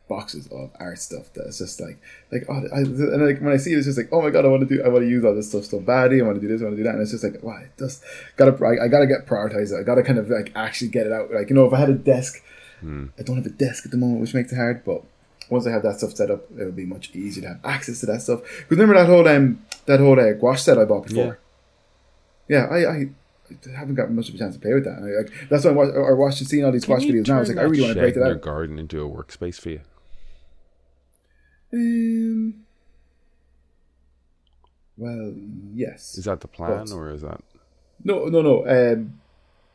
boxes 0.08 0.46
of 0.46 0.70
art 0.78 0.98
stuff 0.98 1.32
that's 1.34 1.58
just 1.58 1.80
like 1.80 1.98
like 2.30 2.44
oh, 2.48 2.62
I, 2.72 2.78
and 2.78 3.26
like 3.26 3.40
when 3.40 3.52
I 3.52 3.56
see 3.56 3.72
it, 3.72 3.78
it's 3.78 3.86
just 3.86 3.98
like 3.98 4.08
oh 4.12 4.22
my 4.22 4.30
god, 4.30 4.44
I 4.44 4.48
want 4.48 4.66
to 4.66 4.76
do 4.76 4.82
I 4.82 4.88
want 4.88 5.04
to 5.04 5.08
use 5.08 5.24
all 5.24 5.34
this 5.34 5.50
stuff 5.50 5.64
so 5.64 5.80
badly. 5.80 6.20
I 6.20 6.24
want 6.24 6.40
to 6.40 6.40
do 6.40 6.48
this, 6.48 6.62
I 6.62 6.64
want 6.64 6.76
to 6.76 6.82
do 6.82 6.84
that, 6.84 6.94
and 6.94 7.02
it's 7.02 7.10
just 7.10 7.24
like 7.24 7.42
wow, 7.42 7.58
it 7.58 7.70
just 7.78 8.02
gotta 8.36 8.52
I, 8.64 8.84
I 8.84 8.88
gotta 8.88 9.06
get 9.06 9.26
prioritized. 9.26 9.78
I 9.78 9.82
gotta 9.82 10.02
kind 10.02 10.18
of 10.18 10.30
like 10.30 10.52
actually 10.54 10.88
get 10.88 11.06
it 11.06 11.12
out. 11.12 11.30
Like 11.30 11.50
you 11.50 11.56
know, 11.56 11.66
if 11.66 11.72
I 11.72 11.78
had 11.78 11.90
a 11.90 11.94
desk, 11.94 12.42
I 13.18 13.22
don't 13.22 13.36
have 13.36 13.46
a 13.46 13.50
desk 13.50 13.84
at 13.84 13.90
the 13.90 13.98
moment, 13.98 14.20
which 14.20 14.34
makes 14.34 14.52
it 14.52 14.56
hard, 14.56 14.84
but. 14.84 15.02
Once 15.48 15.66
I 15.66 15.70
have 15.70 15.82
that 15.82 15.98
stuff 15.98 16.14
set 16.16 16.30
up, 16.30 16.44
it'll 16.58 16.72
be 16.72 16.86
much 16.86 17.14
easier 17.14 17.42
to 17.42 17.48
have 17.48 17.60
access 17.64 18.00
to 18.00 18.06
that 18.06 18.22
stuff. 18.22 18.40
Because 18.42 18.78
remember 18.78 18.94
that 18.94 19.06
whole 19.06 19.26
um 19.28 19.64
that 19.86 20.00
whole 20.00 20.18
uh, 20.18 20.32
gouache 20.32 20.58
set 20.60 20.78
I 20.78 20.84
bought 20.84 21.06
before. 21.06 21.38
Yeah, 22.48 22.66
I, 22.66 22.84
I 22.86 23.08
I 23.48 23.78
haven't 23.78 23.94
got 23.94 24.10
much 24.10 24.28
of 24.28 24.34
a 24.34 24.38
chance 24.38 24.54
to 24.56 24.60
play 24.60 24.74
with 24.74 24.84
that. 24.84 24.98
I, 24.98 25.22
like, 25.22 25.48
that's 25.48 25.64
why 25.64 25.70
I 25.70 25.74
watch, 25.74 25.88
or 25.94 26.16
watching 26.16 26.46
seeing 26.48 26.64
all 26.64 26.72
these 26.72 26.84
Can 26.84 26.98
squash 27.00 27.08
videos 27.08 27.28
now. 27.28 27.40
It's 27.40 27.48
turn 27.48 27.56
like 27.56 27.64
I 27.64 27.68
really 27.68 27.78
that 27.78 27.82
want 27.84 27.94
to 27.94 27.94
shed 27.94 28.00
break 28.00 28.16
in 28.16 28.22
it 28.22 28.26
your 28.26 28.34
garden 28.36 28.78
into 28.80 29.04
a 29.04 29.08
workspace 29.08 29.60
for 29.60 29.70
you. 29.70 29.80
Um, 31.72 32.64
well, 34.96 35.34
yes. 35.74 36.16
Is 36.18 36.24
that 36.24 36.40
the 36.40 36.48
plan, 36.48 36.86
But- 36.86 36.92
or 36.94 37.10
is 37.10 37.22
that 37.22 37.40
No, 38.02 38.26
no, 38.26 38.42
no. 38.42 38.66
Um, 38.66 39.20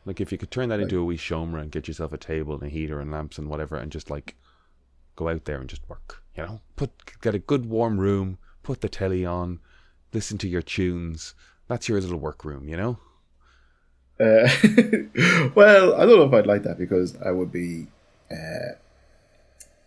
like 0.04 0.20
if 0.20 0.32
you 0.32 0.38
could 0.38 0.50
turn 0.50 0.68
that 0.70 0.80
into 0.80 0.98
a 0.98 1.04
wee 1.04 1.16
showroom 1.16 1.54
and 1.54 1.70
get 1.70 1.86
yourself 1.86 2.12
a 2.12 2.18
table 2.18 2.54
and 2.54 2.62
a 2.64 2.68
heater 2.68 2.98
and 3.00 3.10
lamps 3.12 3.38
and 3.38 3.48
whatever, 3.48 3.76
and 3.76 3.92
just 3.92 4.10
like 4.10 4.34
go 5.22 5.28
out 5.28 5.44
there 5.44 5.58
and 5.60 5.68
just 5.68 5.88
work, 5.88 6.22
you 6.36 6.42
know, 6.44 6.60
put 6.76 6.90
get 7.20 7.34
a 7.34 7.38
good 7.38 7.66
warm 7.66 7.98
room, 7.98 8.38
put 8.62 8.80
the 8.80 8.88
telly 8.88 9.24
on, 9.24 9.60
listen 10.12 10.38
to 10.38 10.48
your 10.48 10.62
tunes. 10.62 11.34
That's 11.68 11.88
your 11.88 12.00
little 12.00 12.18
work 12.18 12.44
room, 12.44 12.68
you 12.68 12.76
know. 12.76 12.98
uh, 14.20 14.48
well, 15.54 15.94
I 15.94 16.04
don't 16.06 16.16
know 16.18 16.24
if 16.26 16.32
I'd 16.34 16.46
like 16.46 16.64
that 16.64 16.76
because 16.78 17.16
I 17.24 17.30
would 17.30 17.50
be. 17.52 17.86
Uh, 18.30 18.74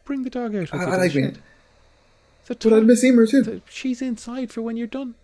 Bring 0.04 0.24
the 0.24 0.30
dog 0.30 0.56
out. 0.56 0.72
with 0.72 0.74
I, 0.74 0.84
I 0.86 0.96
like 0.98 1.13
being. 1.13 1.38
The 2.48 2.56
but 2.56 2.74
I'd 2.74 2.84
miss 2.86 3.04
Emer 3.04 3.25
too. 3.27 3.42
the- 3.42 3.62
she's 3.70 4.01
inside 4.01 4.51
for 4.51 4.62
when 4.62 4.77
you're 4.77 4.88
done. 4.88 5.15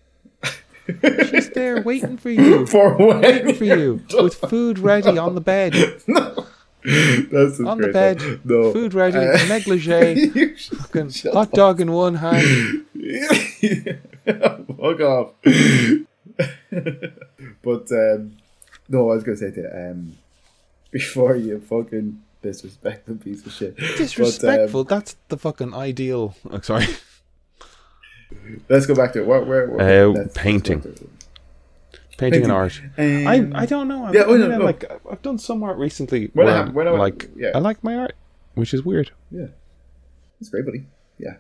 She's 1.30 1.50
there 1.52 1.82
waiting 1.84 2.18
for 2.18 2.32
you. 2.32 2.66
For 2.66 2.98
waiting 2.98 3.46
when? 3.46 3.56
for 3.56 3.64
you 3.64 4.02
with 4.20 4.34
food 4.36 4.80
ready 4.80 5.18
on 5.18 5.36
the 5.36 5.42
bed. 5.42 5.74
That's 7.32 7.60
On 7.60 7.78
the 7.80 7.90
bed, 7.94 8.20
though. 8.44 8.62
No. 8.64 8.74
food 8.74 8.94
ready, 8.94 9.18
Uh, 9.18 9.38
negligee, 9.48 10.32
you 10.34 10.56
fucking 10.58 11.10
shut 11.12 11.34
hot 11.34 11.52
dog 11.52 11.80
in 11.82 11.92
one 11.92 12.16
hand. 12.16 12.86
Fuck 14.26 15.00
off. 15.02 15.34
but 17.64 17.92
um, 17.92 18.38
no, 18.90 19.10
I 19.12 19.16
was 19.16 19.24
gonna 19.24 19.38
say 19.38 19.52
to 19.52 19.62
you, 19.62 19.70
um, 19.74 20.18
before 20.92 21.36
you 21.36 21.60
fucking 21.60 22.22
disrespectful 22.42 23.16
piece 23.16 23.46
of 23.46 23.52
shit. 23.52 23.78
Disrespectful. 23.78 24.84
That's 24.84 25.16
the 25.30 25.38
fucking 25.38 25.74
ideal. 25.74 26.36
Oh, 26.50 26.60
sorry. 26.62 26.86
Um, 26.86 28.62
let's 28.70 28.86
go 28.86 28.96
back 28.96 29.14
to 29.14 29.20
it. 29.22 29.28
Where, 29.28 29.42
where, 29.44 29.68
where- 29.70 30.08
Uh, 30.08 30.14
let's- 30.14 30.34
painting. 32.22 32.48
let's 32.48 32.78
go 32.78 32.84
to 32.84 32.84
it. 32.86 32.96
Painting, 32.96 33.28
and 33.28 33.28
art. 33.28 33.42
Um, 33.52 33.54
I 33.58 33.62
I 33.64 33.66
don't 33.66 33.88
know. 33.88 34.06
I, 34.06 34.12
Yeah, 34.14 34.22
I 34.22 34.26
oh, 34.26 34.38
no, 34.38 34.44
mean, 34.44 34.52
I 34.54 34.58
no. 34.58 34.66
like 34.66 34.82
I've 35.12 35.22
done 35.22 35.38
some 35.40 35.62
art 35.64 35.78
recently. 35.78 36.30
When 36.34 36.48
I 36.48 36.50
where 36.50 36.58
have- 36.58 36.68
I'm 36.70 36.74
when 36.74 36.88
I- 36.88 36.92
like 36.92 37.30
yeah. 37.36 37.52
I 37.56 37.60
like 37.60 37.84
my 37.84 37.96
art, 37.98 38.14
which 38.56 38.74
is 38.74 38.84
weird. 38.84 39.12
Yeah, 39.30 39.48
it's 40.40 40.50
great, 40.50 40.66
buddy. 40.66 40.86
Yeah, 41.18 41.36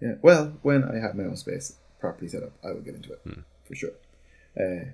yeah. 0.00 0.14
Well, 0.22 0.44
when 0.62 0.84
I 0.84 0.96
have 0.98 1.14
my 1.14 1.24
own 1.24 1.36
space 1.36 1.76
properly 2.00 2.28
set 2.28 2.42
up, 2.42 2.52
I 2.64 2.72
will 2.72 2.80
get 2.82 2.94
into 2.94 3.12
it 3.12 3.20
Hmm. 3.24 3.40
for 3.64 3.74
sure. 3.74 3.92
Uh, 4.58 4.84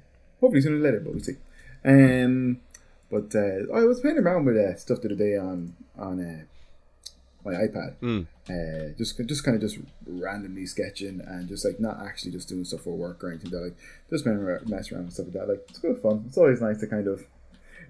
hopefully 0.40 0.60
sooner 0.62 0.76
or 0.76 0.80
later, 0.80 1.00
but 1.00 1.12
we'll 1.14 1.22
see. 1.22 1.36
Um, 1.84 2.60
but 3.10 3.34
uh, 3.34 3.72
I 3.74 3.84
was 3.84 4.00
playing 4.00 4.18
around 4.18 4.44
with 4.44 4.56
uh, 4.56 4.76
stuff 4.76 5.00
the 5.00 5.08
other 5.08 5.14
day 5.16 5.36
on 5.36 5.74
on 5.98 6.20
uh, 6.20 6.44
my 7.50 7.54
iPad. 7.54 7.94
Hmm. 7.96 8.22
Uh, 8.48 8.94
just 8.96 9.18
just 9.26 9.44
kind 9.44 9.54
of 9.54 9.60
just 9.60 9.78
randomly 10.06 10.66
sketching 10.66 11.20
and 11.26 11.48
just 11.48 11.64
like 11.64 11.80
not 11.80 12.00
actually 12.00 12.32
just 12.32 12.48
doing 12.48 12.64
stuff 12.64 12.82
for 12.82 12.96
work 12.96 13.22
or 13.22 13.30
anything. 13.30 13.50
That 13.50 13.60
like 13.60 13.76
just 14.10 14.26
messing 14.26 14.96
around 14.96 15.04
and 15.04 15.12
stuff 15.12 15.26
like 15.26 15.34
that. 15.34 15.48
Like 15.48 15.66
it's 15.68 15.78
good 15.78 15.98
fun. 16.00 16.24
It's 16.26 16.38
always 16.38 16.60
nice 16.60 16.78
to 16.80 16.86
kind 16.86 17.06
of. 17.06 17.26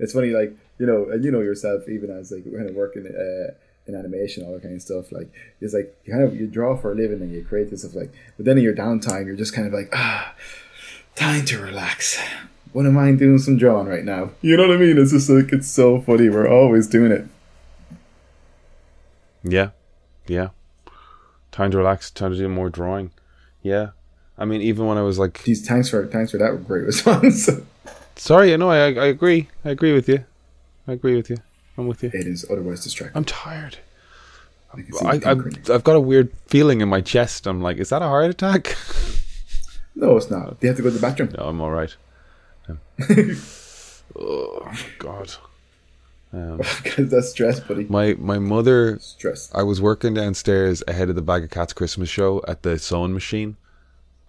It's 0.01 0.13
funny, 0.13 0.31
like 0.31 0.57
you 0.79 0.87
know, 0.87 1.09
and 1.11 1.25
you 1.25 1.31
know 1.31 1.41
yourself, 1.41 1.89
even 1.89 2.11
as 2.11 2.31
like 2.31 2.45
kind 2.45 2.69
of 2.69 2.75
working 2.75 3.07
uh, 3.07 3.55
in 3.87 3.95
animation, 3.95 4.45
all 4.45 4.53
that 4.53 4.63
kind 4.63 4.75
of 4.75 4.83
stuff. 4.83 5.11
Like 5.11 5.31
it's 5.61 5.75
like 5.75 5.97
you 6.05 6.13
kind 6.13 6.25
of 6.25 6.39
you 6.39 6.47
draw 6.47 6.77
for 6.77 6.93
a 6.93 6.95
living 6.95 7.21
and 7.21 7.33
you 7.33 7.45
create 7.45 7.71
this 7.71 7.83
stuff. 7.83 7.95
Like, 7.95 8.13
but 8.37 8.47
then 8.47 8.59
in 8.59 8.65
your 8.65 8.75
downtime, 8.75 9.27
you're 9.27 9.37
just 9.37 9.55
kind 9.55 9.67
of 9.67 9.73
like 9.73 9.89
ah, 9.93 10.35
time 11.15 11.45
to 11.47 11.59
relax. 11.59 12.21
What 12.73 12.87
am 12.87 12.99
I 12.99 13.13
doing 13.13 13.39
some 13.39 13.57
drawing 13.57 13.89
right 13.89 14.05
now. 14.05 14.31
You 14.43 14.57
know 14.57 14.69
what 14.69 14.77
I 14.77 14.79
mean? 14.79 14.99
It's 14.99 15.13
just 15.13 15.31
like 15.31 15.53
it's 15.53 15.69
so 15.69 16.01
funny. 16.01 16.29
We're 16.29 16.49
always 16.49 16.87
doing 16.87 17.11
it. 17.11 17.27
Yeah, 19.45 19.71
yeah. 20.27 20.49
Time 21.53 21.71
to 21.71 21.79
relax. 21.79 22.11
Time 22.11 22.33
to 22.33 22.37
do 22.39 22.49
more 22.49 22.71
drawing. 22.71 23.11
Yeah. 23.63 23.91
I 24.37 24.45
mean, 24.45 24.61
even 24.63 24.87
when 24.87 24.99
I 24.99 25.03
was 25.03 25.19
like, 25.19 25.43
Geez, 25.45 25.67
thanks 25.67 25.89
for 25.89 26.07
thanks 26.07 26.31
for 26.31 26.39
that 26.39 26.65
great 26.67 26.85
response. 26.93 27.49
sorry, 28.17 28.57
no, 28.57 28.71
I 28.71 28.93
I 28.93 29.07
agree. 29.07 29.49
I 29.65 29.71
agree 29.71 29.93
with 29.93 30.09
you. 30.09 30.25
I 30.87 30.93
agree 30.93 31.17
with 31.17 31.29
you. 31.31 31.37
I'm 31.77 31.87
with 31.87 32.03
you. 32.03 32.11
it 32.13 32.27
is 32.27 32.45
otherwise 32.51 32.83
distracting. 32.83 33.17
I'm 33.17 33.25
tired. 33.25 33.79
I 34.75 34.79
I, 34.79 34.81
you 34.81 35.09
I, 35.09 35.19
tinkering. 35.19 35.59
I've 35.73 35.85
got 35.85 35.97
a 35.97 36.01
weird 36.01 36.31
feeling 36.47 36.81
in 36.81 36.89
my 36.89 37.01
chest. 37.01 37.47
I'm 37.47 37.63
like, 37.63 37.79
is 37.79 37.89
that 37.91 38.03
a 38.03 38.07
heart 38.07 38.31
attack? 38.31 38.77
No, 40.01 40.17
it's 40.17 40.31
not. 40.31 40.61
Do 40.61 40.67
you 40.67 40.69
have 40.69 40.77
to 40.77 40.83
go 40.85 40.91
to 40.91 40.95
the 40.95 41.01
bathroom. 41.01 41.35
no, 41.37 41.45
I'm 41.49 41.61
all 41.61 41.73
right. 41.73 41.97
Oh 44.17 44.73
God. 45.01 45.35
Um, 46.33 46.61
Because 46.83 47.11
that's 47.11 47.31
stress, 47.31 47.61
buddy. 47.61 47.85
my 47.89 48.15
my 48.19 48.39
mother 48.39 48.99
Stress. 49.01 49.51
I 49.55 49.63
was 49.63 49.81
working 49.81 50.15
downstairs 50.15 50.83
ahead 50.87 51.09
of 51.09 51.15
the 51.17 51.23
Bag 51.23 51.45
of 51.45 51.51
Cats 51.51 51.73
Christmas 51.73 52.09
show 52.09 52.43
at 52.47 52.63
the 52.63 52.79
sewing 52.79 53.15
machine. 53.15 53.57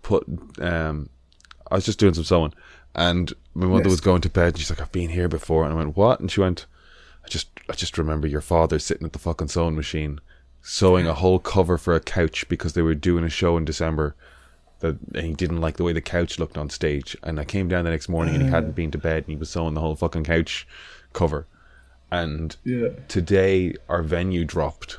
Put 0.01 0.25
um, 0.62 1.09
I 1.70 1.75
was 1.75 1.85
just 1.85 2.00
doing 2.00 2.14
some 2.14 2.24
sewing, 2.24 2.53
and 2.96 3.33
my 3.53 3.68
mother 3.68 3.83
Yes. 3.83 3.92
was 3.92 4.01
going 4.01 4.22
to 4.22 4.29
bed. 4.29 4.50
And 4.50 4.57
she's 4.59 4.70
like, 4.70 4.81
"I've 4.81 4.92
been 4.92 5.09
here 5.09 5.27
before," 5.27 5.64
and 5.66 5.74
I 5.74 5.75
went, 5.75 5.98
"What?" 5.98 6.20
And 6.22 6.31
she 6.31 6.40
went, 6.40 6.66
"I 7.25 7.27
just, 7.27 7.50
I 7.70 7.74
just 7.74 7.98
remember 7.98 8.27
your 8.27 8.42
father 8.42 8.79
sitting 8.79 9.05
at 9.05 9.14
the 9.14 9.20
fucking 9.20 9.50
sewing 9.50 9.75
machine, 9.75 10.20
sewing 10.62 11.05
a 11.05 11.14
whole 11.14 11.38
cover 11.40 11.77
for 11.77 11.96
a 11.96 12.00
couch 12.00 12.48
because 12.48 12.74
they 12.74 12.81
were 12.81 12.96
doing 12.96 13.24
a 13.25 13.29
show 13.29 13.57
in 13.57 13.66
December." 13.66 14.16
That 14.79 14.96
he 15.14 15.33
didn't 15.33 15.59
like 15.59 15.75
the 15.75 15.83
way 15.83 15.92
the 15.92 16.00
couch 16.00 16.40
looked 16.40 16.57
on 16.57 16.70
stage, 16.70 17.18
and 17.24 17.38
I 17.38 17.44
came 17.44 17.68
down 17.68 17.83
the 17.83 17.92
next 17.92 18.07
morning 18.07 18.35
and 18.35 18.44
he 18.46 18.50
hadn't 18.50 18.75
been 18.75 18.92
to 18.92 18.98
bed, 18.98 19.18
and 19.25 19.27
he 19.27 19.35
was 19.35 19.50
sewing 19.50 19.74
the 19.74 19.81
whole 19.81 19.98
fucking 19.98 20.24
couch 20.24 20.66
cover, 21.12 21.46
and 22.11 22.55
Yeah. 22.63 22.89
today 23.07 23.75
our 23.87 24.01
venue 24.03 24.43
dropped 24.45 24.98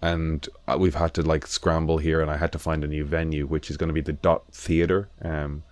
and 0.00 0.48
uh, 0.68 0.76
we've 0.78 0.94
had 0.96 1.14
to 1.14 1.22
like 1.22 1.46
scramble 1.46 1.98
here 1.98 2.20
and 2.20 2.30
i 2.30 2.36
had 2.36 2.52
to 2.52 2.58
find 2.58 2.82
a 2.84 2.86
new 2.88 3.04
venue 3.04 3.46
which 3.46 3.70
is 3.70 3.76
going 3.76 3.88
to 3.88 3.94
be 3.94 4.00
the 4.00 4.12
dot 4.12 4.42
theater 4.52 5.08
um, 5.22 5.62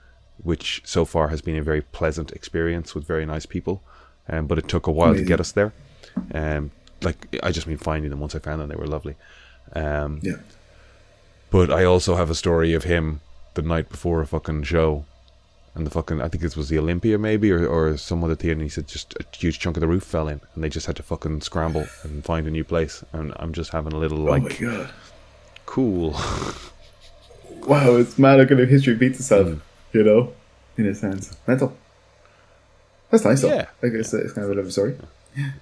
which 0.43 0.83
so 0.85 1.05
far 1.05 1.29
has 1.29 1.41
been 1.43 1.57
a 1.57 1.63
very 1.63 1.83
pleasant 1.83 2.31
experience 2.33 2.95
with 2.95 3.07
very 3.07 3.27
nice 3.27 3.47
people 3.47 3.83
um, 4.29 4.47
but 4.47 4.59
it 4.59 4.69
took 4.69 4.87
a 4.87 4.91
while 4.93 5.15
to 5.15 5.25
get 5.25 5.41
us 5.41 5.53
there 5.53 5.73
um, 6.35 6.71
like 7.03 7.37
i 7.43 7.51
just 7.51 7.67
mean 7.67 7.77
finding 7.79 8.11
them 8.11 8.21
once 8.21 8.35
i 8.35 8.39
found 8.39 8.61
them 8.61 8.69
they 8.69 8.77
were 8.77 8.87
lovely 8.87 9.17
um, 9.75 10.19
Yeah. 10.23 10.37
but 11.51 11.71
I 11.71 11.85
also 11.85 12.17
have 12.17 12.29
a 12.31 12.35
story 12.35 12.73
of 12.75 12.85
him 12.85 13.21
the 13.55 13.63
night 13.63 13.89
before 13.89 14.21
a 14.21 14.27
fucking 14.27 14.65
show. 14.65 15.05
And 15.75 15.87
the 15.87 15.91
fucking, 15.91 16.21
I 16.21 16.29
think 16.29 16.43
this 16.43 16.57
was 16.57 16.69
the 16.69 16.79
Olympia 16.79 17.17
maybe, 17.17 17.53
or, 17.53 17.67
or 17.67 17.97
some 17.97 18.25
other 18.25 18.35
theatre. 18.35 18.55
And 18.55 18.63
he 18.63 18.69
said 18.69 18.89
just 18.89 19.15
a 19.21 19.25
huge 19.37 19.61
chunk 19.61 19.77
of 19.77 19.81
the 19.81 19.87
roof 19.87 20.03
fell 20.03 20.29
in. 20.29 20.41
And 20.55 20.65
they 20.65 20.69
just 20.69 20.87
had 20.87 20.97
to 20.97 21.03
fucking 21.03 21.43
scramble 21.43 21.87
and 22.03 22.25
find 22.25 22.47
a 22.47 22.51
new 22.51 22.65
place. 22.65 23.05
And 23.13 23.33
I'm 23.37 23.53
just 23.53 23.71
having 23.71 23.93
a 23.93 23.99
little 23.99 24.29
oh 24.29 24.39
my 24.39 24.39
like, 24.39 24.59
god. 24.59 24.91
cool. 25.67 26.17
Wow, 27.67 27.97
it's 27.97 28.19
mad 28.19 28.41
how 28.41 28.47
kind 28.47 28.61
of 28.61 28.69
history 28.69 28.95
beats 28.95 29.21
itself. 29.21 29.49
Mm. 29.49 29.61
You 29.93 30.03
know, 30.05 30.33
in 30.77 30.87
a 30.87 30.95
sense, 30.95 31.37
mental. 31.47 31.77
That's 33.11 33.25
nice 33.25 33.43
though. 33.43 33.49
Yeah. 33.49 33.67
I 33.83 33.89
guess 33.89 34.15
it's 34.15 34.33
kind 34.33 34.51
of 34.51 34.57
a 34.57 34.61
a 34.61 34.71
story. 34.71 34.97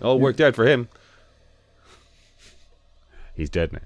All 0.01 0.21
worked 0.21 0.40
out 0.40 0.55
for 0.55 0.66
him. 0.66 0.88
He's 3.35 3.51
dead 3.51 3.73
now. 3.73 3.81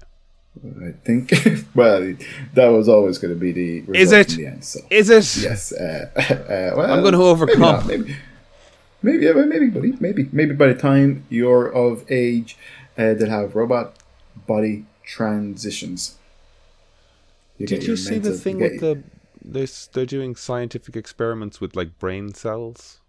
I 0.61 0.91
think. 1.03 1.33
well, 1.75 2.15
that 2.53 2.67
was 2.67 2.87
always 2.87 3.17
going 3.17 3.33
to 3.33 3.39
be 3.39 3.51
the 3.51 3.81
result 3.81 3.97
Is 3.97 4.11
it? 4.11 4.31
in 4.33 4.37
the 4.37 4.51
end. 4.51 4.65
So 4.65 4.79
Is 4.89 5.09
it? 5.09 5.43
yes, 5.43 5.71
uh, 5.73 6.11
uh, 6.15 6.77
well, 6.77 6.91
I'm 6.91 7.01
going 7.01 7.13
to 7.13 7.23
overcome. 7.23 7.87
Maybe, 7.87 8.15
maybe, 9.01 9.33
maybe, 9.33 9.45
maybe, 9.45 9.67
buddy, 9.67 9.93
maybe, 9.99 10.29
maybe 10.31 10.53
by 10.53 10.67
the 10.67 10.75
time 10.75 11.25
you're 11.29 11.67
of 11.67 12.05
age, 12.09 12.57
uh, 12.97 13.13
they'll 13.13 13.29
have 13.29 13.55
robot 13.55 13.95
body 14.47 14.85
transitions. 15.03 16.17
You 17.57 17.67
Did 17.67 17.83
you 17.83 17.95
see 17.97 18.19
the 18.19 18.33
thing 18.33 18.59
with 18.59 18.79
the 18.79 19.03
this? 19.43 19.87
They're 19.87 20.05
doing 20.05 20.35
scientific 20.35 20.95
experiments 20.95 21.59
with 21.59 21.75
like 21.75 21.99
brain 21.99 22.33
cells. 22.33 22.99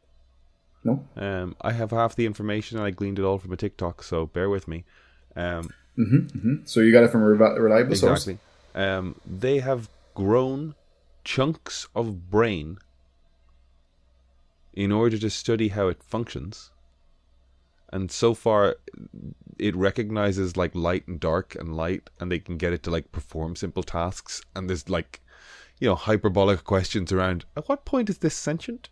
No. 0.83 1.04
Um, 1.16 1.57
I 1.62 1.72
have 1.72 1.90
half 1.92 2.14
the 2.14 2.26
information 2.26 2.76
and 2.76 2.87
I 2.87 2.90
gleaned 2.90 3.18
it 3.18 3.22
all 3.22 3.38
from 3.38 3.52
a 3.52 3.57
TikTok, 3.57 4.02
so 4.02 4.26
bear 4.26 4.50
with 4.50 4.68
me. 4.68 4.85
Um, 5.35 5.70
So 6.66 6.80
you 6.80 6.92
got 6.92 7.04
it 7.04 7.11
from 7.11 7.22
a 7.22 7.26
reliable 7.26 7.94
source. 7.94 8.26
Exactly. 8.26 8.38
Um, 8.74 9.20
they 9.24 9.61
have 9.61 9.88
grown 10.14 10.74
chunks 11.24 11.88
of 11.94 12.30
brain 12.30 12.78
in 14.72 14.90
order 14.90 15.18
to 15.18 15.30
study 15.30 15.68
how 15.68 15.88
it 15.88 16.02
functions. 16.02 16.70
And 17.92 18.11
so 18.11 18.35
far, 18.35 18.76
it 19.59 19.76
recognizes 19.76 20.57
like 20.57 20.74
light 20.74 21.07
and 21.07 21.20
dark 21.20 21.54
and 21.54 21.76
light, 21.76 22.11
and 22.18 22.30
they 22.30 22.40
can 22.40 22.57
get 22.57 22.72
it 22.72 22.83
to 22.85 22.90
like 22.90 23.12
perform 23.12 23.54
simple 23.54 23.85
tasks. 23.85 24.42
And 24.57 24.68
there's 24.68 24.88
like, 24.88 25.20
you 25.78 25.88
know, 25.88 25.94
hyperbolic 25.94 26.64
questions 26.64 27.12
around 27.12 27.44
at 27.57 27.68
what 27.68 27.85
point 27.85 28.11
is 28.11 28.18
this 28.18 28.35
sentient? 28.35 28.88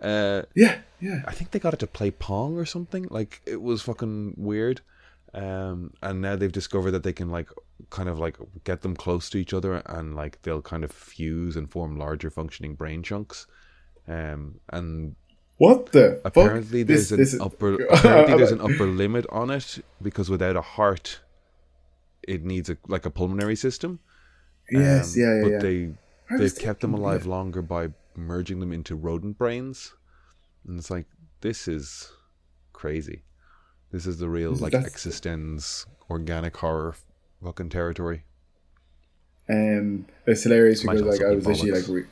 Uh, 0.00 0.42
Yeah, 0.54 0.78
yeah. 1.00 1.22
I 1.26 1.32
think 1.32 1.50
they 1.50 1.58
got 1.58 1.74
it 1.74 1.80
to 1.80 1.86
play 1.86 2.10
Pong 2.10 2.56
or 2.56 2.64
something. 2.64 3.06
Like 3.10 3.42
it 3.44 3.60
was 3.60 3.82
fucking 3.82 4.34
weird. 4.38 4.80
Um, 5.34 5.94
and 6.02 6.20
now 6.20 6.36
they've 6.36 6.52
discovered 6.52 6.90
that 6.90 7.02
they 7.04 7.12
can 7.14 7.30
like 7.30 7.48
kind 7.90 8.08
of 8.08 8.18
like 8.18 8.36
get 8.64 8.82
them 8.82 8.94
close 8.94 9.30
to 9.30 9.38
each 9.38 9.54
other 9.54 9.76
and 9.86 10.14
like 10.14 10.42
they'll 10.42 10.60
kind 10.62 10.84
of 10.84 10.92
fuse 10.92 11.56
and 11.56 11.70
form 11.70 11.96
larger 11.98 12.30
functioning 12.30 12.74
brain 12.74 13.02
chunks. 13.02 13.46
Um, 14.06 14.60
and 14.68 15.14
What 15.58 15.92
the 15.92 16.20
apparently 16.24 16.80
fuck? 16.82 16.88
there's 16.88 17.08
This- 17.08 17.10
an 17.12 17.16
this 17.18 17.34
is- 17.34 17.40
upper 17.40 17.74
apparently 17.90 18.36
there's 18.36 18.52
an 18.52 18.60
upper 18.60 18.86
limit 18.86 19.24
on 19.30 19.50
it 19.50 19.82
because 20.02 20.28
without 20.28 20.56
a 20.56 20.60
heart, 20.60 21.20
it 22.28 22.44
needs 22.44 22.68
a 22.70 22.76
like 22.86 23.06
a 23.06 23.10
pulmonary 23.10 23.56
system. 23.56 24.00
Yes, 24.70 25.16
Um, 25.16 25.22
yeah, 25.22 25.34
yeah, 25.34 25.42
But 25.42 25.50
yeah. 25.52 25.58
they 25.58 25.94
I 26.30 26.38
they've 26.38 26.58
kept 26.58 26.80
them 26.82 26.94
alive 26.94 27.24
yeah. 27.24 27.30
longer 27.30 27.62
by 27.62 27.88
merging 28.14 28.60
them 28.60 28.72
into 28.72 28.94
rodent 28.94 29.38
brains, 29.38 29.94
and 30.66 30.78
it's 30.78 30.90
like 30.90 31.06
this 31.40 31.66
is 31.68 32.12
crazy. 32.72 33.22
This 33.92 34.06
is 34.06 34.18
the 34.18 34.28
real 34.28 34.52
like 34.52 34.72
That's- 34.72 34.90
existence 34.90 35.86
organic 36.10 36.56
horror 36.56 36.94
fucking 37.44 37.68
territory. 37.68 38.24
Um, 39.48 40.06
it's 40.26 40.44
hilarious 40.44 40.82
because 40.82 41.02
like 41.02 41.20
I 41.20 41.34
was 41.34 41.46
literally 41.46 41.72
bollocks. 41.72 41.88
like, 41.88 41.96
re- 41.96 42.06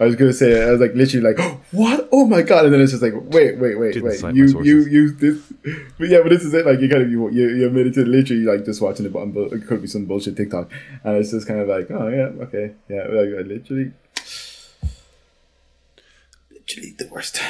I 0.00 0.04
was 0.06 0.16
gonna 0.16 0.32
say, 0.32 0.66
I 0.66 0.72
was 0.72 0.80
like 0.80 0.94
literally 0.94 1.24
like, 1.34 1.36
oh, 1.38 1.60
what? 1.70 2.08
Oh 2.10 2.26
my 2.26 2.42
god! 2.42 2.64
And 2.64 2.74
then 2.74 2.80
it's 2.80 2.90
just 2.90 3.02
like, 3.02 3.12
wait, 3.14 3.58
wait, 3.58 3.78
wait, 3.78 3.94
Didn't 3.94 4.22
wait. 4.22 4.34
You, 4.34 4.62
you, 4.62 4.84
you, 4.86 5.10
this. 5.12 5.40
But 5.98 6.08
yeah, 6.08 6.20
but 6.22 6.30
this 6.30 6.42
is 6.42 6.52
it. 6.52 6.66
Like 6.66 6.80
you 6.80 6.88
kind 6.88 7.02
of 7.02 7.10
you, 7.10 7.30
you, 7.30 7.48
you 7.50 7.66
admitted 7.66 7.94
to 7.94 8.04
literally 8.04 8.42
like 8.42 8.64
just 8.64 8.80
watching 8.80 9.06
it, 9.06 9.12
but 9.12 9.52
it 9.52 9.66
could 9.68 9.82
be 9.82 9.86
some 9.88 10.06
bullshit 10.06 10.36
TikTok, 10.36 10.70
and 11.04 11.16
it's 11.18 11.30
just 11.30 11.46
kind 11.46 11.60
of 11.60 11.68
like, 11.68 11.90
oh 11.90 12.08
yeah, 12.08 12.42
okay, 12.44 12.74
yeah, 12.88 13.02
like 13.02 13.28
I 13.38 13.42
literally. 13.46 13.92
literally 16.50 16.94
the 16.98 17.08
worst. 17.12 17.40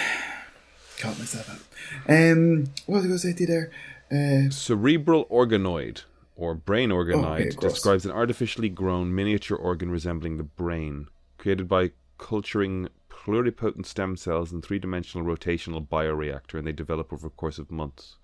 Caught 0.99 1.19
myself 1.19 1.51
out. 1.51 1.61
Um, 2.09 2.65
what 2.87 2.97
was 2.97 3.05
I 3.05 3.09
going 3.09 3.19
to 3.19 3.19
say 3.19 3.33
to 3.33 3.41
you 3.41 3.47
there? 3.47 3.71
Uh, 4.11 4.51
Cerebral 4.51 5.27
organoid, 5.27 6.03
or 6.37 6.55
brain 6.55 6.91
organoid, 6.91 7.41
okay, 7.41 7.51
describes 7.61 8.05
an 8.05 8.13
artificially 8.13 8.69
grown 8.69 9.15
miniature 9.15 9.57
organ 9.57 9.91
resembling 9.91 10.37
the 10.37 10.45
brain, 10.45 11.09
created 11.39 11.69
by 11.69 11.91
culturing 12.19 12.89
pluripotent 13.11 13.87
stem 13.87 14.17
cells 14.17 14.53
in 14.53 14.63
three-dimensional 14.63 15.27
rotational 15.27 15.87
bioreactor, 15.87 16.59
and 16.59 16.67
they 16.67 16.73
develop 16.73 17.13
over 17.13 17.27
a 17.27 17.31
course 17.31 17.59
of 17.59 17.71
months. 17.71 18.17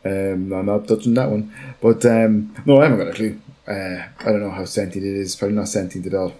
Um, 0.04 0.52
I'm 0.52 0.66
not 0.66 0.86
touching 0.88 1.14
that 1.14 1.30
one. 1.30 1.52
But 1.80 2.04
um, 2.06 2.54
no, 2.66 2.80
I 2.80 2.84
haven't 2.84 2.98
got 2.98 3.08
a 3.08 3.12
clue. 3.12 3.40
Uh, 3.66 4.02
I 4.20 4.24
don't 4.24 4.40
know 4.40 4.50
how 4.50 4.64
sentient 4.64 5.06
it 5.06 5.14
is. 5.16 5.34
Probably 5.36 5.56
not 5.56 5.68
sentient 5.68 6.06
at 6.06 6.14
all. 6.14 6.32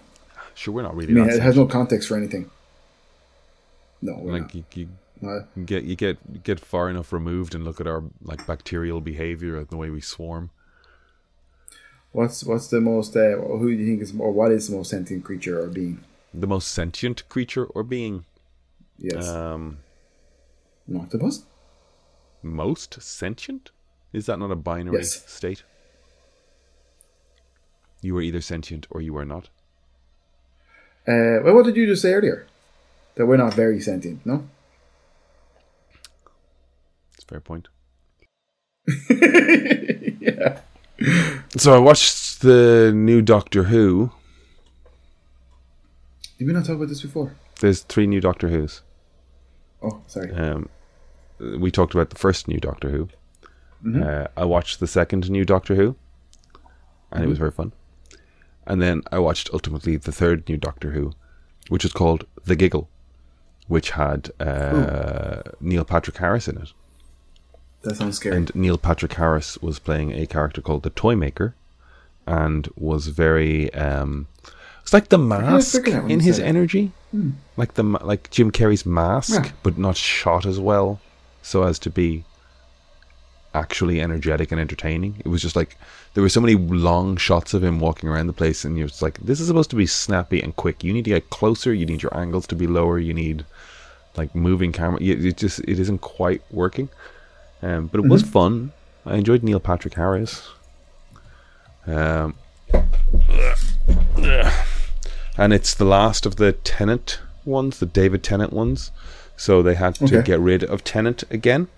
Sure, 0.55 0.74
we're 0.74 0.83
not 0.83 0.94
really. 0.94 1.12
I 1.12 1.24
mean, 1.24 1.31
it 1.31 1.40
has 1.42 1.57
no 1.57 1.66
context 1.66 2.09
for 2.09 2.16
anything. 2.16 2.50
No, 4.03 4.18
we're 4.20 4.33
like 4.33 4.42
not. 4.42 4.55
you, 4.55 4.64
you 4.74 4.88
No. 5.22 5.44
get 5.64 5.85
you 5.85 5.96
get 5.96 6.42
get 6.42 6.61
far 6.61 6.90
enough 6.90 7.12
removed 7.12 7.55
and 7.55 7.64
look 7.64 7.81
at 7.81 7.87
our 7.87 8.05
like 8.22 8.46
bacterial 8.46 9.00
behavior 9.00 9.57
and 9.57 9.68
the 9.68 9.77
way 9.79 9.88
we 9.90 10.00
swarm. 10.03 10.50
What's 12.12 12.44
what's 12.44 12.68
the 12.68 12.81
most? 12.81 13.16
Uh, 13.16 13.37
who 13.37 13.70
do 13.74 13.83
you 13.83 13.87
think 13.87 14.03
is, 14.03 14.14
or 14.18 14.31
what 14.31 14.53
is 14.53 14.68
the 14.68 14.77
most 14.77 14.90
sentient 14.90 15.24
creature 15.24 15.61
or 15.61 15.66
being? 15.66 16.05
The 16.33 16.46
most 16.46 16.68
sentient 16.70 17.29
creature 17.29 17.64
or 17.64 17.83
being. 17.83 18.24
Yes, 18.98 19.27
Um, 19.27 19.79
an 20.87 20.96
octopus. 20.98 21.42
Most 22.44 23.00
sentient? 23.02 23.70
Is 24.12 24.26
that 24.26 24.38
not 24.38 24.50
a 24.50 24.57
binary 24.57 24.98
Yes. 24.98 25.24
state? 25.30 25.64
You 28.02 28.16
are 28.18 28.22
either 28.22 28.40
sentient 28.40 28.87
or 28.90 29.00
you 29.00 29.16
are 29.16 29.24
not. 29.24 29.48
Uh, 31.09 31.40
well, 31.42 31.54
what 31.54 31.64
did 31.64 31.76
you 31.76 31.87
just 31.87 32.02
say 32.02 32.12
earlier? 32.12 32.46
That 33.16 33.26
we're 33.26 33.37
not 33.37 33.54
very 33.54 33.80
sentient, 33.80 34.24
no? 34.26 34.48
It's 37.14 37.24
a 37.24 37.26
fair 37.26 37.40
point. 37.40 37.68
yeah. 40.20 40.61
So 41.57 41.74
I 41.74 41.78
watched 41.78 42.40
the 42.42 42.92
new 42.94 43.22
Doctor 43.22 43.64
Who. 43.64 44.11
Did 46.38 46.46
we 46.48 46.52
not 46.52 46.64
talk 46.66 46.76
about 46.76 46.88
this 46.88 47.02
before? 47.02 47.35
There's 47.61 47.83
three 47.83 48.07
new 48.07 48.20
Doctor 48.20 48.48
Who's. 48.48 48.83
Oh, 49.83 50.02
sorry. 50.07 50.33
Um, 50.33 50.68
we 51.38 51.70
talked 51.70 51.94
about 51.94 52.11
the 52.11 52.16
first 52.18 52.49
new 52.49 52.59
Doctor 52.59 52.90
Who. 52.90 53.09
Mm-hmm. 53.85 54.03
Uh, 54.03 54.27
I 54.37 54.44
watched 54.44 54.81
the 54.81 54.87
second 54.87 55.31
new 55.31 55.44
Doctor 55.44 55.75
Who, 55.75 55.97
and 57.12 57.23
it 57.25 57.29
was 57.29 57.38
very 57.38 57.51
fun. 57.51 57.73
And 58.66 58.81
then 58.81 59.03
I 59.12 59.18
watched 59.18 59.51
ultimately 59.53 59.97
the 59.97 60.12
third 60.12 60.49
new 60.49 60.57
Doctor 60.57 60.92
Who, 60.92 61.12
which 61.68 61.83
was 61.85 61.92
called 61.92 62.25
The 62.47 62.57
Giggle, 62.57 62.88
which 63.68 63.90
had 63.90 64.31
uh, 64.40 65.42
Neil 65.61 65.85
Patrick 65.85 66.16
Harris 66.16 66.49
in 66.49 66.57
it. 66.59 66.73
That 67.83 67.97
sounds 67.97 68.16
scary. 68.16 68.37
And 68.37 68.55
Neil 68.55 68.79
Patrick 68.79 69.12
Harris 69.12 69.59
was 69.59 69.79
playing 69.79 70.12
a 70.12 70.27
character 70.27 70.62
called 70.62 70.83
the 70.83 70.90
Toy 70.90 71.14
Maker, 71.14 71.55
and 72.27 72.68
was 72.77 73.09
very. 73.09 73.73
Um, 73.75 74.29
it's 74.81 74.94
like 74.94 75.09
the 75.11 75.18
mask 75.18 75.73
figured 75.73 75.97
out 75.97 76.03
when 76.05 76.12
in 76.12 76.20
his 76.20 76.38
energy, 76.38 76.92
like 77.59 77.75
the 77.75 77.83
like 77.83 78.31
Jim 78.31 78.51
Carrey's 78.51 78.87
mask, 78.87 79.44
Yeah. 79.44 79.51
but 79.62 79.77
not 79.77 79.97
shot 79.99 80.47
as 80.47 80.59
well, 80.59 81.01
so 81.44 81.62
as 81.62 81.78
to 81.78 81.90
be 81.90 82.24
actually 83.52 84.00
energetic 84.00 84.50
and 84.50 84.61
entertaining. 84.61 85.22
It 85.24 85.28
was 85.28 85.40
just 85.40 85.54
like 85.54 85.76
there 86.14 86.22
were 86.22 86.28
so 86.28 86.40
many 86.40 86.54
long 86.54 87.16
shots 87.16 87.54
of 87.54 87.62
him 87.62 87.78
walking 87.78 88.09
around 88.09 88.26
the 88.26 88.33
place, 88.33 88.64
and 88.64 88.76
you're 88.76 88.88
just 88.88 89.02
like, 89.02 89.18
this 89.20 89.40
is 89.40 89.46
supposed 89.46 89.70
to 89.70 89.76
be 89.76 89.87
snappy 89.87 90.40
and 90.40 90.57
quick. 90.57 90.83
You 90.83 90.92
need 90.92 91.04
to 91.04 91.11
get 91.11 91.30
closer. 91.30 91.72
You 91.72 91.87
need 91.87 92.02
your 92.02 92.16
angles 92.16 92.46
to 92.48 92.57
be 92.57 92.66
lower. 92.66 92.98
You 92.98 93.14
need 93.14 93.44
like 94.16 94.35
moving 94.35 94.72
camera. 94.72 95.00
It 95.00 95.37
just 95.37 95.61
it 95.61 95.78
isn't 95.78 96.00
quite 96.00 96.42
working. 96.50 96.88
Um, 97.62 97.87
but 97.87 98.00
it 98.00 98.09
was 98.09 98.22
fun. 98.22 98.72
I 99.07 99.16
enjoyed 99.16 99.42
Neil 99.42 99.61
Patrick 99.61 99.94
Harris. 99.94 100.48
Um, 101.87 102.35
and 105.37 105.52
it's 105.52 105.74
the 105.74 105.85
last 105.85 106.26
of 106.26 106.37
the 106.37 106.52
Tennant 106.52 107.20
ones, 107.44 107.78
the 107.78 107.87
David 107.87 108.22
Tennant 108.22 108.52
ones. 108.52 108.90
So 109.37 109.62
they 109.62 109.75
had 109.75 109.94
to 109.97 110.05
Okay. 110.05 110.23
get 110.23 110.40
rid 110.40 110.62
of 110.64 110.85
Tennant 110.85 111.25
again 111.31 111.68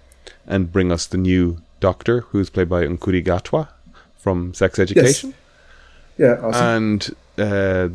and 0.46 0.70
bring 0.72 0.92
us 0.92 1.06
the 1.06 1.16
new 1.16 1.58
Doctor, 1.80 2.20
who's 2.30 2.50
played 2.50 2.68
by 2.68 2.84
Ncuti 2.86 3.24
Gatwa 3.24 3.68
from 4.16 4.52
Sex 4.54 4.78
Education. 4.78 5.34
yeah, 6.18 6.38
awesome. 6.42 6.64
And 6.66 7.16
uh, 7.38 7.88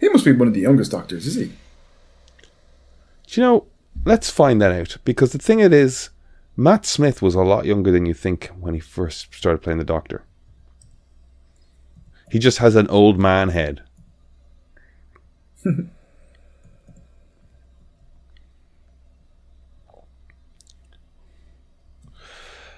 he 0.00 0.08
must 0.08 0.24
be 0.24 0.32
one 0.32 0.48
of 0.48 0.54
the 0.54 0.60
youngest 0.60 0.90
doctors, 0.90 1.26
is 1.26 1.34
he? 1.36 1.52
do 3.26 3.40
you 3.40 3.42
know? 3.46 3.66
Let's 4.04 4.28
find 4.28 4.60
that 4.60 4.72
out 4.72 4.96
because 5.04 5.32
the 5.32 5.38
thing 5.38 5.60
it 5.60 5.72
is, 5.72 6.10
Matt 6.56 6.84
Smith 6.84 7.22
was 7.22 7.34
a 7.34 7.40
lot 7.42 7.64
younger 7.64 7.90
than 7.90 8.04
you 8.06 8.12
think 8.14 8.50
when 8.60 8.74
he 8.74 8.80
first 8.80 9.32
started 9.34 9.62
playing 9.62 9.78
the 9.78 9.84
Doctor. 9.84 10.22
He 12.30 12.38
just 12.38 12.58
has 12.58 12.74
an 12.76 12.88
old 12.88 13.18
man 13.18 13.48
head. 13.50 13.82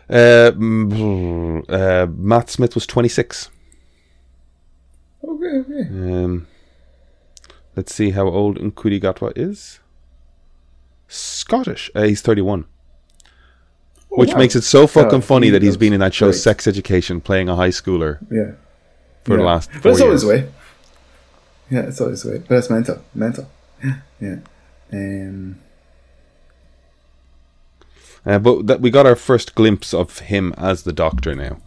uh, 0.08 0.52
mm, 0.52 1.64
uh, 1.70 2.06
Matt 2.16 2.50
Smith 2.50 2.74
was 2.74 2.86
26. 2.86 3.50
Okay, 5.24 5.46
okay. 5.46 5.88
Um, 5.90 6.46
let's 7.74 7.94
see 7.94 8.10
how 8.10 8.26
old 8.28 8.58
Ncuti 8.58 9.00
Gatwa 9.00 9.32
is. 9.36 9.80
Scottish. 11.08 11.90
Uh, 11.94 12.02
he's 12.02 12.22
31. 12.22 12.64
Which 14.08 14.30
Oh, 14.30 14.32
wow. 14.34 14.38
makes 14.38 14.56
it 14.56 14.62
so 14.62 14.86
fucking 14.86 15.20
funny 15.22 15.48
he 15.48 15.50
that 15.50 15.62
he's 15.62 15.76
been 15.76 15.92
in 15.92 16.00
that 16.00 16.14
show 16.14 16.26
great. 16.28 16.36
Sex 16.36 16.66
Education 16.66 17.20
playing 17.20 17.48
a 17.48 17.56
high 17.56 17.68
schooler 17.68 18.18
Yeah. 18.30 18.52
for 19.24 19.32
yeah. 19.32 19.36
the 19.38 19.42
last 19.42 19.70
But 19.82 19.90
it's 19.92 20.00
always 20.00 20.22
the 20.22 20.28
way. 20.28 20.48
Yeah, 21.70 21.80
it's 21.80 22.00
always 22.00 22.22
the 22.22 22.30
way. 22.30 22.38
But 22.38 22.48
that's 22.48 22.70
mental. 22.70 23.02
Mental. 23.14 23.48
Yeah. 24.20 24.36
Um, 24.92 25.58
Uh, 28.26 28.38
but 28.40 28.66
that 28.66 28.80
we 28.80 28.90
got 28.90 29.06
our 29.06 29.14
first 29.14 29.54
glimpse 29.54 29.94
of 29.94 30.18
him 30.18 30.52
as 30.58 30.82
the 30.82 30.92
Doctor 30.92 31.34
now, 31.34 31.58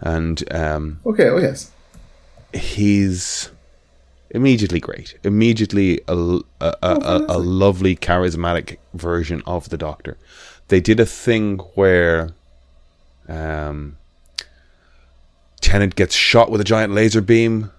and 0.00 0.42
um, 0.52 1.00
okay, 1.04 1.28
oh 1.28 1.38
yes. 1.38 1.70
he's 2.54 3.50
immediately 4.30 4.80
great. 4.80 5.18
Immediately 5.22 6.00
a, 6.08 6.16
a, 6.16 6.40
a, 6.60 6.74
a, 6.82 7.26
a 7.28 7.38
lovely, 7.38 7.94
charismatic 7.94 8.78
version 8.94 9.42
of 9.46 9.68
the 9.68 9.76
Doctor. 9.76 10.16
They 10.68 10.80
did 10.80 10.98
a 11.00 11.06
thing 11.06 11.58
where 11.74 12.30
um, 13.28 13.98
Tennant 15.60 15.96
gets 15.96 16.14
shot 16.14 16.50
with 16.50 16.60
a 16.60 16.64
giant 16.64 16.92
laser 16.92 17.20
beam 17.20 17.70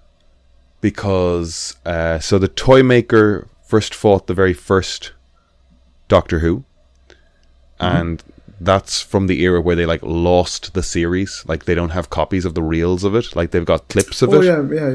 because 0.82 1.76
uh, 1.86 2.20
so 2.20 2.38
the 2.38 2.48
toy 2.48 2.84
maker 2.84 3.48
first 3.66 3.96
fought 3.96 4.28
the 4.28 4.34
very 4.34 4.54
first 4.54 5.12
Doctor 6.08 6.40
Who, 6.40 6.64
and 7.80 8.24
that's 8.60 9.02
from 9.02 9.28
the 9.28 9.42
era 9.42 9.62
where 9.62 9.76
they 9.76 9.86
like 9.86 10.02
lost 10.04 10.74
the 10.74 10.84
series. 10.84 11.44
Like 11.48 11.66
they 11.66 11.76
don't 11.76 11.92
have 11.92 12.10
copies 12.10 12.46
of 12.46 12.54
the 12.56 12.64
reels 12.64 13.04
of 13.04 13.16
it. 13.16 13.36
Like 13.36 13.52
they've 13.52 13.66
got 13.66 13.88
clips 13.90 14.22
of 14.22 14.34
Oh 14.34 14.42
it. 14.42 14.46
yeah, 14.46 14.62
yeah, 14.72 14.90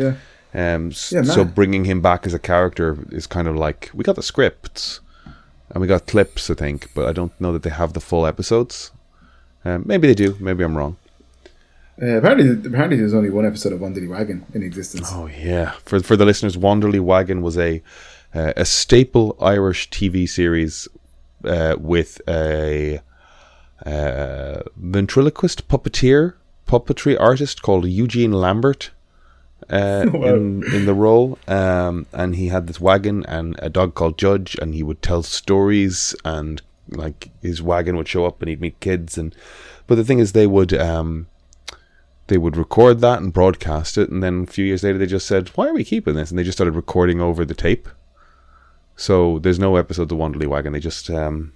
yeah. 0.54 0.74
Um, 0.74 0.92
Yeah, 1.10 1.22
so 1.22 1.44
bringing 1.44 1.84
him 1.84 2.00
back 2.02 2.26
as 2.26 2.34
a 2.34 2.38
character 2.38 2.98
is 3.10 3.26
kind 3.26 3.48
of 3.48 3.56
like 3.56 3.90
we 3.94 4.04
got 4.04 4.16
the 4.16 4.22
scripts 4.22 5.00
and 5.70 5.80
we 5.80 5.86
got 5.86 6.06
clips, 6.06 6.50
I 6.50 6.54
think, 6.54 6.92
but 6.94 7.08
I 7.08 7.12
don't 7.12 7.32
know 7.40 7.52
that 7.52 7.62
they 7.62 7.70
have 7.70 7.94
the 7.94 8.00
full 8.00 8.26
episodes. 8.26 8.90
Um, 9.64 9.84
maybe 9.86 10.06
they 10.08 10.14
do. 10.14 10.36
Maybe 10.40 10.64
I'm 10.64 10.76
wrong. 10.76 10.96
Uh, 12.02 12.16
apparently, 12.16 12.50
apparently, 12.68 12.96
there's 12.96 13.14
only 13.14 13.30
one 13.30 13.46
episode 13.46 13.72
of 13.72 13.80
Dilly 13.94 14.08
Wagon 14.08 14.44
in 14.54 14.62
existence. 14.62 15.08
Oh 15.12 15.26
yeah, 15.26 15.72
for 15.84 16.00
for 16.00 16.16
the 16.16 16.24
listeners, 16.24 16.56
Wanderly 16.56 17.00
Wagon 17.00 17.42
was 17.42 17.56
a 17.56 17.80
uh, 18.34 18.52
a 18.56 18.64
staple 18.64 19.36
Irish 19.40 19.88
TV 19.90 20.28
series 20.28 20.88
uh, 21.44 21.76
with 21.78 22.20
a 22.28 23.00
uh, 23.86 24.62
ventriloquist 24.76 25.68
puppeteer, 25.68 26.34
puppetry 26.66 27.18
artist 27.20 27.62
called 27.62 27.86
Eugene 27.86 28.32
Lambert. 28.32 28.90
Uh, 29.70 30.06
Wow. 30.12 30.24
in 30.34 30.64
in 30.74 30.86
the 30.86 30.94
role, 30.94 31.38
um, 31.46 32.06
and 32.12 32.34
he 32.34 32.48
had 32.48 32.66
this 32.66 32.80
wagon 32.80 33.24
and 33.26 33.54
a 33.60 33.70
dog 33.70 33.94
called 33.94 34.18
Judge, 34.18 34.56
and 34.60 34.74
he 34.74 34.82
would 34.82 35.00
tell 35.02 35.22
stories, 35.22 36.16
and 36.24 36.60
like 36.88 37.30
his 37.40 37.62
wagon 37.62 37.96
would 37.96 38.08
show 38.08 38.26
up, 38.26 38.42
and 38.42 38.48
he'd 38.48 38.60
meet 38.60 38.80
kids, 38.80 39.16
and 39.16 39.34
but 39.86 39.94
the 39.94 40.04
thing 40.04 40.18
is, 40.18 40.32
they 40.32 40.48
would 40.48 40.74
um, 40.74 41.28
they 42.26 42.38
would 42.38 42.56
record 42.56 43.00
that 43.00 43.20
and 43.22 43.32
broadcast 43.32 43.96
it, 43.96 44.10
and 44.10 44.20
then 44.20 44.42
a 44.42 44.46
few 44.52 44.64
years 44.64 44.82
later 44.82 44.98
they 44.98 45.06
just 45.06 45.26
said, 45.28 45.48
"Why 45.54 45.68
are 45.68 45.74
we 45.74 45.84
keeping 45.84 46.14
this?" 46.14 46.30
And 46.30 46.38
they 46.38 46.44
just 46.44 46.58
started 46.58 46.74
recording 46.74 47.20
over 47.20 47.44
the 47.44 47.54
tape. 47.54 47.88
So 48.96 49.38
there's 49.38 49.60
no 49.60 49.76
episode 49.76 50.02
of 50.02 50.08
the 50.08 50.16
Wanderly 50.16 50.46
Wagon. 50.48 50.72
They 50.72 50.80
just 50.80 51.08
um, 51.08 51.52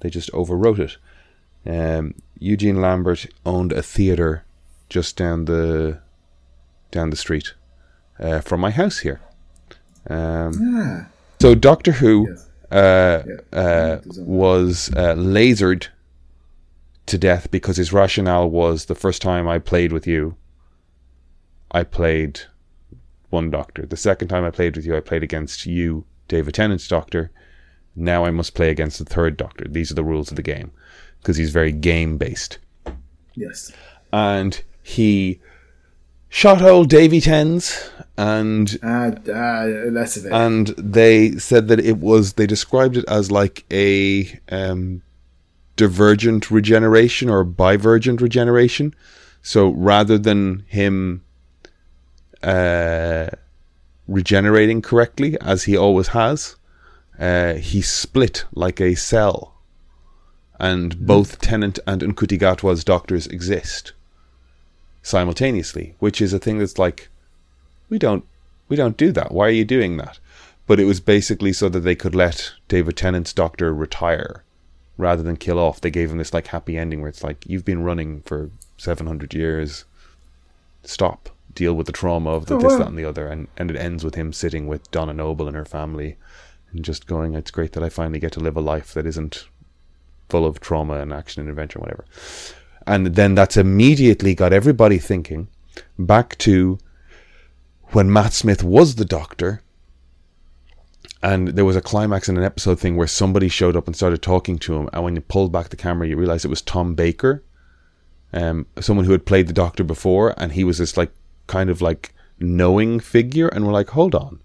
they 0.00 0.10
just 0.10 0.32
overwrote 0.32 0.80
it. 0.80 0.96
Um, 1.66 2.14
Eugene 2.38 2.80
Lambert 2.80 3.26
owned 3.46 3.72
a 3.72 3.82
theater 3.82 4.44
just 4.88 5.16
down 5.16 5.46
the 5.46 5.98
down 6.90 7.10
the 7.10 7.16
street 7.16 7.54
uh, 8.20 8.40
from 8.40 8.60
my 8.60 8.70
house 8.70 8.98
here. 8.98 9.20
Um, 10.08 10.52
Ah, 10.76 11.06
so 11.40 11.54
Doctor 11.54 11.92
Who 11.92 12.28
yes. 12.30 12.48
uh, 12.70 13.22
Yeah. 13.26 13.58
uh, 13.58 14.00
was 14.16 14.90
uh, 14.94 15.14
lasered 15.14 15.86
to 17.06 17.18
death 17.18 17.50
because 17.50 17.76
his 17.76 17.92
rationale 17.92 18.48
was 18.50 18.84
the 18.86 18.94
first 18.94 19.22
time 19.22 19.48
I 19.48 19.58
played 19.58 19.92
with 19.92 20.06
you, 20.06 20.36
I 21.70 21.82
played 21.84 22.40
one 23.30 23.50
Doctor. 23.50 23.84
The 23.86 23.96
second 23.96 24.28
time 24.28 24.44
I 24.44 24.50
played 24.50 24.76
with 24.76 24.86
you, 24.86 24.96
I 24.96 25.00
played 25.00 25.22
against 25.22 25.66
you, 25.66 26.04
David 26.28 26.54
Tennant's 26.54 26.86
Doctor. 26.88 27.30
Now 27.96 28.24
I 28.24 28.30
must 28.30 28.54
play 28.54 28.70
against 28.70 28.98
the 28.98 29.04
third 29.04 29.36
Doctor. 29.36 29.66
These 29.68 29.90
are 29.90 29.94
the 29.96 30.04
rules 30.04 30.30
of 30.30 30.36
the 30.36 30.42
game 30.42 30.70
because 31.24 31.38
he's 31.38 31.50
very 31.50 31.72
game 31.72 32.18
based. 32.18 32.58
Yes. 33.34 33.72
And 34.12 34.62
he 34.82 35.40
shot 36.28 36.60
old 36.60 36.90
Davy 36.90 37.22
Tens 37.22 37.90
and 38.18 38.78
less 39.90 40.16
of 40.18 40.26
it. 40.26 40.32
and 40.32 40.68
they 40.76 41.32
said 41.32 41.68
that 41.68 41.80
it 41.80 41.96
was 41.96 42.34
they 42.34 42.46
described 42.46 42.98
it 42.98 43.04
as 43.08 43.32
like 43.32 43.64
a 43.72 44.38
um, 44.50 45.02
divergent 45.76 46.50
regeneration 46.50 47.30
or 47.30 47.44
bivergent 47.44 48.20
regeneration 48.20 48.94
so 49.42 49.70
rather 49.70 50.16
than 50.18 50.64
him 50.68 51.24
uh, 52.42 53.26
regenerating 54.06 54.80
correctly 54.82 55.36
as 55.40 55.64
he 55.64 55.76
always 55.76 56.08
has 56.08 56.54
uh, 57.18 57.54
he 57.54 57.80
split 57.80 58.44
like 58.52 58.80
a 58.80 58.94
cell 58.94 59.53
and 60.60 61.06
both 61.06 61.40
Tennant 61.40 61.78
and 61.86 62.00
Ncuti 62.02 62.38
Gatwa's 62.38 62.84
doctors 62.84 63.26
exist 63.26 63.92
simultaneously 65.02 65.94
which 65.98 66.20
is 66.22 66.32
a 66.32 66.38
thing 66.38 66.58
that's 66.58 66.78
like 66.78 67.08
we 67.90 67.98
don't 67.98 68.24
we 68.68 68.76
don't 68.76 68.96
do 68.96 69.12
that. 69.12 69.30
Why 69.32 69.46
are 69.48 69.50
you 69.50 69.64
doing 69.64 69.98
that? 69.98 70.18
But 70.66 70.80
it 70.80 70.84
was 70.86 70.98
basically 71.00 71.52
so 71.52 71.68
that 71.68 71.80
they 71.80 71.94
could 71.94 72.14
let 72.14 72.52
David 72.68 72.96
Tennant's 72.96 73.32
doctor 73.34 73.74
retire 73.74 74.42
rather 74.96 75.22
than 75.22 75.36
kill 75.36 75.58
off. 75.58 75.80
They 75.80 75.90
gave 75.90 76.10
him 76.10 76.18
this 76.18 76.32
like 76.32 76.46
happy 76.48 76.78
ending 76.78 77.00
where 77.00 77.10
it's 77.10 77.22
like 77.22 77.44
you've 77.46 77.64
been 77.64 77.82
running 77.82 78.22
for 78.22 78.50
700 78.78 79.34
years. 79.34 79.84
Stop. 80.82 81.28
Deal 81.54 81.74
with 81.74 81.86
the 81.86 81.92
trauma 81.92 82.30
of 82.30 82.46
the 82.46 82.54
Oh, 82.56 82.58
this, 82.58 82.72
wow. 82.72 82.78
that, 82.78 82.88
and 82.88 82.98
the 82.98 83.04
other. 83.04 83.26
And, 83.28 83.48
and 83.56 83.70
it 83.70 83.76
ends 83.76 84.02
with 84.02 84.14
him 84.14 84.32
sitting 84.32 84.66
with 84.66 84.90
Donna 84.90 85.12
Noble 85.12 85.46
and 85.46 85.56
her 85.56 85.64
family 85.66 86.16
and 86.72 86.84
just 86.84 87.06
going, 87.06 87.34
It's 87.34 87.50
great 87.50 87.72
that 87.74 87.84
I 87.84 87.90
finally 87.90 88.18
get 88.18 88.32
to 88.32 88.40
live 88.40 88.56
a 88.56 88.60
life 88.60 88.94
that 88.94 89.06
isn't 89.06 89.46
full 90.34 90.44
of 90.44 90.58
trauma 90.58 90.94
and 90.94 91.12
action 91.12 91.42
and 91.42 91.48
adventure, 91.48 91.78
whatever. 91.78 92.04
And 92.88 93.14
then 93.14 93.36
that's 93.36 93.56
immediately 93.56 94.34
got 94.34 94.52
everybody 94.52 94.98
thinking 94.98 95.46
back 95.96 96.36
to 96.38 96.76
when 97.90 98.12
Matt 98.12 98.32
Smith 98.32 98.64
was 98.64 98.96
the 98.96 99.04
doctor, 99.04 99.62
and 101.22 101.48
there 101.50 101.64
was 101.64 101.76
a 101.76 101.80
climax 101.80 102.28
in 102.28 102.36
an 102.36 102.42
episode 102.42 102.80
thing 102.80 102.96
where 102.96 103.06
somebody 103.06 103.48
showed 103.48 103.76
up 103.76 103.86
and 103.86 103.94
started 103.94 104.22
talking 104.22 104.58
to 104.58 104.74
him, 104.74 104.90
and 104.92 105.04
when 105.04 105.14
you 105.14 105.20
pulled 105.20 105.52
back 105.52 105.68
the 105.68 105.76
camera, 105.76 106.08
you 106.08 106.16
realized 106.16 106.44
it 106.44 106.48
was 106.48 106.62
Tom 106.62 106.96
Baker, 106.96 107.44
um, 108.32 108.66
someone 108.80 109.06
who 109.06 109.12
had 109.12 109.26
played 109.26 109.46
the 109.46 109.52
doctor 109.52 109.84
before, 109.84 110.34
and 110.36 110.50
he 110.50 110.64
was 110.64 110.78
this 110.78 110.96
like 110.96 111.12
kind 111.46 111.70
of 111.70 111.80
like 111.80 112.12
knowing 112.40 112.98
figure, 112.98 113.46
and 113.46 113.64
we're 113.64 113.72
like, 113.80 113.90
hold 113.90 114.16
on. 114.16 114.40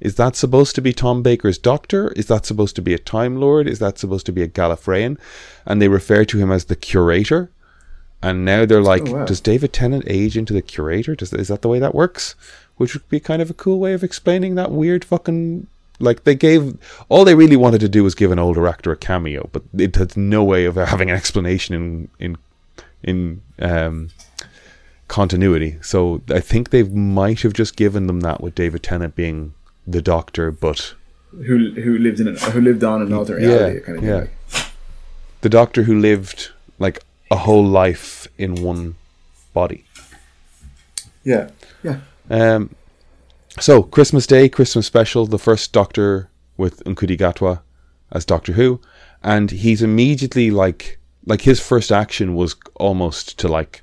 Is 0.00 0.14
that 0.16 0.36
supposed 0.36 0.74
to 0.76 0.80
be 0.80 0.92
Tom 0.92 1.22
Baker's 1.22 1.58
doctor? 1.58 2.08
Is 2.12 2.26
that 2.26 2.46
supposed 2.46 2.74
to 2.76 2.82
be 2.82 2.94
a 2.94 2.98
Time 2.98 3.36
Lord? 3.36 3.66
Is 3.68 3.78
that 3.80 3.98
supposed 3.98 4.26
to 4.26 4.32
be 4.32 4.42
a 4.42 4.48
Gallifreyan? 4.48 5.18
And 5.66 5.80
they 5.80 5.88
refer 5.88 6.24
to 6.24 6.38
him 6.38 6.50
as 6.50 6.64
the 6.66 6.76
curator. 6.76 7.50
And 8.22 8.44
now 8.44 8.66
they're 8.66 8.82
like, 8.82 9.08
Oh, 9.08 9.12
wow. 9.12 9.24
does 9.24 9.40
David 9.40 9.72
Tennant 9.72 10.04
age 10.06 10.36
into 10.36 10.52
the 10.52 10.62
curator? 10.62 11.14
Does, 11.14 11.32
is 11.32 11.48
that 11.48 11.62
the 11.62 11.68
way 11.68 11.78
that 11.78 11.94
works? 11.94 12.34
Which 12.76 12.94
would 12.94 13.08
be 13.08 13.20
kind 13.20 13.42
of 13.42 13.50
a 13.50 13.54
cool 13.54 13.78
way 13.78 13.92
of 13.92 14.02
explaining 14.04 14.54
that 14.54 14.70
weird 14.72 15.04
fucking. 15.04 15.66
Like, 15.98 16.24
they 16.24 16.34
gave. 16.34 16.78
All 17.10 17.24
they 17.26 17.34
really 17.34 17.56
wanted 17.56 17.80
to 17.80 17.88
do 17.88 18.02
was 18.04 18.14
give 18.14 18.30
an 18.32 18.38
older 18.38 18.66
actor 18.66 18.90
a 18.90 18.96
cameo, 18.96 19.50
but 19.52 19.62
it 19.76 19.96
had 19.96 20.16
no 20.16 20.42
way 20.42 20.64
of 20.64 20.76
having 20.76 21.10
an 21.10 21.16
explanation 21.16 21.74
in. 21.74 22.08
in 22.18 22.38
in 23.02 23.40
um, 23.58 24.10
continuity. 25.08 25.76
So 25.82 26.22
I 26.28 26.40
think 26.40 26.68
they 26.70 26.82
might 26.82 27.40
have 27.40 27.52
just 27.52 27.76
given 27.76 28.06
them 28.06 28.20
that 28.20 28.40
with 28.40 28.54
David 28.54 28.82
Tennant 28.82 29.14
being 29.16 29.54
the 29.86 30.02
doctor, 30.02 30.50
but 30.50 30.94
who 31.30 31.72
who 31.72 31.98
lived 31.98 32.20
in 32.20 32.28
an, 32.28 32.36
who 32.36 32.60
lived 32.60 32.84
on 32.84 33.02
an 33.02 33.12
alternate 33.12 33.46
reality 33.46 33.74
Yeah, 33.78 33.84
kind 33.86 33.98
of 33.98 34.04
yeah. 34.04 34.14
Like. 34.16 34.66
the 35.40 35.48
doctor 35.48 35.84
who 35.84 35.98
lived 35.98 36.50
like 36.78 37.00
a 37.30 37.36
whole 37.36 37.64
life 37.64 38.26
in 38.38 38.62
one 38.62 38.96
body. 39.52 39.84
Yeah. 41.24 41.50
Yeah. 41.82 42.00
Um, 42.30 42.74
so 43.58 43.82
Christmas 43.82 44.26
Day, 44.26 44.48
Christmas 44.48 44.86
special, 44.86 45.26
the 45.26 45.38
first 45.38 45.72
Doctor 45.72 46.28
with 46.56 46.82
Ncuti 46.84 47.18
Gatwa 47.18 47.60
as 48.12 48.24
Doctor 48.24 48.52
Who, 48.52 48.80
and 49.22 49.50
he's 49.50 49.82
immediately 49.82 50.50
like 50.50 50.98
like 51.26 51.42
his 51.42 51.60
first 51.60 51.92
action 51.92 52.34
was 52.34 52.56
almost 52.76 53.38
to 53.38 53.48
like 53.48 53.82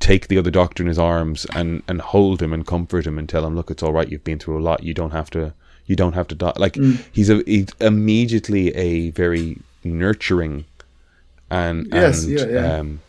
take 0.00 0.26
the 0.28 0.38
other 0.38 0.50
Doctor 0.50 0.82
in 0.82 0.88
his 0.88 0.98
arms 0.98 1.46
and 1.54 1.82
and 1.86 2.00
hold 2.00 2.42
him 2.42 2.52
and 2.52 2.66
comfort 2.66 3.06
him 3.06 3.18
and 3.18 3.28
tell 3.28 3.46
him, 3.46 3.54
look, 3.54 3.70
it's 3.70 3.82
all 3.82 3.92
right. 3.92 4.08
You've 4.08 4.24
been 4.24 4.38
through 4.38 4.58
a 4.58 4.64
lot. 4.64 4.82
You 4.82 4.94
don't 4.94 5.12
have 5.12 5.30
to. 5.30 5.52
You 5.86 5.96
don't 5.96 6.14
have 6.14 6.28
to 6.28 6.34
die. 6.34 6.52
Like 6.56 6.76
he's 7.12 7.30
a 7.30 7.42
he's 7.46 7.68
immediately 7.80 8.74
a 8.76 9.10
very 9.10 9.58
nurturing 9.84 10.64
and 11.50 11.88
Yes, 11.92 12.24
and 12.24 12.32
yeah, 12.38 12.46
yeah. 12.46 12.74
um 12.78 13.00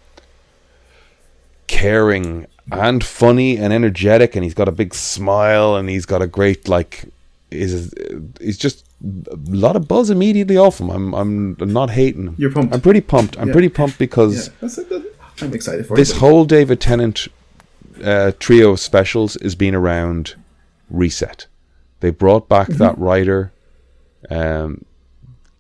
caring 1.68 2.48
and 2.72 3.04
funny 3.04 3.58
and 3.58 3.72
energetic 3.74 4.36
and 4.36 4.44
he's 4.44 4.54
got 4.54 4.68
a 4.68 4.72
big 4.72 4.94
smile 4.94 5.76
and 5.76 5.90
he's 5.90 6.06
got 6.06 6.22
a 6.22 6.28
great 6.28 6.68
like 6.68 7.06
is 7.50 7.94
he's 8.40 8.58
just 8.58 8.86
a 9.32 9.36
lot 9.48 9.76
of 9.76 9.88
buzz 9.88 10.10
immediately 10.10 10.58
off 10.58 10.80
him 10.80 10.90
i'm 10.90 11.14
i'm 11.14 11.56
not 11.74 11.90
hating 11.90 12.28
him 12.28 12.36
You're 12.38 12.52
pumped. 12.52 12.74
i'm 12.74 12.82
pretty 12.82 13.02
pumped 13.02 13.38
i'm 13.40 13.48
Yeah. 13.48 13.54
pretty 13.54 13.70
pumped 13.70 13.98
because 13.98 14.48
Yeah. 14.48 14.54
That's, 14.62 14.76
that, 14.76 15.11
I'm 15.42 15.54
excited 15.54 15.86
for 15.86 15.96
this 15.96 16.12
it. 16.12 16.18
whole 16.18 16.46
david 16.46 16.80
tennant 16.80 17.28
uh, 18.04 18.32
trio 18.40 18.72
of 18.72 18.80
specials 18.80 19.36
is 19.38 19.56
being 19.56 19.76
around 19.76 20.36
reset. 20.90 21.48
They 22.00 22.10
brought 22.12 22.50
back 22.50 22.68
Mm-hmm. 22.70 22.78
that 22.80 22.98
writer 22.98 23.52
um, 24.30 24.86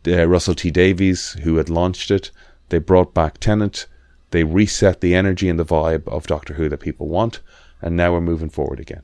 uh, 0.08 0.28
russell 0.28 0.56
t 0.56 0.72
davies 0.72 1.34
who 1.44 1.58
had 1.58 1.70
launched 1.70 2.12
it. 2.12 2.32
They 2.70 2.80
brought 2.80 3.14
back 3.14 3.38
tennant. 3.40 3.88
They 4.32 4.44
reset 4.44 5.02
the 5.02 5.14
energy 5.14 5.50
and 5.50 5.60
the 5.60 5.66
vibe 5.66 6.08
of 6.08 6.26
doctor 6.28 6.54
who 6.56 6.70
that 6.70 6.80
people 6.80 7.08
want 7.08 7.42
and 7.82 7.96
now 7.98 8.14
we're 8.14 8.22
moving 8.22 8.50
forward 8.50 8.80
again. 8.80 9.04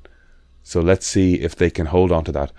So 0.63 0.81
let's 0.81 1.07
see 1.07 1.35
if 1.35 1.55
they 1.55 1.69
can 1.69 1.87
hold 1.87 2.11
on 2.11 2.23
to 2.25 2.31
that. 2.33 2.51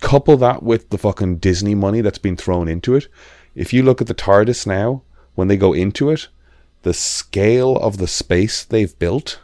Couple 0.00 0.36
that 0.38 0.62
with 0.62 0.90
the 0.90 0.98
fucking 0.98 1.36
disney 1.38 1.74
money 1.74 2.00
that's 2.00 2.18
been 2.18 2.36
thrown 2.36 2.68
into 2.68 2.94
it. 2.94 3.06
If 3.54 3.72
you 3.72 3.82
look 3.82 4.00
at 4.00 4.06
the 4.06 4.14
tardis 4.14 4.66
now 4.66 5.02
when 5.34 5.48
they 5.48 5.56
go 5.56 5.72
into 5.72 6.10
it 6.10 6.28
the 6.82 6.94
scale 6.94 7.76
of 7.76 7.98
the 7.98 8.06
space 8.06 8.64
they've 8.64 8.98
built 8.98 9.40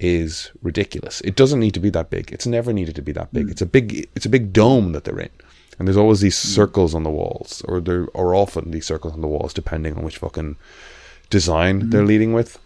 is 0.00 0.50
ridiculous. 0.62 1.20
It 1.22 1.36
doesn't 1.36 1.60
need 1.60 1.74
to 1.74 1.80
be 1.80 1.90
that 1.90 2.10
big. 2.10 2.32
It's 2.32 2.46
never 2.46 2.72
needed 2.72 2.94
to 2.96 3.02
be 3.02 3.12
that 3.12 3.32
big. 3.32 3.46
Hmm. 3.46 3.50
It's 3.50 3.62
a 3.62 3.66
big 3.66 4.08
it's 4.14 4.26
a 4.26 4.30
big 4.30 4.52
dome 4.52 4.92
that 4.92 5.04
they're 5.04 5.20
in. 5.20 5.30
And 5.78 5.86
there's 5.86 5.96
always 5.96 6.20
these 6.20 6.40
hmm. 6.40 6.48
circles 6.48 6.94
on 6.94 7.02
the 7.02 7.10
walls 7.10 7.62
or 7.66 7.80
there 7.80 8.08
are 8.14 8.34
often 8.34 8.70
these 8.70 8.86
circles 8.86 9.14
on 9.14 9.20
the 9.20 9.28
walls 9.28 9.52
depending 9.52 9.96
on 9.96 10.04
which 10.04 10.18
fucking 10.18 10.56
design 11.30 11.80
hmm. 11.80 11.90
they're 11.90 12.06
leading 12.06 12.32
with. 12.32 12.58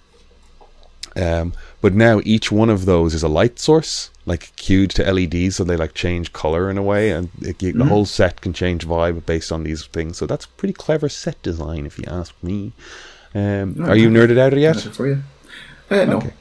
Um, 1.15 1.53
but 1.83 1.93
now 1.93 2.21
each 2.25 2.51
one 2.51 2.71
of 2.71 2.87
those 2.87 3.13
is 3.13 3.23
a 3.23 3.29
light 3.29 3.59
source, 3.59 4.11
like 4.25 4.55
cued 4.57 4.91
to 4.93 5.13
LEDs, 5.13 5.57
so 5.57 5.65
they 5.65 5.77
like 5.77 5.93
change 5.93 6.33
color 6.33 6.71
in 6.71 6.79
a 6.79 6.83
way, 6.83 7.11
and 7.11 7.29
it, 7.43 7.59
the 7.59 7.85
whole 7.85 8.07
set 8.07 8.41
can 8.41 8.55
change 8.55 8.87
vibe 8.87 9.27
based 9.27 9.53
on 9.53 9.65
these 9.65 9.85
things. 9.85 10.17
So 10.17 10.27
that's 10.27 10.47
pretty 10.47 10.73
clever 10.73 11.11
set 11.11 11.43
design, 11.43 11.85
if 11.85 11.99
you 11.99 12.05
ask 12.07 12.35
me. 12.43 12.73
Um, 13.35 13.83
are 13.89 13.97
you 13.97 14.09
nerded 14.11 14.39
out 14.39 14.57
yet? 14.57 14.81
For 14.81 15.07
you. 15.07 15.23
Uh, 15.91 16.05
no. 16.05 16.17
Okay. 16.19 16.33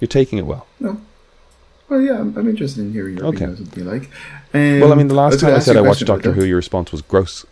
You're 0.00 0.08
taking 0.08 0.38
it 0.38 0.46
well. 0.46 0.66
No. 0.80 1.00
Well, 1.88 2.00
yeah, 2.00 2.20
I'm, 2.20 2.36
I'm 2.36 2.48
interested 2.48 2.82
in 2.82 2.92
hearing 2.92 3.16
your 3.16 3.26
Okay. 3.26 3.44
opinion 3.44 3.50
on 3.50 3.64
something 3.64 3.84
you 3.84 3.90
like. 3.90 4.10
Um, 4.54 4.80
Well, 4.80 4.92
I 4.92 4.96
mean, 4.96 5.08
the 5.08 5.14
last 5.14 5.32
was 5.34 5.42
time 5.42 5.54
I 5.54 5.58
said 5.58 5.76
I 5.76 5.80
watched 5.80 6.04
Doctor. 6.04 6.32
Who, 6.32 6.44
your 6.44 6.56
response 6.56 6.92
was 6.92 7.02
gross. 7.02 7.44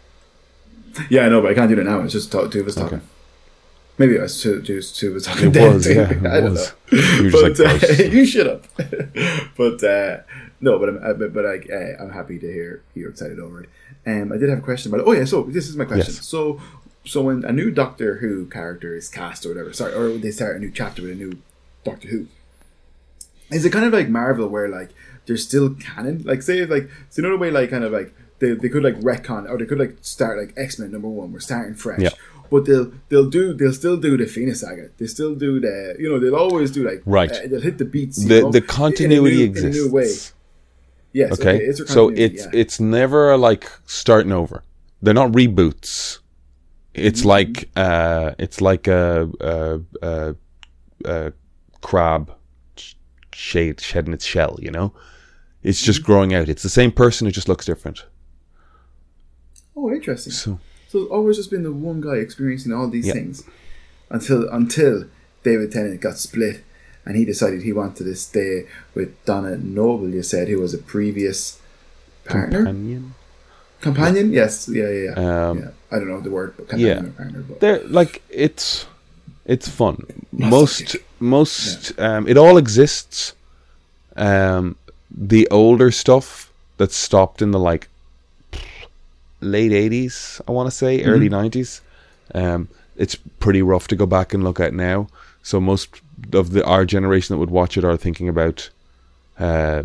Yeah, 1.11 1.23
I 1.27 1.29
know, 1.29 1.41
but 1.43 1.51
I 1.51 1.55
can't 1.55 1.69
do 1.69 1.77
that 1.77 1.85
now. 1.85 2.01
It's 2.01 2.13
just 2.13 2.31
talk, 2.33 2.51
two 2.53 2.61
of 2.61 2.69
us 2.69 2.75
talking. 2.75 3.01
Maybe 3.99 4.15
it 4.17 4.21
was 4.21 4.41
two, 4.43 4.61
two, 4.63 4.81
two 4.83 5.11
of 5.11 5.17
us 5.17 5.25
talking. 5.25 5.55
It 5.55 5.75
was, 5.75 5.87
yeah, 5.89 6.11
it 6.11 6.27
I 6.27 6.41
don't 6.41 6.53
was. 6.53 6.73
know. 6.93 6.99
You 6.99 7.25
were 7.25 7.31
just 7.31 7.63
but, 7.63 7.83
like, 7.83 8.01
uh, 8.01 8.03
you 8.13 8.27
shut 8.27 8.47
up. 8.47 8.65
but 9.57 9.83
uh, 9.83 10.19
no, 10.61 10.79
but 10.79 10.89
I'm, 10.91 11.01
uh, 11.03 11.13
but, 11.29 11.45
like, 11.45 11.69
uh, 11.73 12.03
I'm 12.03 12.11
happy 12.11 12.39
to 12.39 12.47
hear 12.47 12.83
you're 12.95 13.11
excited 13.11 13.41
over 13.41 13.63
it. 13.63 13.71
Um, 14.07 14.33
I 14.33 14.37
did 14.37 14.49
have 14.51 14.59
a 14.59 14.63
question 14.63 14.93
about. 14.95 15.07
Oh 15.07 15.13
yeah, 15.13 15.25
so 15.25 15.43
this 15.45 15.69
is 15.69 15.77
my 15.77 15.85
question. 15.87 16.15
Yes. 16.15 16.27
So, 16.27 16.61
so 17.07 17.23
when 17.23 17.45
a 17.45 17.53
new 17.53 17.71
Doctor 17.71 18.17
Who 18.17 18.47
character 18.47 18.95
is 18.95 19.09
cast 19.09 19.47
or 19.47 19.51
whatever, 19.51 19.73
sorry, 19.73 19.95
or 19.95 20.19
they 20.19 20.31
start 20.31 20.57
a 20.57 20.59
new 20.59 20.71
chapter 20.71 21.03
with 21.03 21.13
a 21.13 21.15
new 21.15 21.39
Doctor 21.85 22.09
Who, 22.09 22.27
is 23.51 23.65
it 23.65 23.71
kind 23.71 23.85
of 23.85 23.93
like 23.93 24.09
Marvel 24.09 24.49
where 24.49 24.69
like 24.69 24.91
there's 25.27 25.45
still 25.45 25.75
canon? 25.75 26.23
Like 26.25 26.43
say 26.43 26.65
like 26.67 26.91
so 27.11 27.23
know 27.23 27.37
way 27.37 27.51
like 27.51 27.71
kind 27.71 27.85
of 27.85 27.93
like 27.93 28.15
they, 28.39 28.53
they 28.53 28.69
could 28.69 28.85
like 28.85 28.97
retcon 29.01 29.49
or 29.49 29.57
they 29.59 29.67
could 29.67 29.79
like 29.79 29.97
start 30.03 30.39
like 30.39 30.53
X 30.57 30.79
Men 30.79 30.91
number 30.93 31.09
one, 31.09 31.33
we're 31.33 31.41
starting 31.41 31.75
fresh. 31.75 32.01
Yeah. 32.01 32.11
but 32.51 32.65
they'll 32.65 32.93
they'll 33.09 33.31
do 33.31 33.55
they'll 33.55 33.73
still 33.73 33.97
do 33.97 34.17
the 34.17 34.27
Phoenix 34.27 34.61
Saga. 34.61 34.91
They 34.99 35.07
still 35.07 35.35
do 35.35 35.61
the 35.61 35.97
you 35.99 36.09
know 36.09 36.19
they'll 36.19 36.37
always 36.37 36.71
do 36.71 36.89
like 36.89 37.03
Right. 37.07 37.31
Uh, 37.31 37.47
they'll 37.49 37.61
hit 37.61 37.79
the 37.79 37.85
beats. 37.85 38.25
the 38.25 38.43
know, 38.43 38.51
the 38.51 38.59
in 38.59 38.67
continuity 38.67 39.37
new- 39.37 39.45
exists. 39.45 39.77
in 39.77 39.83
a 39.83 39.87
new 39.87 39.93
way. 39.93 40.13
Yes. 41.13 41.41
Okay, 41.41 41.57
it's 41.59 41.91
so 41.91 42.11
it's 42.11 42.45
yeah. 42.45 42.51
it's 42.53 42.79
never 42.79 43.37
like 43.39 43.71
starting 43.87 44.33
over. 44.33 44.63
They're 45.01 45.15
not 45.15 45.33
reboots. 45.33 46.19
It's 46.97 47.21
Mm-hmm. 47.21 47.29
like 47.29 47.69
uh, 47.77 48.33
it's 48.39 48.61
like 48.61 48.87
a, 48.89 49.29
a, 49.41 49.81
a, 50.03 50.35
a 51.05 51.33
crab 51.83 52.33
shade 53.33 53.81
shedding 53.81 54.15
its 54.15 54.25
shell. 54.25 54.57
You 54.61 54.71
know, 54.71 54.93
it's 55.63 55.81
just 55.83 56.01
Mm-hmm. 56.01 56.07
growing 56.13 56.35
out. 56.35 56.49
It's 56.49 56.63
the 56.63 56.69
same 56.69 56.91
person. 56.93 57.27
It 57.27 57.33
just 57.33 57.49
looks 57.49 57.67
different. 57.67 58.05
oh 59.77 59.91
interesting. 59.93 60.33
So 60.33 60.59
So 60.89 61.03
it's 61.03 61.11
always 61.11 61.37
just 61.37 61.51
been 61.51 61.63
the 61.65 61.73
one 61.73 62.01
guy 62.01 62.17
experiencing 62.17 62.73
all 62.73 62.89
these 62.89 63.07
Yeah. 63.07 63.15
things 63.15 63.43
until 64.11 64.49
until 64.51 65.05
David 65.43 65.73
Tennant 65.73 66.01
got 66.01 66.17
split 66.19 66.63
and 67.05 67.17
he 67.17 67.25
decided 67.25 67.63
he 67.63 67.73
wanted 67.73 68.05
to 68.05 68.15
stay 68.17 68.67
with 68.95 69.09
Donna 69.25 69.57
Noble. 69.57 70.09
You 70.11 70.23
said 70.23 70.49
who 70.49 70.59
was 70.61 70.75
a 70.75 70.79
previous 70.79 71.61
partner, 72.25 72.65
companion. 72.65 73.15
companion. 73.81 74.33
Yes, 74.33 74.69
yeah, 74.69 74.89
yeah, 74.91 75.15
yeah. 75.17 75.49
Um, 75.51 75.59
yeah. 75.59 75.71
I 75.91 75.97
don't 75.99 76.09
know 76.09 76.21
the 76.21 76.31
word, 76.31 76.55
but 76.57 76.69
companion 76.69 77.05
yeah. 77.07 77.11
partner. 77.13 77.43
But 77.43 77.61
they're 77.61 77.85
like 77.85 78.23
it's 78.31 78.87
it's 79.45 79.69
fun 79.69 80.05
most 80.33 80.97
most 81.21 81.99
um 82.01 82.27
it 82.27 82.37
all 82.37 82.57
exists 82.59 83.33
um 84.17 84.75
the 85.11 85.47
older 85.51 85.91
stuff 85.93 86.51
that 86.79 86.91
stopped 86.93 87.41
in 87.41 87.53
the 87.53 87.59
like 87.59 87.89
late 89.41 89.71
80s 89.71 90.41
i 90.49 90.53
want 90.53 90.67
to 90.67 90.71
say 90.75 90.99
Mm-hmm. 90.99 91.11
early 91.11 91.29
90s 91.29 91.81
um 92.35 92.69
it's 92.97 93.15
pretty 93.39 93.63
rough 93.63 93.87
to 93.89 93.97
go 93.97 94.07
back 94.07 94.35
and 94.35 94.43
look 94.43 94.59
at 94.59 94.75
now 94.75 95.07
so 95.43 95.61
most 95.61 96.01
of 96.33 96.51
the 96.51 96.65
our 96.65 96.85
generation 96.85 97.35
that 97.35 97.39
would 97.39 97.51
watch 97.51 97.77
it 97.77 97.85
are 97.85 97.97
thinking 97.97 98.29
about 98.29 98.71
uh 99.39 99.83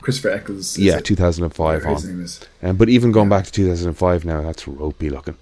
Christopher 0.00 0.30
Eccles. 0.30 0.78
yeah 0.78 0.98
it? 0.98 1.04
2005 1.04 1.58
Whatever 1.58 1.88
on 1.88 1.94
his 1.94 2.04
name 2.04 2.22
is. 2.22 2.40
um, 2.62 2.76
but 2.76 2.88
even 2.88 3.12
going 3.12 3.28
back 3.28 3.44
to 3.44 3.52
2005 3.52 4.24
now 4.24 4.42
that's 4.42 4.66
ropey 4.68 5.10
looking 5.10 5.36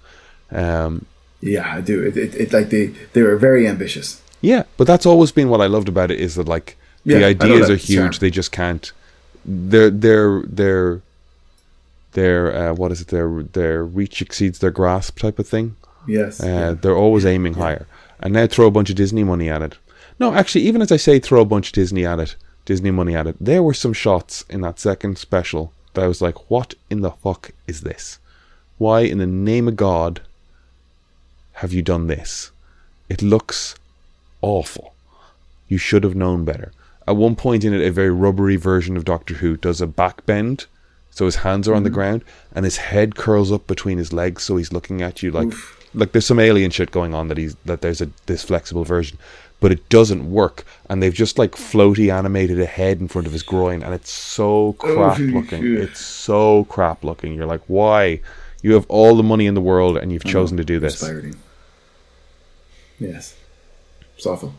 um 0.51 1.05
Yeah, 1.41 1.75
I 1.77 1.81
do. 1.81 2.01
It, 2.03 2.17
it, 2.17 2.33
it 2.35 2.53
like 2.53 2.69
they 2.69 2.87
they 3.13 3.21
were 3.21 3.37
very 3.37 3.67
ambitious. 3.67 4.21
Yeah, 4.41 4.63
but 4.77 4.87
that's 4.87 5.05
always 5.05 5.31
been 5.31 5.49
what 5.49 5.61
I 5.61 5.67
loved 5.67 5.89
about 5.89 6.09
it 6.11 6.19
is 6.19 6.35
that 6.35 6.47
like 6.47 6.77
the 7.05 7.19
know 7.19 7.27
ideas 7.27 7.69
are 7.69 7.75
huge. 7.75 8.13
charm. 8.13 8.19
They 8.19 8.31
just 8.31 8.51
can't. 8.51 8.91
Their 9.45 9.89
their 9.91 10.41
their 10.43 11.01
their 12.13 12.55
uh, 12.55 12.73
what 12.73 12.91
is 12.91 13.01
it? 13.01 13.07
Their 13.09 13.43
their 13.43 13.83
reach 13.83 14.21
exceeds 14.21 14.59
their 14.59 14.71
grasp 14.71 15.19
type 15.19 15.37
of 15.39 15.47
thing. 15.47 15.75
Yes. 16.07 16.41
Uh, 16.41 16.47
yeah. 16.47 16.73
They're 16.73 16.97
always 16.97 17.25
aiming 17.25 17.55
higher, 17.55 17.85
and 18.19 18.33
now 18.33 18.47
throw 18.47 18.67
a 18.67 18.71
bunch 18.71 18.89
of 18.89 18.95
Disney 18.95 19.23
money 19.23 19.49
at 19.49 19.61
it. 19.61 19.77
No, 20.19 20.33
actually, 20.33 20.63
even 20.65 20.81
as 20.81 20.91
I 20.91 20.97
say, 20.97 21.19
throw 21.19 21.41
a 21.41 21.45
bunch 21.45 21.67
of 21.69 21.73
Disney 21.73 22.05
at 22.05 22.19
it, 22.19 22.35
Disney 22.65 22.91
money 22.91 23.15
at 23.15 23.27
it. 23.27 23.35
There 23.39 23.63
were 23.63 23.73
some 23.73 23.93
shots 23.93 24.43
in 24.49 24.61
that 24.61 24.79
second 24.79 25.17
special 25.17 25.71
that 25.93 26.03
I 26.03 26.07
was 26.07 26.21
like, 26.21 26.49
"What 26.49 26.73
in 26.89 27.01
the 27.01 27.11
fuck 27.11 27.51
is 27.67 27.81
this? 27.81 28.19
Why, 28.77 29.01
in 29.01 29.19
the 29.19 29.25
name 29.25 29.67
of 29.67 29.75
God, 29.75 30.21
have 31.53 31.71
you 31.71 31.81
done 31.81 32.07
this? 32.07 32.51
It 33.07 33.21
looks 33.21 33.75
awful. 34.41 34.93
You 35.67 35.77
should 35.77 36.03
have 36.03 36.15
known 36.15 36.43
better." 36.43 36.71
At 37.07 37.17
one 37.17 37.35
point 37.35 37.63
in 37.63 37.73
it, 37.73 37.85
a 37.85 37.91
very 37.91 38.09
rubbery 38.09 38.55
version 38.55 38.97
of 38.97 39.05
Doctor 39.05 39.35
Who 39.35 39.57
does 39.57 39.79
a 39.79 39.87
back 39.87 40.25
bend, 40.25 40.65
so 41.11 41.25
his 41.25 41.37
hands 41.37 41.67
are 41.67 41.75
on 41.75 41.83
the 41.83 41.89
mm-hmm. 41.89 41.95
ground 41.95 42.23
and 42.53 42.65
his 42.65 42.77
head 42.77 43.15
curls 43.15 43.51
up 43.51 43.67
between 43.67 43.97
his 43.97 44.11
legs, 44.11 44.43
so 44.43 44.57
he's 44.57 44.73
looking 44.73 45.01
at 45.01 45.23
you 45.23 45.31
like 45.31 45.53
like 45.93 46.11
there's 46.11 46.25
some 46.25 46.39
alien 46.39 46.71
shit 46.71 46.91
going 46.91 47.13
on 47.13 47.29
that 47.29 47.37
he's 47.37 47.55
that 47.65 47.81
there's 47.81 48.01
a 48.01 48.09
this 48.25 48.43
flexible 48.43 48.83
version, 48.83 49.17
but 49.65 49.71
it 49.71 49.89
doesn't 49.89 50.29
work, 50.29 50.63
and 50.91 51.01
they've 51.01 51.11
just 51.11 51.39
like 51.39 51.53
floaty 51.53 52.13
animated 52.13 52.61
a 52.61 52.67
head 52.67 52.99
in 52.99 53.07
front 53.07 53.25
of 53.25 53.33
his 53.33 53.41
groin, 53.41 53.81
and 53.81 53.95
it's 53.95 54.11
so 54.11 54.73
crap 54.73 55.17
looking. 55.17 55.65
It's 55.65 55.99
so 55.99 56.65
crap 56.65 57.03
looking. 57.03 57.33
You're 57.33 57.47
like, 57.47 57.63
why? 57.65 58.21
You 58.61 58.75
have 58.75 58.85
all 58.89 59.15
the 59.15 59.23
money 59.23 59.47
in 59.47 59.55
the 59.55 59.61
world, 59.61 59.97
and 59.97 60.11
you've 60.11 60.23
chosen 60.23 60.55
to 60.57 60.63
do 60.63 60.77
this. 60.79 61.01
Inspiring. 61.01 61.35
Yes. 62.99 63.35
It's 64.15 64.27
awful. 64.27 64.53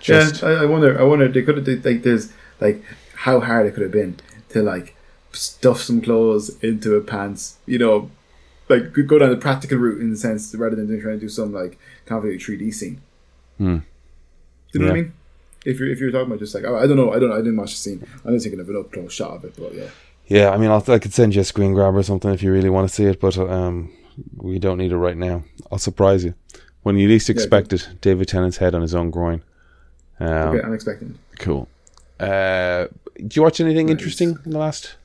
Just 0.00 0.40
yeah, 0.40 0.48
I, 0.48 0.52
I 0.62 0.64
wonder. 0.64 0.98
I 0.98 1.02
wonder. 1.02 1.28
They 1.28 1.42
could 1.42 1.58
have 1.58 1.84
like. 1.84 2.02
There's 2.02 2.32
like 2.58 2.82
how 3.16 3.40
hard 3.40 3.66
it 3.66 3.74
could 3.74 3.82
have 3.82 3.92
been 3.92 4.16
to 4.48 4.62
like 4.62 4.96
stuff 5.32 5.82
some 5.82 6.00
clothes 6.00 6.56
into 6.62 6.94
a 6.94 7.02
pants. 7.02 7.58
You 7.66 7.76
know, 7.76 8.10
like 8.70 8.94
go 8.94 9.18
down 9.18 9.28
the 9.28 9.36
practical 9.36 9.76
route 9.76 10.00
in 10.00 10.08
the 10.08 10.16
sense 10.16 10.54
rather 10.54 10.74
than 10.74 10.86
trying 11.02 11.16
to 11.16 11.20
do 11.20 11.28
some 11.28 11.52
like 11.52 11.78
complicated 12.06 12.40
3D 12.40 12.72
scene. 12.72 13.02
Hmm. 13.58 13.80
Do 14.72 14.78
you 14.78 14.84
know 14.84 14.90
what 14.92 14.98
I 14.98 15.02
mean? 15.02 15.12
If 15.64 15.78
you're 15.78 15.90
if 15.90 16.00
you're 16.00 16.10
talking 16.10 16.26
about 16.26 16.38
just 16.38 16.54
like 16.54 16.64
oh, 16.64 16.76
I 16.76 16.86
don't 16.86 16.96
know, 16.96 17.12
I 17.12 17.18
don't 17.18 17.28
know, 17.28 17.34
I 17.34 17.38
didn't 17.38 17.56
watch 17.56 17.72
the 17.72 17.76
scene. 17.76 18.06
I'm 18.24 18.32
just 18.34 18.44
thinking 18.44 18.60
of 18.60 18.68
an 18.68 18.76
up 18.76 18.92
close 18.92 19.12
shot 19.12 19.32
of 19.32 19.44
it, 19.44 19.54
but 19.56 19.74
yeah. 19.74 19.88
Yeah, 20.26 20.50
I 20.50 20.58
mean, 20.58 20.70
I'll, 20.70 20.84
I 20.86 21.00
could 21.00 21.12
send 21.12 21.34
you 21.34 21.40
a 21.40 21.44
screen 21.44 21.74
grab 21.74 21.96
or 21.96 22.02
something 22.04 22.30
if 22.30 22.40
you 22.42 22.52
really 22.52 22.70
want 22.70 22.88
to 22.88 22.94
see 22.94 23.04
it, 23.04 23.20
but 23.20 23.36
um, 23.36 23.92
we 24.36 24.60
don't 24.60 24.78
need 24.78 24.92
it 24.92 24.96
right 24.96 25.16
now. 25.16 25.42
I'll 25.72 25.78
surprise 25.78 26.24
you 26.24 26.34
when 26.82 26.96
you 26.96 27.08
least 27.08 27.28
expect 27.28 27.72
it. 27.72 27.88
David 28.00 28.28
Tennant's 28.28 28.58
head 28.58 28.74
on 28.74 28.82
his 28.82 28.94
own 28.94 29.10
groin. 29.10 29.42
Um, 30.20 30.28
Okay, 30.28 30.62
I'm 30.64 30.72
expecting. 30.72 31.18
Cool. 31.38 31.68
Uh, 32.20 32.86
did 33.16 33.34
you 33.34 33.42
watch 33.42 33.60
anything 33.60 33.88
interesting 33.88 34.38
in 34.44 34.52
the 34.52 34.58
last 34.58 34.96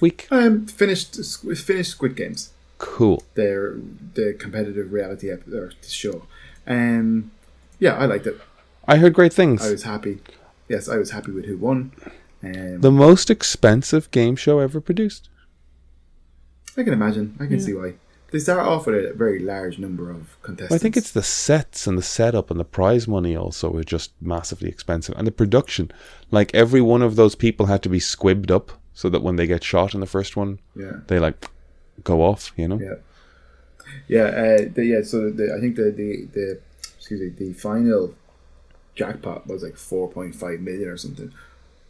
week? 0.00 0.28
I 0.30 0.44
um, 0.44 0.66
finished 0.66 1.16
finished 1.56 1.90
Squid 1.92 2.16
Games. 2.16 2.52
Cool. 2.78 3.22
Their 3.34 3.76
the 4.14 4.34
competitive 4.38 4.92
reality 4.92 5.30
ep- 5.30 5.46
or 5.48 5.72
show. 5.86 6.26
Um, 6.66 7.30
yeah, 7.78 7.96
I 7.96 8.06
liked 8.06 8.26
it. 8.26 8.40
I 8.86 8.96
heard 8.96 9.14
great 9.14 9.32
things. 9.32 9.64
I 9.64 9.70
was 9.70 9.84
happy. 9.84 10.20
Yes, 10.68 10.88
I 10.88 10.96
was 10.96 11.10
happy 11.10 11.32
with 11.32 11.46
who 11.46 11.56
won. 11.56 11.92
Um, 12.42 12.80
the 12.80 12.90
most 12.90 13.30
expensive 13.30 14.10
game 14.10 14.36
show 14.36 14.58
ever 14.58 14.80
produced. 14.80 15.28
I 16.76 16.82
can 16.82 16.92
imagine. 16.92 17.36
I 17.38 17.46
can 17.46 17.60
see 17.60 17.74
why. 17.74 17.94
They 18.32 18.38
start 18.38 18.66
off 18.66 18.86
with 18.86 18.94
a 18.94 19.12
very 19.12 19.38
large 19.38 19.78
number 19.78 20.10
of 20.10 20.40
contestants. 20.42 20.74
I 20.74 20.78
think 20.78 20.96
it's 20.96 21.12
the 21.12 21.22
sets 21.22 21.86
and 21.86 21.98
the 21.98 22.02
setup 22.02 22.50
and 22.50 22.58
the 22.58 22.64
prize 22.64 23.06
money 23.06 23.36
also 23.36 23.68
were 23.70 23.84
just 23.84 24.12
massively 24.22 24.70
expensive. 24.70 25.14
And 25.18 25.26
the 25.26 25.32
production. 25.32 25.92
Like 26.30 26.52
every 26.54 26.80
one 26.80 27.02
of 27.02 27.16
those 27.16 27.34
people 27.34 27.66
had 27.66 27.82
to 27.82 27.90
be 27.90 27.98
squibbed 27.98 28.50
up 28.50 28.72
so 28.94 29.10
that 29.10 29.22
when 29.22 29.36
they 29.36 29.46
get 29.46 29.62
shot 29.62 29.92
in 29.92 30.00
the 30.00 30.06
first 30.06 30.34
one, 30.34 30.60
yeah, 30.74 31.00
they 31.08 31.18
like 31.18 31.46
go 32.02 32.22
off, 32.22 32.52
you 32.56 32.68
know? 32.68 32.80
yeah, 32.80 32.94
yeah. 34.08 34.24
Uh, 34.24 34.68
the, 34.74 34.84
yeah. 34.84 35.02
So 35.02 35.30
the, 35.30 35.54
I 35.54 35.60
think 35.60 35.76
the, 35.76 35.90
the 35.90 36.26
the 36.32 36.60
excuse 36.96 37.20
me 37.20 37.28
the 37.28 37.52
final 37.52 38.14
jackpot 38.94 39.46
was 39.46 39.62
like 39.62 39.76
four 39.76 40.08
point 40.08 40.34
five 40.34 40.60
million 40.60 40.88
or 40.88 40.96
something, 40.96 41.32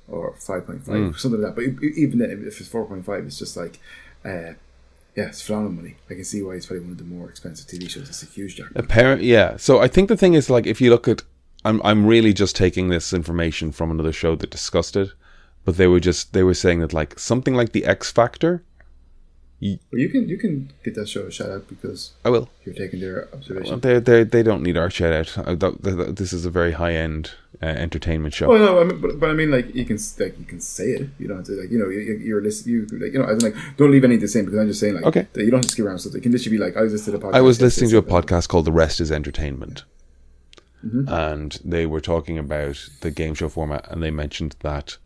or 0.09 0.35
five 0.39 0.67
point 0.67 0.85
five 0.85 0.97
Mm. 0.97 1.19
something 1.19 1.41
like 1.41 1.55
that. 1.55 1.79
But 1.79 1.85
even 1.85 2.19
then, 2.19 2.31
if 2.47 2.61
it's 2.61 2.69
four 2.69 2.85
point 2.87 3.05
five, 3.05 3.25
it's 3.25 3.39
just 3.39 3.57
like. 3.57 3.79
Uh, 4.25 4.55
yeah, 5.15 5.25
it's 5.25 5.43
phenomenal 5.43 5.73
money. 5.73 5.97
I 6.09 6.15
can 6.15 6.25
see 6.25 6.43
why 6.43 6.53
it's 6.55 6.65
probably 6.65 6.85
one 6.85 6.93
of 6.93 6.99
the 6.99 7.05
more 7.05 7.29
expensive 7.29 7.67
TV 7.67 7.91
shows. 7.91 8.09
It's 8.09 8.23
a 8.23 8.27
huge 8.27 8.57
jackpot. 8.57 8.83
Apparent, 8.83 9.23
yeah. 9.23 9.59
So 9.59 9.79
I 9.79 9.87
think 9.87 10.09
the 10.09 10.17
thing 10.17 10.33
is 10.33 10.49
like 10.49 10.67
if 10.67 10.81
you 10.81 10.89
look 10.89 11.07
at, 11.07 11.23
I'm 11.67 11.83
I'm 11.85 12.07
really 12.07 12.33
just 12.33 12.57
taking 12.57 12.89
this 12.89 13.13
information 13.13 13.73
from 13.73 13.91
another 13.91 14.13
show 14.13 14.37
that 14.37 14.49
discussed 14.51 14.97
it, 14.97 15.11
but 15.67 15.77
they 15.77 15.87
were 15.87 16.01
just 16.01 16.33
they 16.33 16.43
were 16.43 16.55
saying 16.55 16.81
that 16.81 16.95
like 16.95 17.19
something 17.19 17.53
like 17.55 17.73
the 17.73 17.85
X 17.85 18.11
Factor. 18.11 18.63
But 19.91 20.01
you 20.01 20.09
can 20.09 20.29
you 20.29 20.37
can 20.39 20.73
get 20.85 20.95
that 20.97 21.09
show 21.09 21.23
a 21.27 21.31
shout 21.31 21.51
out 21.51 21.69
because 21.69 22.13
I 22.25 22.31
will. 22.31 22.49
you're 22.65 22.75
taking 22.75 22.99
their 23.01 23.29
observation. 23.33 23.79
They 23.81 24.01
they 24.01 24.25
they 24.25 24.43
don't 24.43 24.63
need 24.63 24.77
our 24.77 24.91
shout 24.91 25.13
out. 25.13 25.39
Uh, 25.39 25.55
th- 25.55 25.81
th- 25.85 25.97
th- 25.97 26.15
This 26.17 26.33
is 26.33 26.45
a 26.45 26.51
very 26.51 26.73
high 26.73 26.95
end 26.95 27.31
uh, 27.63 27.67
entertainment 27.67 28.35
show. 28.35 28.53
Oh 28.53 28.59
no, 28.59 28.81
I 28.81 28.85
mean, 28.85 29.01
but, 29.01 29.21
but 29.21 29.31
I 29.31 29.35
mean, 29.35 29.51
like 29.53 29.73
you 29.73 29.85
can 29.85 29.99
like 30.19 30.37
you 30.39 30.45
can 30.47 30.61
say 30.61 30.89
it. 30.91 31.09
You 31.21 31.29
don't 31.29 31.37
have 31.37 31.47
to 31.47 31.53
like 31.53 31.71
you 31.71 31.79
know 31.79 31.89
you, 31.91 32.01
you- 32.01 32.19
you're 32.29 32.43
listening. 32.43 32.75
You 32.75 32.87
like 32.99 33.13
you 33.13 33.21
know 33.21 33.25
I 33.27 33.35
don't 33.37 33.43
like 33.45 33.55
don't 33.77 33.93
leave 33.93 34.03
anything 34.05 34.21
the 34.23 34.29
same 34.29 34.45
because 34.47 34.59
I'm 34.59 34.67
just 34.67 34.81
saying 34.81 34.95
like 34.97 35.05
Okay. 35.05 35.27
that 35.33 35.45
you 35.45 35.51
don't 35.53 35.59
have 35.59 35.67
to 35.67 35.69
skip 35.71 35.87
around 35.87 36.01
stuff. 36.01 36.15
You 36.15 36.21
can 36.21 36.33
literally 36.33 36.57
be 36.59 36.65
like 36.65 36.77
I 36.77 36.83
was 36.83 36.93
listening 36.93 37.21
to 37.21 37.27
a 37.27 37.31
podcast. 37.31 37.37
I 37.37 37.41
was 37.43 37.61
listening 37.61 37.91
to 37.91 37.99
a 37.99 38.03
podcast 38.03 38.49
called 38.49 38.65
The 38.65 38.73
Rest 38.73 39.01
is 39.01 39.13
Entertainment. 39.13 39.85
Mm-hmm. 40.85 41.09
And 41.09 41.61
they 41.65 41.87
were 41.87 42.01
talking 42.01 42.37
about 42.39 42.89
the 43.01 43.11
game 43.13 43.35
show 43.35 43.49
format, 43.49 43.87
and 43.91 44.03
they 44.03 44.11
mentioned 44.11 44.57
that, 44.61 44.97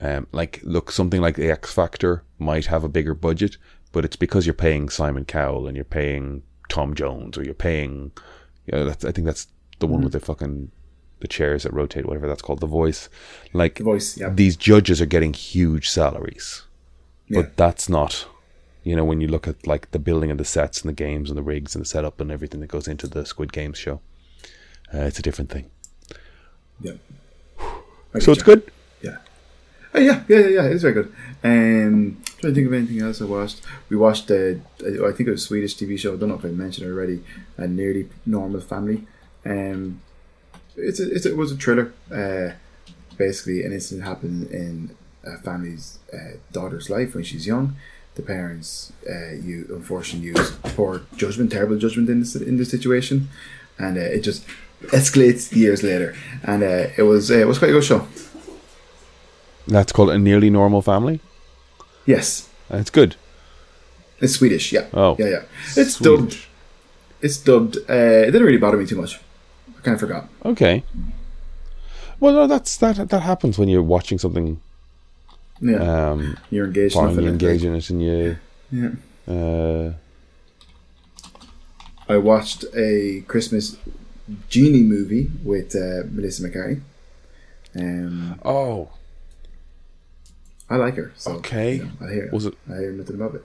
um, 0.00 0.28
like, 0.30 0.60
look, 0.62 0.92
something 0.92 1.20
like 1.20 1.34
the 1.34 1.50
X 1.50 1.72
Factor 1.72 2.22
might 2.38 2.66
have 2.66 2.84
a 2.84 2.88
bigger 2.88 3.12
budget, 3.14 3.56
but 3.96 4.04
it's 4.04 4.14
because 4.16 4.44
you're 4.44 4.52
paying 4.52 4.90
Simon 4.90 5.24
Cowell 5.24 5.66
and 5.66 5.74
you're 5.74 5.82
paying 5.82 6.42
Tom 6.68 6.92
Jones 6.94 7.38
or 7.38 7.42
you're 7.42 7.54
paying, 7.54 8.12
you 8.66 8.72
know, 8.72 8.84
that's, 8.84 9.06
I 9.06 9.10
think 9.10 9.24
that's 9.24 9.46
the 9.78 9.86
Mm-hmm. 9.86 9.94
one 9.94 10.02
with 10.02 10.12
the 10.12 10.20
fucking 10.20 10.70
the 11.20 11.26
chairs 11.28 11.62
that 11.62 11.72
rotate, 11.72 12.04
whatever 12.04 12.28
that's 12.28 12.42
called, 12.42 12.60
the 12.60 12.66
voice. 12.66 13.08
Like, 13.54 13.76
The 13.76 13.84
voice, 13.84 14.18
yeah. 14.18 14.28
these 14.28 14.54
judges 14.54 15.00
are 15.00 15.06
getting 15.06 15.32
huge 15.32 15.88
salaries, 15.88 16.64
Yeah. 17.26 17.40
but 17.40 17.56
that's 17.56 17.88
not 17.88 18.26
you 18.84 18.94
know, 18.94 19.04
when 19.04 19.22
you 19.22 19.28
look 19.28 19.48
at 19.48 19.66
like 19.66 19.90
the 19.92 19.98
building 19.98 20.30
of 20.30 20.36
the 20.36 20.44
sets 20.44 20.82
and 20.82 20.90
the 20.90 21.04
games 21.04 21.30
and 21.30 21.38
the 21.38 21.42
rigs 21.42 21.74
and 21.74 21.82
the 21.82 21.88
setup 21.88 22.20
and 22.20 22.30
everything 22.30 22.60
that 22.60 22.66
goes 22.68 22.86
into 22.86 23.06
the 23.08 23.24
Squid 23.24 23.50
Games 23.50 23.78
show, 23.78 24.00
uh, 24.94 24.98
it's 25.08 25.18
a 25.18 25.22
different 25.22 25.50
thing. 25.50 25.70
Yeah. 26.82 26.92
So 28.20 28.30
it's 28.32 28.42
good. 28.42 28.70
Yeah. 29.96 30.00
Oh, 30.00 30.00
yeah, 30.00 30.22
yeah, 30.28 30.38
yeah, 30.38 30.48
yeah. 30.48 30.62
It's 30.64 30.82
very 30.82 30.94
good. 30.94 31.12
Um, 31.42 32.18
trying 32.40 32.52
to 32.52 32.54
think 32.54 32.66
of 32.66 32.72
anything 32.72 33.00
else 33.00 33.20
I 33.22 33.24
watched. 33.24 33.60
We 33.88 33.96
watched, 33.96 34.30
uh, 34.30 34.54
I 34.80 35.12
think 35.12 35.20
it 35.20 35.30
was 35.30 35.42
a 35.42 35.46
Swedish 35.46 35.76
TV 35.76 35.98
show. 35.98 36.14
I 36.14 36.16
don't 36.16 36.28
know 36.28 36.36
if 36.36 36.44
I 36.44 36.48
mentioned 36.48 36.86
it 36.86 36.90
already. 36.90 37.22
A 37.56 37.66
nearly 37.66 38.08
normal 38.26 38.60
family. 38.60 39.06
Um, 39.44 40.00
it's 40.76 41.00
a, 41.00 41.10
it's 41.14 41.26
a, 41.26 41.30
it 41.30 41.36
was 41.36 41.52
a 41.52 41.56
thriller. 41.56 41.92
Uh, 42.12 42.54
basically, 43.16 43.64
an 43.64 43.72
incident 43.72 44.06
happened 44.06 44.50
in 44.50 44.94
a 45.24 45.38
family's 45.38 45.98
uh, 46.12 46.36
daughter's 46.52 46.90
life 46.90 47.14
when 47.14 47.24
she's 47.24 47.46
young. 47.46 47.76
The 48.14 48.22
parents, 48.22 48.92
uh, 49.08 49.32
you 49.34 49.66
unfortunately 49.70 50.28
use 50.28 50.50
poor 50.74 51.02
judgment, 51.16 51.52
terrible 51.52 51.76
judgment 51.76 52.08
in 52.08 52.20
this 52.20 52.34
in 52.34 52.56
this 52.56 52.70
situation, 52.70 53.28
and 53.78 53.98
uh, 53.98 54.00
it 54.00 54.20
just 54.20 54.44
escalates 54.86 55.54
years 55.54 55.82
later. 55.82 56.14
And 56.42 56.62
uh, 56.62 56.88
it 56.96 57.02
was 57.02 57.30
uh, 57.30 57.34
it 57.34 57.46
was 57.46 57.58
quite 57.58 57.70
a 57.70 57.74
good 57.74 57.84
show. 57.84 58.06
That's 59.68 59.92
called 59.92 60.10
a 60.10 60.18
nearly 60.18 60.50
normal 60.50 60.82
family. 60.82 61.20
Yes, 62.06 62.48
That's 62.68 62.90
good. 62.90 63.16
it's 64.20 64.34
Swedish. 64.34 64.72
Yeah. 64.72 64.86
Oh. 64.94 65.16
yeah, 65.18 65.26
yeah. 65.28 65.42
It's 65.76 65.94
Swedish. 65.94 66.00
dubbed. 66.34 66.46
It's 67.20 67.36
dubbed. 67.38 67.76
Uh, 67.88 67.92
it 68.26 68.30
didn't 68.30 68.44
really 68.44 68.58
bother 68.58 68.76
me 68.76 68.86
too 68.86 68.96
much. 69.00 69.18
I 69.76 69.80
kind 69.82 69.94
of 69.94 70.00
forgot. 70.00 70.28
Okay. 70.44 70.84
Well, 72.20 72.32
no, 72.34 72.46
that's 72.46 72.76
that. 72.78 73.08
That 73.08 73.20
happens 73.20 73.58
when 73.58 73.68
you're 73.68 73.82
watching 73.82 74.18
something. 74.18 74.60
Yeah, 75.60 76.10
Um, 76.10 76.36
you're 76.50 76.66
engaged. 76.66 76.94
foreign, 76.94 77.20
you 77.20 77.28
engage 77.28 77.64
in 77.64 77.74
it, 77.74 77.90
and 77.90 78.02
you. 78.02 78.36
Yeah. 78.70 78.90
Uh, 79.26 79.92
I 82.08 82.18
watched 82.18 82.64
a 82.76 83.22
Christmas 83.26 83.76
genie 84.48 84.82
movie 84.82 85.30
with 85.42 85.74
uh, 85.74 86.06
Melissa 86.10 86.42
McCarthy. 86.42 86.80
Um, 87.78 88.38
oh, 88.44 88.90
I 90.68 90.76
like 90.76 90.96
her. 90.96 91.12
So, 91.16 91.32
Okay. 91.34 91.76
you 91.76 91.84
know, 91.84 91.90
I 92.06 92.12
hear. 92.12 92.30
Was 92.32 92.46
it- 92.46 92.54
I 92.68 92.76
hear 92.78 92.92
nothing 92.92 93.16
about 93.16 93.34
it. 93.36 93.44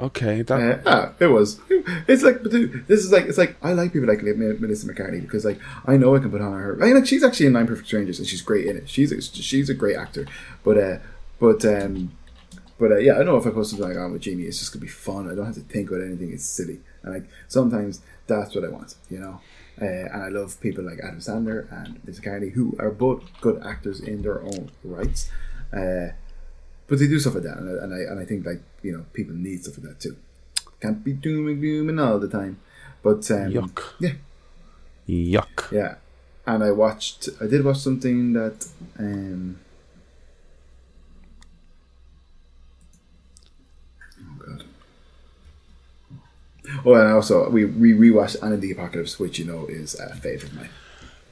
okay. 0.00 0.42
That 0.42 0.60
Uh, 0.60 0.78
ah, 0.86 1.12
it 1.20 1.26
was. 1.28 1.58
It's 2.08 2.22
like, 2.22 2.42
but 2.42 2.50
dude, 2.52 2.86
this 2.88 3.00
is 3.04 3.12
like, 3.12 3.26
it's 3.26 3.38
like 3.38 3.56
I 3.62 3.72
like 3.72 3.92
people 3.92 4.08
like 4.08 4.22
Melissa 4.22 4.86
McCartney 4.86 5.20
because 5.22 5.44
like 5.44 5.58
I 5.86 5.96
know 5.96 6.14
I 6.16 6.18
can 6.18 6.30
put 6.30 6.40
on 6.40 6.52
her. 6.52 6.76
I 6.82 6.86
mean, 6.86 6.94
like 6.96 7.06
she's 7.06 7.22
actually 7.24 7.46
in 7.46 7.52
Nine 7.52 7.66
Perfect 7.66 7.86
Strangers 7.88 8.18
and 8.18 8.26
she's 8.28 8.42
great 8.42 8.66
in 8.66 8.76
it. 8.76 8.88
She's 8.88 9.12
a, 9.12 9.20
she's 9.22 9.70
a 9.70 9.74
great 9.74 9.96
actor. 9.96 10.26
But 10.64 10.76
uh, 10.78 10.98
but 11.38 11.64
um, 11.64 12.12
but 12.78 12.90
uh, 12.92 12.96
yeah, 12.98 13.14
I 13.18 13.22
know 13.22 13.36
if 13.36 13.46
I 13.46 13.50
post 13.50 13.70
something 13.70 13.88
like 13.88 13.96
on 13.96 14.12
with 14.12 14.22
Jamie, 14.22 14.42
it's 14.44 14.58
just 14.58 14.72
gonna 14.72 14.82
be 14.82 14.88
fun. 14.88 15.30
I 15.30 15.34
don't 15.34 15.46
have 15.46 15.54
to 15.54 15.60
think 15.60 15.88
about 15.90 16.02
anything. 16.02 16.32
It's 16.32 16.44
silly, 16.44 16.80
and 17.02 17.14
like 17.14 17.24
sometimes 17.48 18.00
that's 18.26 18.54
what 18.54 18.64
I 18.64 18.68
want, 18.68 18.96
you 19.08 19.18
know. 19.20 19.40
Uh, 19.80 19.84
and 19.84 20.22
I 20.22 20.28
love 20.28 20.58
people 20.60 20.84
like 20.84 20.98
Adam 21.02 21.20
Sandler 21.20 21.70
and 21.70 22.00
Melissa 22.04 22.22
McCartney 22.22 22.52
who 22.52 22.74
are 22.78 22.90
both 22.90 23.22
good 23.40 23.62
actors 23.64 24.00
in 24.00 24.22
their 24.22 24.42
own 24.42 24.70
rights. 24.84 25.30
Uh, 25.72 26.08
but 26.88 26.98
they 26.98 27.06
do 27.08 27.18
stuff 27.18 27.34
like 27.34 27.44
that, 27.44 27.58
and 27.58 27.68
I, 27.68 27.82
and 27.84 27.94
I 27.94 27.98
and 28.12 28.20
I 28.20 28.24
think 28.24 28.46
like 28.46 28.60
you 28.82 28.92
know 28.92 29.04
people 29.12 29.34
need 29.34 29.62
stuff 29.62 29.78
like 29.78 29.88
that 29.88 30.00
too. 30.00 30.16
Can't 30.80 31.02
be 31.02 31.12
doom 31.14 31.48
and 31.48 31.60
glooming 31.60 31.98
all 31.98 32.18
the 32.18 32.28
time, 32.28 32.58
but 33.02 33.28
um, 33.30 33.52
yuck. 33.52 33.82
Yeah, 33.98 34.12
Yuck. 35.08 35.72
yeah. 35.72 35.94
And 36.46 36.62
I 36.62 36.70
watched. 36.70 37.28
I 37.40 37.46
did 37.46 37.64
watch 37.64 37.78
something 37.78 38.32
that. 38.34 38.66
Um, 38.98 39.58
oh 44.20 44.44
god. 44.46 44.64
Oh, 46.84 46.94
and 46.94 47.12
also 47.12 47.48
we 47.50 47.64
we 47.64 47.92
rewatched 47.92 48.42
Anna 48.42 48.56
the 48.56 48.72
Apocalypse, 48.72 49.18
which 49.18 49.38
you 49.38 49.44
know 49.44 49.66
is 49.66 49.94
a 49.98 50.14
favorite 50.16 50.50
of 50.52 50.54
mine. 50.54 50.70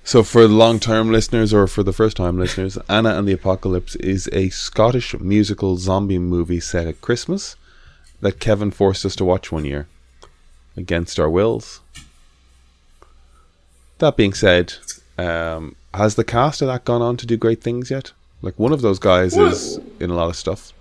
So, 0.06 0.22
for 0.22 0.46
long-term 0.46 1.10
listeners 1.10 1.54
or 1.54 1.66
for 1.66 1.82
the 1.82 1.92
first-time 1.92 2.38
listeners, 2.38 2.76
Anna 2.90 3.18
and 3.18 3.26
the 3.26 3.32
Apocalypse 3.32 3.96
is 3.96 4.28
a 4.32 4.50
Scottish 4.50 5.18
musical 5.18 5.76
zombie 5.78 6.18
movie 6.18 6.60
set 6.60 6.86
at 6.86 7.00
Christmas 7.00 7.56
that 8.20 8.38
Kevin 8.38 8.70
forced 8.70 9.04
us 9.06 9.16
to 9.16 9.24
watch 9.24 9.50
one 9.50 9.64
year, 9.64 9.86
against 10.76 11.18
our 11.18 11.30
wills. 11.30 11.80
That 13.98 14.16
being 14.16 14.34
said, 14.34 14.74
um, 15.16 15.74
has 15.94 16.16
the 16.16 16.24
cast 16.24 16.60
of 16.60 16.68
that 16.68 16.84
gone 16.84 17.00
on 17.02 17.16
to 17.18 17.26
do 17.26 17.36
great 17.38 17.62
things 17.62 17.90
yet? 17.90 18.12
Like 18.42 18.58
one 18.58 18.72
of 18.72 18.82
those 18.82 18.98
guys 18.98 19.34
Well- 19.36 19.52
is 19.52 19.78
in 20.00 20.10
a 20.10 20.14
lot 20.14 20.28
of 20.28 20.36
stuff. 20.36 20.72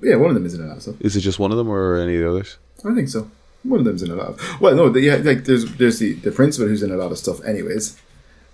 Yeah, 0.00 0.16
one 0.16 0.30
of 0.30 0.34
them 0.34 0.46
is 0.46 0.54
in 0.54 0.62
a 0.62 0.66
lot 0.66 0.76
of 0.76 0.82
stuff. 0.82 0.94
Is 1.00 1.16
it 1.16 1.20
just 1.20 1.38
one 1.40 1.50
of 1.50 1.58
them 1.58 1.68
or 1.68 1.96
any 1.96 2.16
of 2.16 2.22
the 2.22 2.28
others? 2.30 2.56
I 2.84 2.94
think 2.94 3.08
so. 3.08 3.30
One 3.64 3.80
of 3.80 3.84
them's 3.84 4.02
in 4.02 4.10
a 4.12 4.14
lot 4.14 4.28
of. 4.28 4.60
Well, 4.60 4.74
no, 4.76 4.88
the, 4.88 5.00
yeah, 5.00 5.16
like 5.16 5.44
there's 5.44 5.64
there's 5.76 5.98
the 5.98 6.12
the 6.14 6.30
principal 6.30 6.68
who's 6.68 6.82
in 6.84 6.92
a 6.92 6.96
lot 6.96 7.10
of 7.10 7.18
stuff. 7.18 7.44
Anyways, 7.44 7.96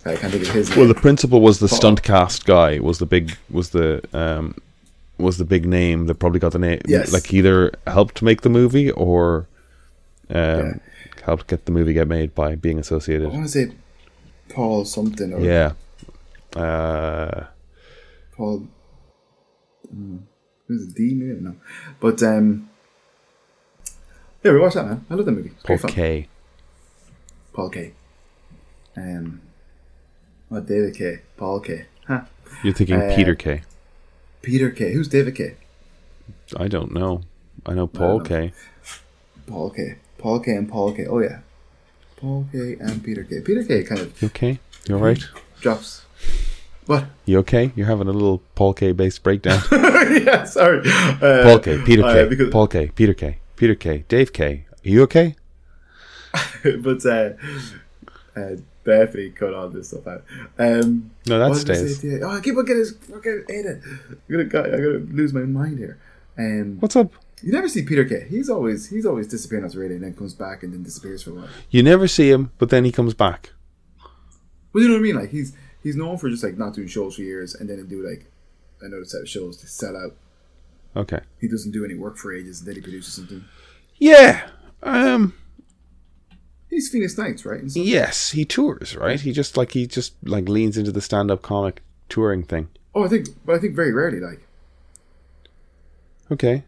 I 0.07 0.17
can't 0.17 0.33
think 0.33 0.43
of 0.47 0.51
his. 0.51 0.77
Well, 0.77 0.87
the 0.89 0.95
principal 0.95 1.41
was 1.41 1.59
the 1.61 1.69
stunt 1.69 2.03
cast 2.03 2.45
guy. 2.45 2.79
Was 2.79 2.99
the 2.99 3.07
big 3.07 3.37
was 3.51 3.71
the 3.71 4.03
um 4.13 4.57
was 5.19 5.39
the 5.39 5.45
big 5.45 5.65
name 5.67 6.07
that 6.07 6.17
probably 6.17 6.41
got 6.41 6.53
the 6.53 6.59
name. 6.59 6.81
Yes. 6.87 7.13
like 7.13 7.33
either 7.33 7.73
helped 7.87 8.21
make 8.23 8.43
the 8.43 8.49
movie 8.51 8.91
or 8.91 9.47
um 10.31 10.37
Yeah. 10.37 10.73
helped 11.25 11.47
get 11.47 11.65
the 11.67 11.73
movie 11.73 11.93
get 11.95 12.09
made 12.09 12.35
by 12.35 12.55
being 12.57 12.79
associated. 12.79 13.29
I 13.29 13.33
want 13.33 13.45
to 13.45 13.49
say 13.51 13.73
Paul 14.51 14.85
something 14.85 15.33
or 15.33 15.41
Yeah. 15.41 15.73
Uh, 16.55 17.47
Paul. 18.37 18.69
Mm, 19.95 20.21
who's 20.69 20.89
it? 20.89 20.95
D? 20.95 21.15
Maybe 21.15 21.41
know. 21.41 21.57
But 22.01 22.23
um, 22.23 22.69
yeah, 24.43 24.53
we 24.53 24.59
watched 24.61 24.75
that 24.75 24.87
man. 24.87 25.05
I 25.09 25.15
love 25.15 25.25
that 25.27 25.33
movie. 25.33 25.53
Paul. 25.65 25.79
K. 25.79 26.29
Paul 27.53 27.71
K. 27.71 27.93
Um, 28.97 29.41
oh, 30.51 30.61
David 30.61 30.95
K. 30.97 31.21
Paul 31.37 31.61
K. 31.61 31.87
Huh. 32.07 32.23
You're 32.63 32.75
thinking 32.75 33.01
Uh, 33.01 33.13
Peter 33.15 33.35
Kay. 33.35 33.63
Peter 34.43 34.71
Kay. 34.71 34.93
Who's 34.93 35.09
David 35.09 35.35
K? 35.35 35.57
I 36.57 36.69
don't 36.69 36.93
know. 36.93 37.23
I 37.67 37.75
know 37.75 37.87
Paul 37.87 38.19
know. 38.19 38.25
K. 38.25 38.53
Paul 39.47 39.71
K. 39.71 39.97
Paul 40.19 40.41
K. 40.41 40.53
and 40.53 40.69
Paul 40.69 40.93
K. 40.93 41.07
Oh 41.07 41.19
yeah, 41.21 41.41
Paul 42.17 42.47
K. 42.53 42.77
and 42.81 43.03
Peter 43.03 43.25
Kay. 43.25 43.41
Peter 43.41 43.63
Kay. 43.65 43.83
kind 43.85 44.01
of 44.01 44.23
You 44.23 44.27
okay? 44.29 44.59
You 44.89 44.97
all 44.97 45.01
right? 45.03 45.23
drops. 45.61 46.03
What? 46.87 47.07
You 47.25 47.39
okay? 47.39 47.73
You're 47.75 47.87
having 47.87 48.09
a 48.09 48.13
little 48.13 48.43
Paul 48.55 48.75
K 48.75 48.93
based 48.93 49.23
breakdown. 49.23 49.61
yeah, 49.73 50.45
sorry. 50.45 50.83
Uh, 50.87 51.43
Paul 51.45 51.59
K. 51.61 51.83
Peter 51.85 52.05
uh, 52.05 52.13
K. 52.13 52.29
because- 52.29 52.51
Paul 52.51 52.67
K. 52.69 52.89
Peter 52.95 53.15
Kay. 53.15 53.39
Peter 53.57 53.75
Kay. 53.75 54.05
Dave 54.09 54.33
K. 54.33 54.67
Are 54.85 54.89
you 54.89 55.03
okay? 55.05 55.37
but 56.83 57.05
uh, 57.07 57.31
uh, 58.37 58.57
definitely 58.85 59.31
cut 59.31 59.55
all 59.55 59.69
this 59.69 59.89
stuff 59.89 60.07
out. 60.07 60.25
Um, 60.59 61.11
No, 61.27 61.39
that 61.39 61.51
I 61.51 61.55
stays. 61.55 62.05
Oh, 62.23 62.31
I 62.31 62.41
keep 62.41 62.57
on 62.57 62.65
getting 62.65 62.83
this 62.83 62.93
fucking 62.93 63.45
Aidan. 63.49 63.83
I'm 64.11 64.19
gonna, 64.31 64.45
go- 64.45 64.63
I'm 64.65 64.71
gonna 64.71 65.15
lose 65.15 65.33
my 65.33 65.41
mind 65.41 65.79
here. 65.79 65.99
Um, 66.39 66.79
What's 66.81 66.97
up? 66.97 67.13
you 67.43 67.53
never 67.53 67.69
see 67.69 67.83
Peter 67.83 68.05
Kay. 68.05 68.27
He's 68.29 68.49
always 68.49 68.89
he's 68.89 69.05
always 69.07 69.29
disappearing 69.29 69.65
off 69.65 69.73
the 69.73 69.79
radio 69.81 69.97
and 69.97 70.05
then 70.05 70.15
comes 70.15 70.35
back 70.35 70.63
and 70.63 70.73
then 70.73 70.83
disappears 70.83 71.23
for 71.23 71.31
a 71.31 71.35
while. 71.35 71.49
You 71.71 71.83
never 71.83 72.09
see 72.09 72.31
him, 72.31 72.53
but 72.59 72.71
then 72.71 72.85
he 72.85 72.93
comes 72.93 73.13
back. 73.15 73.53
Well, 74.73 74.83
you 74.83 74.89
know 74.89 74.95
what 74.95 75.01
I 75.01 75.03
mean? 75.03 75.17
Like 75.17 75.31
he's 75.31 75.55
he's 75.83 75.95
known 75.97 76.17
for 76.19 76.29
just 76.31 76.43
like 76.43 76.57
not 76.57 76.75
doing 76.75 76.89
shows 76.89 77.17
for 77.17 77.23
years 77.23 77.55
and 77.55 77.69
then 77.69 77.77
he'll 77.77 77.87
do 77.87 78.09
like 78.09 78.31
another 78.81 79.05
set 79.05 79.21
of 79.23 79.29
shows 79.29 79.57
to 79.59 79.67
sell 79.67 79.97
out. 79.97 80.17
Okay. 80.97 81.21
He 81.41 81.49
doesn't 81.49 81.73
do 81.73 81.85
any 81.85 81.95
work 81.95 82.17
for 82.17 82.33
ages 82.35 82.61
and 82.61 82.69
then 82.69 82.77
he 82.77 82.81
produces 82.81 83.15
something. 83.15 83.45
Yeah. 83.97 84.49
Um. 84.83 85.35
He's 86.75 86.89
Phoenix 86.89 87.17
Nights, 87.17 87.45
right? 87.45 87.71
Stuff. 87.71 87.85
Yes, 87.87 88.33
he 88.33 88.45
tours, 88.45 88.97
right? 88.97 89.21
He 89.21 89.31
just 89.31 89.57
like 89.57 89.73
he 89.73 89.87
just 89.87 90.15
like 90.25 90.49
leans 90.49 90.77
into 90.77 90.91
the 90.91 91.01
stand-up 91.01 91.41
comic 91.41 91.83
touring 92.09 92.43
thing. 92.43 92.69
Oh, 92.97 93.05
I 93.05 93.09
think, 93.09 93.29
but 93.47 93.55
I 93.55 93.59
think 93.61 93.77
very 93.77 93.93
rarely. 93.93 94.19
Like, 94.19 94.41
Okay. 96.33 96.65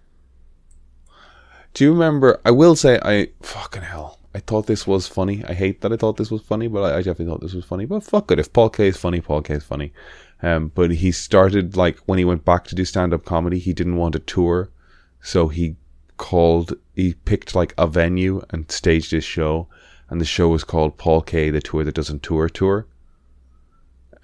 Do 1.74 1.84
you 1.84 1.92
remember? 1.92 2.40
I 2.44 2.52
will 2.52 2.76
say, 2.76 3.00
I 3.02 3.30
fucking 3.42 3.82
hell. 3.82 4.18
I 4.32 4.38
thought 4.38 4.66
this 4.68 4.86
was 4.86 5.08
funny. 5.08 5.42
I 5.44 5.54
hate 5.54 5.80
that 5.80 5.92
I 5.92 5.96
thought 5.96 6.18
this 6.18 6.30
was 6.30 6.42
funny, 6.42 6.68
but 6.68 6.82
I, 6.82 6.98
I 6.98 6.98
definitely 6.98 7.26
thought 7.26 7.40
this 7.40 7.54
was 7.54 7.64
funny. 7.64 7.84
But 7.84 8.04
fuck 8.04 8.30
it, 8.30 8.38
if 8.38 8.52
Paul 8.52 8.70
K 8.70 8.86
is 8.86 8.96
funny, 8.96 9.20
Paul 9.20 9.42
K 9.42 9.54
is 9.54 9.64
funny. 9.64 9.92
Um, 10.40 10.70
but 10.74 10.92
he 10.92 11.10
started 11.10 11.76
like 11.76 11.98
when 12.06 12.18
he 12.20 12.24
went 12.24 12.44
back 12.44 12.64
to 12.66 12.76
do 12.76 12.84
stand-up 12.84 13.24
comedy, 13.24 13.58
he 13.58 13.72
didn't 13.72 13.96
want 13.96 14.12
to 14.12 14.20
tour, 14.20 14.70
so 15.20 15.48
he 15.48 15.74
called. 16.16 16.74
He 16.94 17.14
picked 17.14 17.56
like 17.56 17.74
a 17.76 17.88
venue 17.88 18.42
and 18.50 18.70
staged 18.70 19.10
his 19.10 19.24
show, 19.24 19.68
and 20.08 20.20
the 20.20 20.24
show 20.24 20.48
was 20.48 20.64
called 20.64 20.98
Paul 20.98 21.22
K, 21.22 21.50
the 21.50 21.60
tour 21.60 21.84
that 21.84 21.94
doesn't 21.94 22.22
tour 22.22 22.48
tour. 22.48 22.86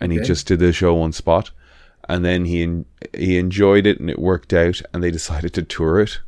And 0.01 0.13
he 0.13 0.21
just 0.21 0.47
did 0.47 0.59
the 0.59 0.73
show 0.73 1.01
on 1.01 1.13
spot, 1.13 1.51
and 2.09 2.25
then 2.25 2.45
he 2.45 2.85
he 3.17 3.39
enjoyed 3.39 3.87
it 3.87 4.01
and 4.01 4.11
it 4.11 4.19
worked 4.19 4.53
out, 4.53 4.83
and 4.93 5.03
they 5.03 5.11
decided 5.19 5.55
to 5.55 5.63
tour 5.63 6.01
it. 6.01 6.21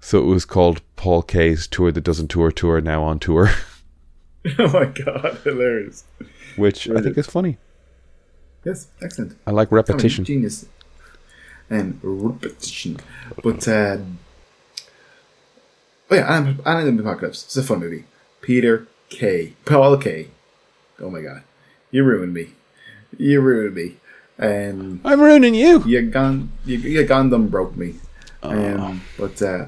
So 0.00 0.18
it 0.18 0.26
was 0.26 0.44
called 0.44 0.82
Paul 0.96 1.22
K's 1.22 1.66
tour 1.66 1.90
that 1.90 2.02
doesn't 2.02 2.28
tour 2.28 2.50
tour 2.50 2.80
now 2.82 3.02
on 3.02 3.18
tour, 3.18 3.50
oh 4.58 4.72
my 4.72 4.84
god, 4.84 5.38
hilarious! 5.44 6.04
which 6.56 6.88
I 6.90 7.00
think 7.00 7.16
is 7.16 7.26
funny. 7.26 7.56
Yes, 8.64 8.88
excellent. 9.02 9.36
I 9.46 9.50
like 9.50 9.72
repetition. 9.72 10.24
genius, 10.24 10.66
and 11.70 11.98
repetition. 12.02 12.98
But 13.42 13.66
uh, 13.66 13.98
oh 16.10 16.14
yeah, 16.14 16.36
Anna, 16.36 16.56
Anna 16.66 16.86
and 16.86 16.98
the 16.98 17.02
Apocalypse. 17.02 17.44
It's 17.44 17.56
a 17.56 17.62
fun 17.62 17.80
movie. 17.80 18.04
Peter 18.44 18.86
Kay. 19.08 19.54
Paul 19.64 19.96
K. 19.96 20.28
Oh 21.00 21.08
my 21.10 21.22
god, 21.22 21.42
you 21.90 22.04
ruined 22.04 22.34
me. 22.34 22.50
You 23.16 23.40
ruined 23.40 23.74
me. 23.74 23.96
And 24.36 25.00
I'm 25.04 25.20
ruining 25.20 25.54
you. 25.54 25.82
Your, 25.86 26.02
gun, 26.02 26.52
your, 26.66 26.80
you 26.80 27.06
Gundam 27.06 27.48
broke 27.50 27.76
me. 27.76 27.94
Oh. 28.42 28.50
Um, 28.50 29.00
but 29.16 29.40
uh, 29.40 29.66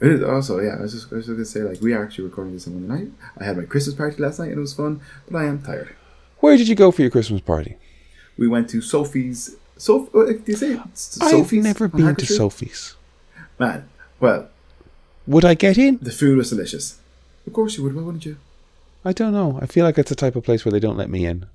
it 0.00 0.08
is 0.12 0.22
also 0.22 0.60
yeah. 0.60 0.76
I 0.78 0.82
was 0.82 0.92
just, 0.92 1.12
I 1.12 1.16
was 1.16 1.26
just 1.26 1.34
gonna 1.36 1.44
say 1.44 1.62
like 1.62 1.80
we 1.80 1.92
are 1.92 2.04
actually 2.04 2.24
recording 2.24 2.52
this 2.54 2.66
on 2.68 2.74
Monday 2.86 3.04
night. 3.06 3.12
I 3.38 3.44
had 3.44 3.56
my 3.56 3.64
Christmas 3.64 3.96
party 3.96 4.22
last 4.22 4.38
night 4.38 4.50
and 4.50 4.58
it 4.58 4.60
was 4.60 4.74
fun, 4.74 5.00
but 5.28 5.36
I 5.38 5.44
am 5.46 5.60
tired. 5.62 5.94
Where 6.38 6.56
did 6.56 6.68
you 6.68 6.74
go 6.76 6.90
for 6.92 7.02
your 7.02 7.10
Christmas 7.10 7.40
party? 7.40 7.76
We 8.38 8.46
went 8.46 8.68
to 8.70 8.80
Sophie's. 8.80 9.56
Sof- 9.76 10.14
uh, 10.14 10.26
do 10.26 10.42
you 10.46 10.56
say 10.56 10.72
it? 10.74 10.80
S- 10.92 11.18
I've 11.20 11.50
never 11.52 11.88
been 11.88 12.14
to 12.14 12.26
Sophie's. 12.26 12.94
Man, 13.58 13.88
well, 14.20 14.48
Would 15.26 15.44
I 15.44 15.54
get 15.54 15.78
in? 15.78 15.98
the 16.02 16.10
food 16.12 16.36
was 16.36 16.50
delicious. 16.50 17.00
Of 17.46 17.52
course 17.52 17.76
you 17.76 17.84
would. 17.84 17.94
Why 17.94 18.02
wouldn't 18.02 18.26
you? 18.26 18.36
I 19.04 19.12
don't 19.12 19.32
know. 19.32 19.58
I 19.60 19.66
feel 19.66 19.84
like 19.84 19.98
it's 19.98 20.08
the 20.08 20.16
type 20.16 20.34
of 20.36 20.44
place 20.44 20.64
where 20.64 20.72
they 20.72 20.80
don't 20.80 20.96
let 20.96 21.10
me 21.10 21.26
in. 21.26 21.46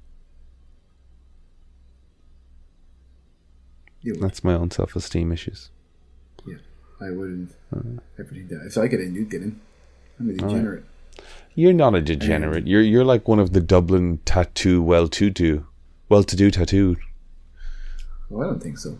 You 4.01 4.13
would. 4.13 4.21
That's 4.21 4.43
my 4.43 4.53
own 4.53 4.71
self-esteem 4.71 5.31
issues. 5.31 5.69
Yeah, 6.45 6.57
I 7.01 7.11
wouldn't. 7.11 7.53
Uh. 7.75 8.01
Everything 8.19 8.47
that 8.49 8.65
if 8.65 8.77
I 8.77 8.87
get 8.87 9.01
in, 9.01 9.15
you'd 9.15 9.29
get 9.29 9.41
in. 9.41 9.59
I'm 10.19 10.29
a 10.29 10.33
degenerate. 10.33 10.83
You're 11.55 11.73
not 11.73 11.95
a 11.95 12.01
degenerate. 12.01 12.67
You're 12.67 12.81
you're 12.81 13.03
like 13.03 13.27
one 13.27 13.39
of 13.39 13.53
the 13.53 13.59
Dublin 13.59 14.19
tattoo 14.25 14.81
well-to-do, 14.81 15.65
well-to-do 16.07 16.51
tattoo. 16.51 16.97
Well, 18.29 18.47
I 18.47 18.51
don't 18.51 18.61
think 18.61 18.77
so. 18.77 18.97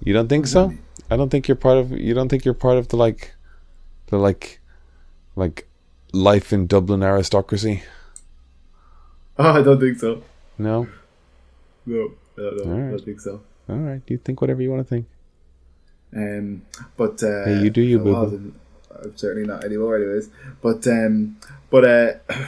You 0.00 0.12
don't 0.12 0.28
think 0.28 0.46
so? 0.46 0.74
I 1.10 1.16
don't 1.16 1.30
think 1.30 1.48
you're 1.48 1.56
part 1.56 1.78
of. 1.78 1.90
You 1.92 2.14
don't 2.14 2.28
think 2.28 2.44
you're 2.44 2.54
part 2.54 2.76
of 2.76 2.88
the 2.88 2.96
like, 2.96 3.34
the 4.06 4.18
like, 4.18 4.60
like, 5.34 5.67
life 6.12 6.52
in 6.52 6.66
Dublin 6.66 7.02
aristocracy. 7.02 7.82
Oh, 9.38 9.60
I 9.60 9.62
don't 9.62 9.80
think 9.80 9.98
so. 9.98 10.22
No. 10.58 10.88
No, 11.86 12.12
no, 12.36 12.50
no 12.50 12.86
I 12.86 12.90
don't 12.90 13.04
think 13.04 13.20
so. 13.20 13.40
All 13.68 13.76
right. 13.76 14.02
You 14.06 14.18
think 14.18 14.40
whatever 14.40 14.62
you 14.62 14.70
want 14.70 14.86
to 14.86 14.88
think. 14.88 15.06
Um, 16.14 16.62
but 16.96 17.22
uh, 17.22 17.44
Hey, 17.44 17.60
you 17.62 17.70
do 17.70 17.82
you, 17.82 17.98
wasn't. 17.98 18.54
I'm 18.90 19.16
certainly 19.16 19.46
not 19.46 19.64
anymore, 19.64 19.96
anyways. 19.96 20.30
But 20.62 20.86
um, 20.86 21.38
but 21.70 21.84
uh, 21.84 22.12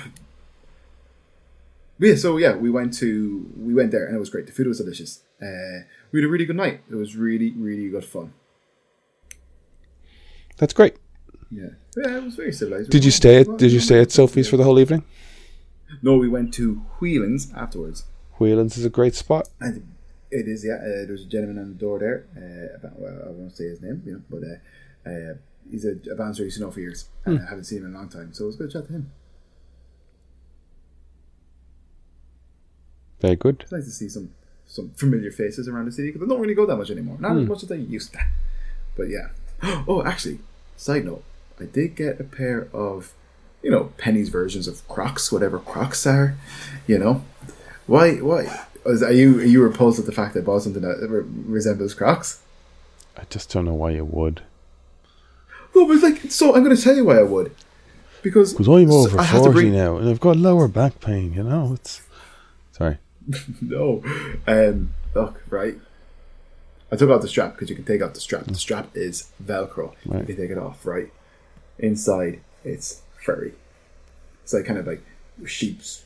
yeah. 1.99 2.15
So 2.17 2.39
yeah, 2.39 2.57
we 2.57 2.71
went 2.71 2.95
to 2.95 3.51
we 3.57 3.75
went 3.75 3.91
there 3.91 4.07
and 4.07 4.17
it 4.17 4.19
was 4.19 4.31
great. 4.31 4.47
The 4.47 4.53
food 4.53 4.67
was 4.67 4.79
delicious. 4.79 5.23
Uh, 5.41 5.85
we 6.11 6.21
had 6.21 6.27
a 6.27 6.31
really 6.31 6.47
good 6.47 6.57
night. 6.57 6.81
It 6.91 6.97
was 6.97 7.17
really 7.17 7.53
really 7.53 7.89
good 7.89 8.05
fun. 8.05 8.33
That's 10.57 10.73
great. 10.73 10.97
Yeah, 11.51 11.71
yeah. 11.97 12.17
It 12.17 12.25
was 12.25 12.35
very 12.37 12.53
civilized. 12.53 12.91
Did 12.91 13.05
you 13.05 13.11
stay 13.11 13.41
at 13.41 13.59
Did 13.59 13.73
you 13.73 13.81
stay 13.81 14.01
at 14.01 14.13
Sophie's 14.13 14.49
for 14.49 14.57
the 14.57 14.65
whole 14.65 14.79
evening? 14.79 15.05
No, 16.03 16.17
we 16.17 16.29
went 16.29 16.55
to 16.55 16.77
Whelan's 17.01 17.53
afterwards. 17.55 18.05
Whelan's 18.39 18.79
is 18.79 18.85
a 18.85 18.91
great 18.91 19.15
spot. 19.15 19.49
And 19.61 19.95
it 20.31 20.47
is, 20.49 20.65
yeah. 20.65 20.75
Uh, 20.75 21.07
there's 21.07 21.23
a 21.23 21.27
gentleman 21.27 21.59
on 21.59 21.69
the 21.71 21.75
door 21.75 21.99
there. 21.99 22.27
Uh, 22.37 22.77
about, 22.77 22.99
well, 22.99 23.19
I 23.27 23.31
won't 23.31 23.57
say 23.57 23.65
his 23.65 23.83
name, 23.83 24.03
you 24.07 24.13
know, 24.15 24.23
but 24.31 24.43
uh, 24.45 25.11
uh, 25.11 25.35
he's 25.71 25.85
a, 25.85 25.97
a 26.11 26.15
bouncer 26.15 26.45
used 26.45 26.57
to 26.57 26.63
know 26.63 26.71
for 26.71 26.81
years. 26.81 27.09
And 27.25 27.41
I 27.41 27.51
haven't 27.51 27.65
seen 27.65 27.79
him 27.79 27.87
in 27.87 27.95
a 27.95 27.99
long 27.99 28.09
time, 28.09 28.33
so 28.33 28.45
it 28.45 28.47
was 28.49 28.57
good 28.57 28.71
to 28.71 28.79
chat 28.79 28.87
to 28.87 28.93
him. 28.93 29.11
Very 33.21 33.37
good. 33.37 33.61
It's 33.61 33.73
nice 33.73 33.85
to 33.85 33.91
see 33.91 34.09
some 34.09 34.31
some 34.67 34.91
familiar 34.91 35.33
faces 35.33 35.67
around 35.67 35.87
the 35.87 35.93
city 35.93 36.13
because 36.13 36.25
I 36.25 36.31
don't 36.31 36.41
really 36.41 36.55
go 36.55 36.65
that 36.65 36.77
much 36.77 36.91
anymore. 36.91 37.17
Not 37.19 37.37
as 37.37 37.49
much 37.49 37.65
as 37.65 37.73
I 37.73 37.75
used 37.75 38.13
to. 38.13 38.21
But 38.97 39.09
yeah. 39.09 39.29
Oh, 39.87 40.03
actually, 40.05 40.39
side 40.77 41.05
note, 41.05 41.23
I 41.61 41.67
did 41.67 41.95
get 41.97 42.21
a 42.21 42.25
pair 42.25 42.69
of, 42.73 43.13
you 43.63 43.71
know, 43.71 43.93
Penneys 43.99 44.29
versions 44.31 44.67
of 44.69 44.87
Crocs, 44.89 45.31
whatever 45.33 45.59
Crocs 45.59 46.07
are. 46.07 46.37
You 46.87 46.99
know, 46.99 47.25
why? 47.87 48.17
Why? 48.17 48.65
Are 48.87 49.13
you 49.13 49.41
are 49.41 49.45
you 49.45 49.63
repulsed 49.63 49.99
at 49.99 50.07
the 50.07 50.13
fact 50.13 50.35
that 50.35 50.41
I 50.41 50.45
bought 50.45 50.63
something 50.63 50.83
that 50.83 51.25
resembles 51.47 51.95
Crocs? 51.95 52.41
I 53.17 53.25
just 53.29 53.53
don't 53.53 53.67
know 53.67 53.75
why 53.75 53.91
you 53.91 54.05
would. 54.05 54.43
No, 55.75 55.87
but 55.87 55.95
it's 55.95 56.03
like 56.03 56.31
so. 56.31 56.55
I'm 56.55 56.65
going 56.65 56.75
to 56.75 56.83
tell 56.83 56.97
you 56.97 57.05
why 57.05 57.19
I 57.19 57.23
would. 57.23 57.55
Because 58.23 58.53
Because 58.53 58.69
I'm 58.69 58.91
over 58.91 59.19
I 59.19 59.23
had 59.23 59.39
to 59.39 59.45
forty 59.45 59.53
bring- 59.61 59.73
now, 59.73 59.97
and 59.97 60.09
I've 60.09 60.21
got 60.21 60.37
lower 60.37 60.69
back 60.69 61.01
pain. 61.01 61.33
You 61.35 61.43
know, 61.43 61.73
it's 61.75 62.03
sorry. 62.73 62.99
No. 63.61 64.03
Um, 64.47 64.95
look, 65.15 65.43
right. 65.49 65.77
I 66.93 66.97
took 66.97 67.09
out 67.11 67.23
the 67.23 67.29
strap 67.29 67.53
because 67.53 67.71
you 67.71 67.77
can 67.77 67.85
take 67.85 68.03
out 68.03 68.15
the 68.15 68.21
strap. 68.21 68.45
The 68.47 68.55
strap 68.57 68.89
is 68.97 69.31
Velcro. 69.43 69.95
Right. 70.07 70.21
You 70.21 70.27
can 70.27 70.37
take 70.37 70.51
it 70.51 70.59
off, 70.59 70.85
right? 70.85 71.11
Inside, 71.81 72.41
it's 72.65 73.03
furry. 73.23 73.53
It's 74.43 74.53
like 74.53 74.67
kind 74.67 74.79
of 74.79 74.87
like 74.87 75.03
sheep's, 75.47 76.05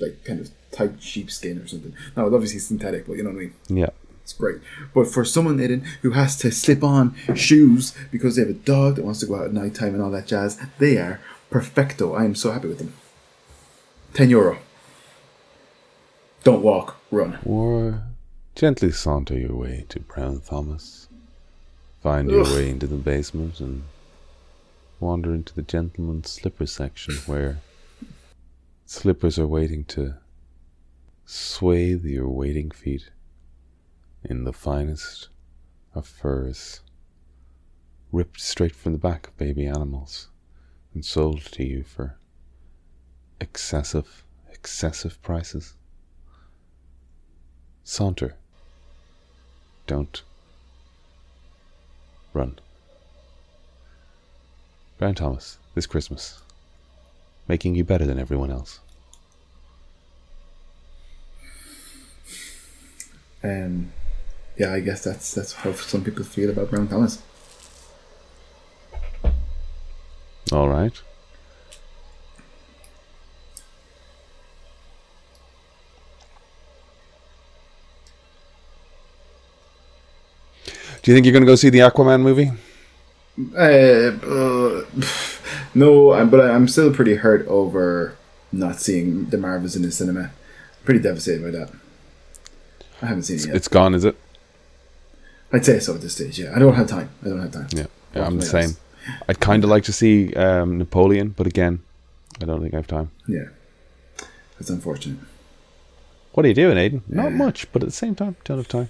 like 0.00 0.24
kind 0.24 0.40
of 0.40 0.50
tight 0.70 1.02
sheepskin 1.02 1.58
or 1.58 1.66
something. 1.66 1.94
Now, 2.16 2.26
it's 2.26 2.34
obviously 2.34 2.60
synthetic, 2.60 3.06
but 3.06 3.16
you 3.16 3.22
know 3.22 3.30
what 3.30 3.36
I 3.36 3.40
mean? 3.40 3.54
Yeah. 3.68 3.90
It's 4.22 4.32
great. 4.32 4.60
But 4.94 5.08
for 5.08 5.24
someone, 5.24 5.58
Aidan, 5.60 5.84
who 6.02 6.10
has 6.10 6.36
to 6.38 6.52
slip 6.52 6.84
on 6.84 7.16
shoes 7.34 7.94
because 8.12 8.36
they 8.36 8.42
have 8.42 8.50
a 8.50 8.54
dog 8.54 8.96
that 8.96 9.04
wants 9.04 9.20
to 9.20 9.26
go 9.26 9.36
out 9.36 9.46
at 9.46 9.52
night 9.52 9.74
time 9.74 9.94
and 9.94 10.02
all 10.02 10.10
that 10.12 10.26
jazz, 10.26 10.60
they 10.78 10.98
are 10.98 11.20
perfecto. 11.50 12.14
I 12.14 12.24
am 12.24 12.34
so 12.36 12.52
happy 12.52 12.68
with 12.68 12.78
them. 12.78 12.92
10 14.14 14.30
euro. 14.30 14.58
Don't 16.44 16.62
walk, 16.62 16.96
run. 17.10 17.38
Or 17.44 18.04
gently 18.54 18.92
saunter 18.92 19.36
your 19.36 19.54
way 19.54 19.84
to 19.88 20.00
Brown 20.00 20.40
Thomas. 20.40 21.08
Find 22.02 22.30
your 22.30 22.44
way 22.44 22.70
into 22.70 22.86
the 22.86 22.96
basement 22.96 23.60
and 23.60 23.82
wander 25.00 25.34
into 25.34 25.54
the 25.54 25.62
gentleman's 25.62 26.30
slipper 26.30 26.66
section 26.66 27.14
where 27.26 27.58
slippers 28.84 29.38
are 29.38 29.46
waiting 29.46 29.84
to 29.84 30.14
swathe 31.24 32.04
your 32.04 32.28
waiting 32.28 32.70
feet 32.70 33.10
in 34.22 34.44
the 34.44 34.52
finest 34.52 35.28
of 35.94 36.06
furs, 36.06 36.80
ripped 38.12 38.40
straight 38.40 38.76
from 38.76 38.92
the 38.92 38.98
back 38.98 39.28
of 39.28 39.36
baby 39.38 39.66
animals 39.66 40.28
and 40.92 41.04
sold 41.04 41.40
to 41.40 41.64
you 41.64 41.82
for 41.82 42.18
excessive, 43.40 44.24
excessive 44.52 45.20
prices. 45.22 45.74
Saunter. 47.84 48.36
Don't. 49.86 50.22
Run. 52.32 52.58
Brown 55.00 55.14
Thomas, 55.14 55.56
this 55.74 55.86
Christmas. 55.86 56.42
Making 57.48 57.74
you 57.74 57.84
better 57.84 58.04
than 58.04 58.18
everyone 58.18 58.50
else. 58.50 58.80
Um, 63.42 63.92
yeah, 64.58 64.74
I 64.74 64.80
guess 64.80 65.02
that's 65.02 65.32
that's 65.32 65.54
how 65.54 65.72
some 65.72 66.04
people 66.04 66.22
feel 66.22 66.50
about 66.50 66.68
Brown 66.68 66.86
Thomas. 66.86 67.22
All 70.52 70.68
right. 70.68 70.92
Do 81.02 81.10
you 81.10 81.14
think 81.16 81.24
you're 81.24 81.32
going 81.32 81.40
to 81.40 81.46
go 81.46 81.54
see 81.54 81.70
the 81.70 81.78
Aquaman 81.78 82.20
movie? 82.20 82.50
Uh, 83.56 84.16
uh, 84.26 84.84
no, 85.74 86.12
I'm, 86.12 86.30
but 86.30 86.40
I'm 86.50 86.68
still 86.68 86.92
pretty 86.92 87.16
hurt 87.16 87.46
over 87.46 88.16
not 88.52 88.80
seeing 88.80 89.26
the 89.26 89.38
Marvels 89.38 89.76
in 89.76 89.82
the 89.82 89.90
cinema. 89.92 90.30
Pretty 90.84 91.00
devastated 91.00 91.42
by 91.42 91.50
that. 91.50 91.70
I 93.02 93.06
haven't 93.06 93.22
seen 93.24 93.38
it 93.38 93.46
yet. 93.46 93.56
It's 93.56 93.68
gone, 93.68 93.94
is 93.94 94.04
it? 94.04 94.16
I'd 95.52 95.64
say 95.64 95.78
so 95.80 95.94
at 95.94 96.00
this 96.00 96.14
stage. 96.14 96.38
Yeah, 96.38 96.52
I 96.54 96.58
don't 96.58 96.74
have 96.74 96.86
time. 96.88 97.10
I 97.24 97.28
don't 97.28 97.40
have 97.40 97.52
time. 97.52 97.68
Yeah, 97.72 97.86
yeah 98.14 98.26
I'm 98.26 98.38
the 98.38 98.46
same. 98.46 98.76
I'd 99.28 99.40
kind 99.40 99.64
of 99.64 99.70
like 99.70 99.84
to 99.84 99.92
see 99.92 100.32
um, 100.34 100.78
Napoleon, 100.78 101.30
but 101.30 101.46
again, 101.46 101.80
I 102.40 102.44
don't 102.44 102.60
think 102.60 102.74
I 102.74 102.76
have 102.78 102.86
time. 102.86 103.10
Yeah, 103.26 103.46
that's 104.58 104.70
unfortunate. 104.70 105.18
What 106.32 106.44
are 106.44 106.48
you 106.48 106.54
doing, 106.54 106.78
Aidan? 106.78 107.02
Not 107.08 107.30
Yeah. 107.32 107.36
much, 107.36 107.70
but 107.72 107.82
at 107.82 107.88
the 107.88 107.94
same 107.94 108.14
time, 108.14 108.36
don't 108.44 108.58
have 108.58 108.68
time. 108.68 108.88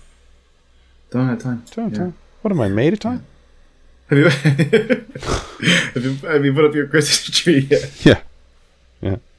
Don't 1.11 1.29
have 1.29 1.39
time. 1.39 1.65
Don't 1.75 1.85
have 1.85 1.93
Yeah. 1.93 1.99
time. 1.99 2.15
What 2.43 2.53
am 2.53 2.61
I 2.61 2.69
made 2.69 2.93
of 2.93 3.01
time? 3.01 3.25
Have 4.11 4.19
you, 4.19 4.25
have 5.95 6.05
you 6.05 6.15
have 6.27 6.45
you 6.45 6.53
put 6.53 6.65
up 6.65 6.75
your 6.75 6.89
Christmas 6.89 7.31
tree 7.39 7.61
yet? 7.71 8.05
Yeah. 8.05 8.21
Yeah. 9.01 9.17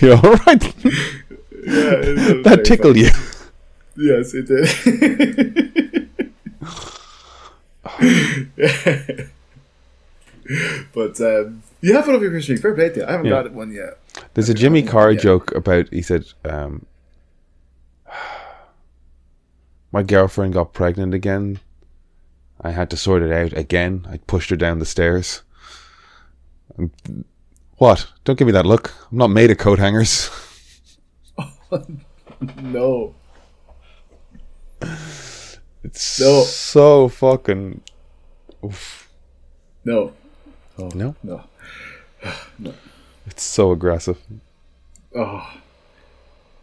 you 0.00 0.12
all 0.14 0.32
right? 0.46 0.64
Yeah, 0.82 1.92
it 1.92 2.08
was 2.16 2.22
very 2.26 2.42
that 2.42 2.64
tickled 2.64 2.96
you. 2.96 3.10
Yes, 3.96 4.32
it 4.34 4.46
did. 4.48 4.68
but 10.94 11.20
um, 11.20 11.62
you 11.80 11.94
have 11.94 12.04
put 12.04 12.14
up 12.14 12.20
your 12.22 12.30
Christmas 12.30 12.46
tree. 12.46 12.56
Fair 12.56 12.74
play 12.74 12.88
to 12.90 13.00
you. 13.00 13.06
I 13.06 13.12
haven't 13.12 13.26
Yeah. 13.26 13.42
got 13.42 13.52
one 13.52 13.72
yet. 13.72 13.98
There's 14.34 14.48
a 14.48 14.54
Jimmy 14.54 14.82
Carr 14.82 15.12
Yeah. 15.12 15.20
joke 15.20 15.54
about. 15.54 15.88
He 15.90 16.02
said, 16.02 16.24
um, 16.44 16.86
"My 19.92 20.02
girlfriend 20.02 20.54
got 20.54 20.72
pregnant 20.72 21.14
again. 21.14 21.60
I 22.64 22.70
had 22.72 22.88
to 22.90 22.96
sort 22.96 23.22
it 23.22 23.30
out 23.30 23.52
again. 23.56 24.06
I 24.10 24.16
pushed 24.16 24.50
her 24.50 24.56
down 24.56 24.78
the 24.80 24.86
stairs. 24.86 25.42
What? 27.76 28.08
Don't 28.24 28.38
give 28.38 28.46
me 28.46 28.52
that 28.52 28.66
look. 28.66 28.92
I'm 29.12 29.18
not 29.18 29.28
made 29.30 29.50
of 29.50 29.58
coat 29.58 29.78
hangers. 29.78 30.30
No. 32.60 33.14
It's 35.82 36.20
No. 36.20 36.42
so 36.42 37.08
fucking. 37.08 37.80
Oof. 38.64 39.08
No, 39.84 40.12
No, 40.94 41.14
no. 41.22 41.44
it's 43.26 43.42
so 43.42 43.72
aggressive. 43.72 44.18
Oh, 45.14 45.48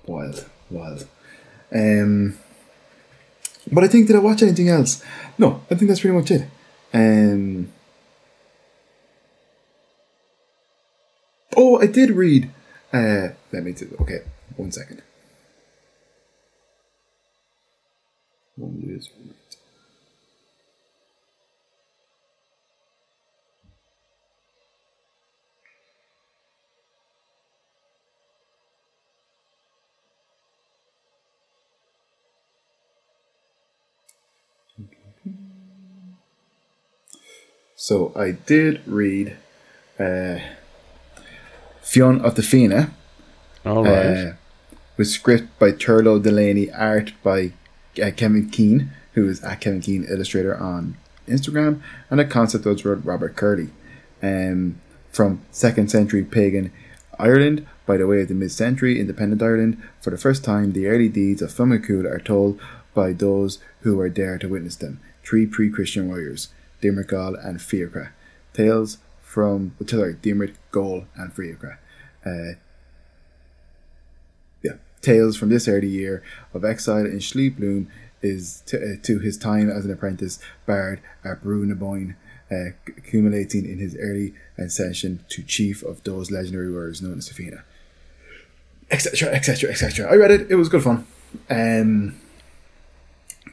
wild, 0.06 0.46
wild. 0.70 1.08
Um, 1.74 2.38
but 3.72 3.84
I 3.84 3.88
think 3.88 4.08
did 4.08 4.16
I 4.16 4.20
watch 4.20 4.42
anything 4.42 4.70
else? 4.70 5.04
No, 5.38 5.62
I 5.70 5.76
think 5.76 5.90
that's 5.90 6.02
pretty 6.02 6.16
much 6.16 6.32
it. 6.32 6.48
Um. 6.94 7.72
Oh, 11.56 11.80
I 11.82 11.88
did 11.88 12.12
read. 12.12 12.50
Uh, 12.94 13.30
let 13.52 13.64
me. 13.64 13.74
Do, 13.74 13.96
okay, 14.02 14.20
one 14.56 14.72
second. 14.72 15.02
So 37.82 38.12
I 38.16 38.30
did 38.30 38.80
read 38.86 39.38
uh, 40.00 40.38
Fionn 41.82 42.22
of 42.22 42.36
the 42.36 42.44
Fianna, 42.44 42.92
All 43.66 43.84
right. 43.84 44.06
uh, 44.06 44.34
with 44.98 45.08
script 45.08 45.58
by 45.58 45.72
Turlo 45.72 46.22
Delaney, 46.22 46.72
art 46.72 47.14
by 47.24 47.54
uh, 48.00 48.12
Kevin 48.16 48.52
Keane, 48.52 48.92
who 49.14 49.28
is 49.28 49.44
at 49.44 49.62
Kevin 49.62 49.82
Keane 49.82 50.06
Illustrator 50.08 50.56
on 50.56 50.96
Instagram, 51.28 51.82
and 52.12 52.20
a 52.20 52.26
concept 52.26 52.66
was 52.66 52.86
wrote 52.86 53.04
Robert 53.04 53.36
Curley. 53.36 53.72
Um, 54.22 54.80
from 55.10 55.42
second 55.50 55.90
century 55.90 56.24
pagan 56.24 56.72
Ireland, 57.18 57.66
by 57.88 57.98
the 57.98 58.06
way 58.06 58.22
of 58.22 58.28
the 58.28 58.36
mid 58.36 58.52
century 58.52 59.00
independent 59.00 59.42
Ireland, 59.42 59.82
for 60.00 60.12
the 60.12 60.20
first 60.20 60.44
time 60.44 60.74
the 60.74 60.86
early 60.86 61.10
deeds 61.10 61.42
of 61.42 61.50
Fumakul 61.50 62.06
are 62.06 62.20
told 62.20 62.62
by 62.94 63.12
those 63.12 63.58
who 63.80 63.98
were 63.98 64.10
there 64.12 64.38
to 64.38 64.48
witness 64.48 64.76
them. 64.76 65.00
Three 65.24 65.48
pre 65.48 65.72
Christian 65.72 66.08
warriors, 66.08 66.50
Dimirgal 66.82 67.44
and 67.46 67.62
Fiacra. 67.62 68.14
Tales 68.54 68.98
from, 69.22 69.76
sorry, 69.88 70.16
Dimrit, 70.16 70.56
Gol, 70.72 71.06
and 71.16 71.32
Fiacra. 71.34 71.80
Uh, 72.26 72.58
yeah, 74.62 74.74
tales 75.02 75.38
from 75.38 75.50
this 75.50 75.68
early 75.68 75.88
year 75.88 76.24
of 76.54 76.66
exile 76.66 77.06
in 77.06 77.22
Slieve 77.22 77.58
Bloom 77.58 77.88
is 78.22 78.62
to, 78.68 78.78
uh, 78.78 78.96
to 79.04 79.20
his 79.20 79.38
time 79.38 79.70
as 79.70 79.86
an 79.86 79.92
apprentice 79.92 80.40
bard 80.66 81.02
at 81.24 81.44
Brú 81.44 81.66
na 81.66 81.76
Bóinne, 81.76 82.16
uh, 82.52 82.76
accumulating 82.98 83.66
in 83.66 83.80
his 83.80 83.96
early 84.00 84.34
ascension 84.58 85.24
to 85.30 85.42
chief 85.44 85.82
of 85.84 86.04
those 86.04 86.30
legendary 86.30 86.72
warriors 86.72 87.02
known 87.02 87.18
as 87.18 87.30
Safina. 87.30 87.64
Etc. 88.92 89.34
Etc. 89.34 89.70
Etc. 89.70 90.06
I 90.12 90.16
read 90.16 90.32
it. 90.32 90.52
It 90.52 90.56
was 90.56 90.68
good 90.68 90.84
fun. 90.84 91.08
Um, 91.50 92.20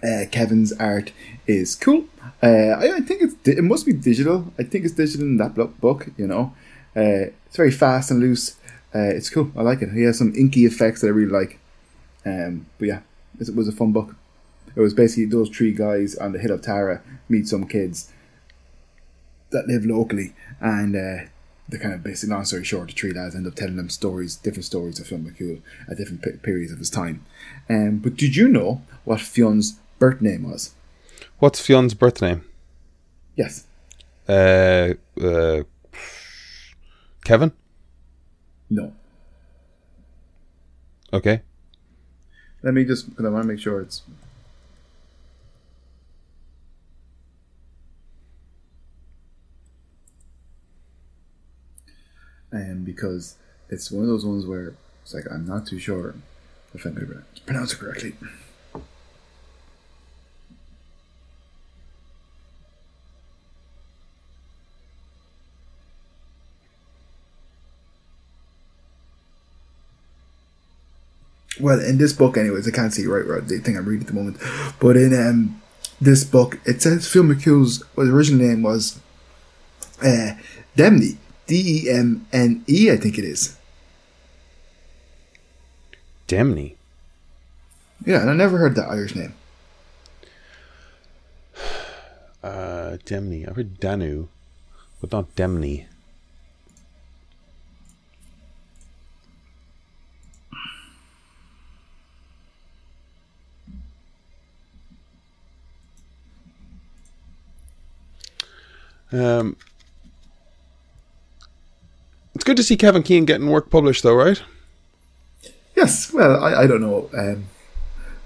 uh, 0.02 0.24
Kevin's 0.30 0.72
art 0.72 1.12
is 1.46 1.74
cool. 1.74 2.04
Uh, 2.42 2.76
I, 2.78 2.96
I 2.96 3.00
think 3.00 3.22
it's 3.22 3.48
it 3.48 3.62
must 3.62 3.86
be 3.86 3.92
digital. 3.92 4.52
I 4.58 4.62
think 4.62 4.84
it's 4.84 4.94
digital 4.94 5.26
in 5.26 5.36
that 5.38 5.54
book. 5.80 6.08
You 6.16 6.26
know, 6.26 6.54
uh, 6.96 7.30
it's 7.46 7.56
very 7.56 7.70
fast 7.70 8.10
and 8.10 8.20
loose. 8.20 8.56
Uh, 8.94 9.10
it's 9.10 9.30
cool. 9.30 9.50
I 9.56 9.62
like 9.62 9.82
it. 9.82 9.92
He 9.92 10.02
has 10.02 10.18
some 10.18 10.34
inky 10.34 10.64
effects 10.64 11.00
that 11.00 11.08
I 11.08 11.10
really 11.10 11.32
like. 11.32 11.58
Um, 12.24 12.66
but 12.78 12.88
yeah, 12.88 13.00
it 13.40 13.54
was 13.54 13.68
a 13.68 13.72
fun 13.72 13.92
book. 13.92 14.16
It 14.74 14.80
was 14.80 14.94
basically 14.94 15.26
those 15.26 15.48
three 15.48 15.72
guys 15.72 16.14
on 16.16 16.32
the 16.32 16.38
hill 16.38 16.52
of 16.52 16.62
Tara 16.62 17.02
meet 17.28 17.48
some 17.48 17.66
kids 17.66 18.12
that 19.50 19.66
live 19.66 19.84
locally, 19.84 20.34
and 20.60 20.94
uh, 20.94 21.28
the 21.68 21.78
kind 21.78 21.94
of 21.94 22.02
basically 22.02 22.34
long 22.34 22.44
story 22.44 22.64
short, 22.64 22.88
the 22.88 22.94
three 22.94 23.12
lads 23.12 23.34
end 23.34 23.46
up 23.46 23.54
telling 23.54 23.76
them 23.76 23.90
stories, 23.90 24.36
different 24.36 24.64
stories 24.64 24.98
of 24.98 25.06
Fionn 25.06 25.24
McCool 25.24 25.60
at 25.90 25.96
different 25.96 26.22
pe- 26.22 26.36
periods 26.38 26.72
of 26.72 26.78
his 26.78 26.90
time. 26.90 27.24
Um, 27.68 27.98
but 27.98 28.16
did 28.16 28.36
you 28.36 28.48
know 28.48 28.82
what 29.04 29.20
Fionn's 29.20 29.78
birth 29.98 30.20
name 30.20 30.50
was? 30.50 30.74
What's 31.38 31.60
Fionn's 31.60 31.94
birth 31.94 32.20
name? 32.22 32.44
Yes. 33.36 33.66
Uh, 34.28 34.94
uh, 35.22 35.62
Kevin. 37.24 37.52
No. 38.70 38.92
Okay. 41.12 41.42
Let 42.62 42.74
me 42.74 42.84
just 42.84 43.08
because 43.08 43.24
I 43.24 43.28
want 43.28 43.44
to 43.44 43.48
make 43.48 43.60
sure 43.60 43.80
it's. 43.80 44.02
And 52.50 52.84
because 52.84 53.36
it's 53.68 53.90
one 53.90 54.02
of 54.02 54.08
those 54.08 54.24
ones 54.24 54.46
where 54.46 54.74
it's 55.02 55.14
like 55.14 55.24
I'm 55.30 55.46
not 55.46 55.66
too 55.66 55.78
sure 55.78 56.14
if 56.74 56.84
I'm 56.84 56.94
going 56.94 57.06
to 57.08 57.42
pronounce 57.42 57.72
it 57.74 57.78
correctly. 57.78 58.14
Well 71.60 71.80
in 71.80 71.98
this 71.98 72.12
book 72.12 72.36
anyways 72.36 72.66
i 72.66 72.70
can't 72.70 72.92
see 72.92 73.06
right 73.06 73.26
right 73.26 73.46
the 73.48 73.58
thing 73.58 73.76
i'm 73.76 73.84
reading 73.84 74.02
at 74.02 74.08
the 74.08 74.14
moment 74.14 74.36
but 74.80 74.96
in 74.96 75.12
um 75.14 75.60
this 76.00 76.24
book 76.24 76.58
it 76.64 76.80
says 76.82 77.06
phil 77.06 77.22
mccool's 77.22 77.82
well, 77.96 78.08
original 78.08 78.46
name 78.46 78.62
was 78.62 78.98
uh 80.02 80.32
demne 80.76 81.16
d-e-m-n-e 81.46 82.90
i 82.90 82.96
think 82.96 83.18
it 83.18 83.24
is 83.24 83.56
Demny. 86.28 86.74
yeah 88.04 88.20
and 88.20 88.30
i 88.30 88.34
never 88.34 88.58
heard 88.58 88.74
that 88.74 88.88
irish 88.88 89.14
name 89.14 89.34
Uh, 92.40 92.96
Demny. 93.04 93.46
I've 93.48 93.56
heard 93.56 93.80
Danu, 93.80 94.28
but 95.00 95.10
not 95.10 95.34
Demny. 95.34 95.86
Um, 109.12 109.56
it's 112.34 112.44
good 112.44 112.56
to 112.56 112.62
see 112.62 112.76
Kevin 112.76 113.02
Keane 113.02 113.24
getting 113.24 113.48
work 113.48 113.70
published, 113.70 114.02
though, 114.02 114.14
right? 114.14 114.42
yes 115.78 116.12
well 116.12 116.42
i, 116.42 116.62
I 116.62 116.66
don't 116.66 116.80
know 116.80 117.08
um 117.16 117.46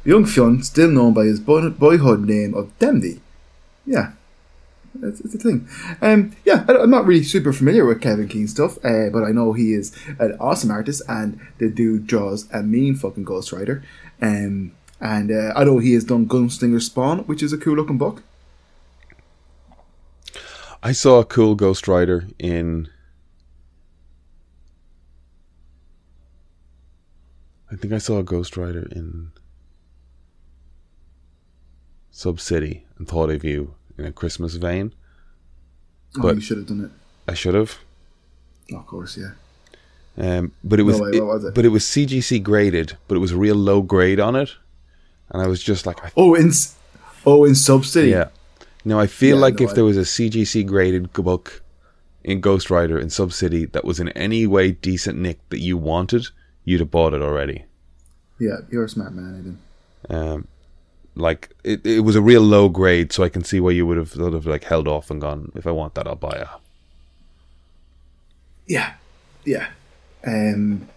young 0.05 0.25
Fionn, 0.25 0.63
still 0.63 0.91
known 0.91 1.13
by 1.13 1.25
his 1.25 1.39
boy, 1.39 1.69
boyhood 1.69 2.21
name 2.27 2.55
of 2.55 2.77
demne 2.79 3.21
yeah 3.87 4.13
it's, 5.03 5.21
it's 5.21 5.35
a 5.35 5.39
thing. 5.39 5.67
Um, 6.03 6.37
yeah, 6.45 6.67
I, 6.69 6.77
I'm 6.77 6.91
not 6.91 7.07
really 7.07 7.23
super 7.23 7.55
familiar 7.55 7.87
with 7.87 8.03
Kevin 8.03 8.29
Keane 8.29 8.47
stuff, 8.47 8.77
uh, 8.85 9.09
but 9.09 9.25
I 9.25 9.31
know 9.31 9.55
he 9.55 9.73
is 9.73 9.97
an 10.19 10.37
awesome 10.39 10.71
artist, 10.71 11.01
and 11.09 11.41
the 11.57 11.71
dude 11.71 12.07
draws 12.07 12.47
a 12.53 12.63
mean 12.63 12.95
fucking 12.95 13.25
Ghost 13.25 13.53
Rider. 13.53 13.83
Um, 14.21 14.73
and 15.01 15.33
uh, 15.33 15.55
I 15.57 15.65
know 15.65 15.79
he 15.79 15.95
has 15.95 16.05
done 16.05 16.29
Gunslinger 16.29 16.83
Spawn, 16.83 17.21
which 17.21 17.43
is 17.43 17.55
a 17.55 17.59
cool 17.59 17.77
looking 17.77 17.97
book. 17.97 18.23
I 20.83 20.93
saw 20.93 21.21
a 21.21 21.25
cool 21.25 21.55
Ghost 21.55 21.87
Rider 21.87 22.27
in. 22.39 22.89
I 27.71 27.77
think 27.77 27.93
I 27.93 27.99
saw 27.99 28.19
a 28.19 28.23
Ghost 28.23 28.57
Rider 28.57 28.87
in 28.91 29.31
Sub 32.11 32.41
City 32.41 32.85
and 32.99 33.09
thought 33.09 33.31
of 33.31 33.45
you 33.45 33.75
in 33.97 34.05
a 34.05 34.13
Christmas 34.13 34.57
vein. 34.57 34.93
Oh, 36.19 36.23
But- 36.23 36.35
you 36.35 36.41
should 36.41 36.59
have 36.59 36.67
done 36.67 36.85
it. 36.85 36.91
I 37.31 37.35
should 37.35 37.55
have. 37.55 37.79
Oh, 38.73 38.79
of 38.79 38.87
course, 38.87 39.17
yeah. 39.17 39.31
Um, 40.19 40.53
but 40.63 40.79
it 40.79 40.83
was, 40.83 41.01
way, 41.01 41.11
it- 41.15 41.25
was 41.25 41.45
it? 41.45 41.55
but 41.55 41.65
it 41.65 41.69
was 41.71 41.85
CGC 41.85 42.43
graded, 42.43 42.99
but 43.09 43.15
it 43.15 43.21
was 43.21 43.33
a 43.33 43.37
real 43.37 43.55
low 43.57 43.81
grade 43.81 44.21
on 44.21 44.37
it, 44.37 44.51
and 45.31 45.41
I 45.41 45.47
was 45.47 45.63
just 45.63 45.87
like, 45.87 46.05
I, 46.05 46.11
Oh, 46.17 46.35
in 46.35 46.53
oh 47.25 47.45
in 47.45 47.55
Sub 47.55 47.87
City. 47.87 48.11
yeah. 48.11 48.29
Now 48.85 48.99
I 48.99 49.07
feel 49.07 49.37
Yeah, 49.37 49.43
like 49.43 49.61
no, 49.61 49.65
if 49.65 49.71
I- 49.71 49.75
there 49.75 49.85
was 49.85 49.97
a 49.97 50.05
CGC 50.05 50.65
graded 50.67 51.13
book 51.13 51.63
in 52.25 52.41
Ghost 52.41 52.71
Rider 52.71 52.99
in 52.99 53.11
Sub 53.11 53.33
City 53.33 53.65
that 53.67 53.85
was 53.85 53.99
in 54.01 54.09
any 54.11 54.47
way 54.47 54.73
decent 54.73 55.19
nick 55.19 55.39
that 55.51 55.59
you 55.61 55.77
wanted, 55.77 56.27
you'd 56.65 56.81
have 56.81 56.91
bought 56.91 57.15
it 57.15 57.23
already. 57.23 57.65
yeah. 58.39 58.59
You're 58.71 58.85
a 58.85 58.89
smart 58.89 59.13
man, 59.15 59.59
Aidan. 60.09 60.19
Um, 60.21 60.49
like 61.15 61.51
it, 61.63 61.85
it 61.87 62.01
was 62.01 62.17
a 62.17 62.23
real 62.23 62.43
low 62.43 62.69
grade, 62.69 63.13
so 63.13 63.23
I 63.23 63.29
can 63.29 63.45
see 63.45 63.61
why 63.61 63.71
you 63.71 63.87
would 63.87 63.97
have 63.99 64.11
sort 64.11 64.35
of 64.35 64.47
like 64.47 64.65
held 64.65 64.89
off 64.89 65.11
and 65.11 65.21
gone. 65.21 65.53
If 65.55 65.67
I 65.67 65.71
want 65.71 65.95
that, 65.95 66.07
I'll 66.07 66.15
buy 66.17 66.31
it. 66.41 66.49
Yeah, 68.67 68.95
yeah. 69.45 69.69
Um, 70.27 70.89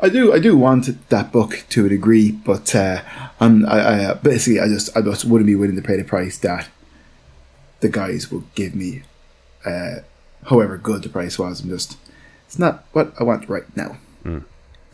I 0.00 0.08
do, 0.08 0.32
I 0.32 0.38
do 0.38 0.56
want 0.56 1.08
that 1.10 1.30
book 1.32 1.64
to 1.70 1.84
a 1.86 1.88
degree, 1.88 2.32
but 2.32 2.74
uh, 2.74 3.02
I'm, 3.38 3.66
I, 3.66 4.10
I 4.10 4.14
basically, 4.14 4.60
I 4.60 4.68
just, 4.68 4.96
I 4.96 5.02
just 5.02 5.24
wouldn't 5.26 5.46
be 5.46 5.54
willing 5.56 5.76
to 5.76 5.82
pay 5.82 5.96
the 5.96 6.04
price 6.04 6.38
that 6.38 6.68
the 7.80 7.88
guys 7.88 8.30
will 8.30 8.44
give 8.54 8.74
me, 8.74 9.02
uh, 9.64 9.96
however 10.48 10.76
good 10.78 11.02
the 11.02 11.08
price 11.08 11.38
was. 11.38 11.60
I'm 11.60 11.68
just, 11.68 11.96
it's 12.46 12.58
not 12.58 12.84
what 12.92 13.12
I 13.18 13.24
want 13.24 13.48
right 13.48 13.64
now. 13.76 13.96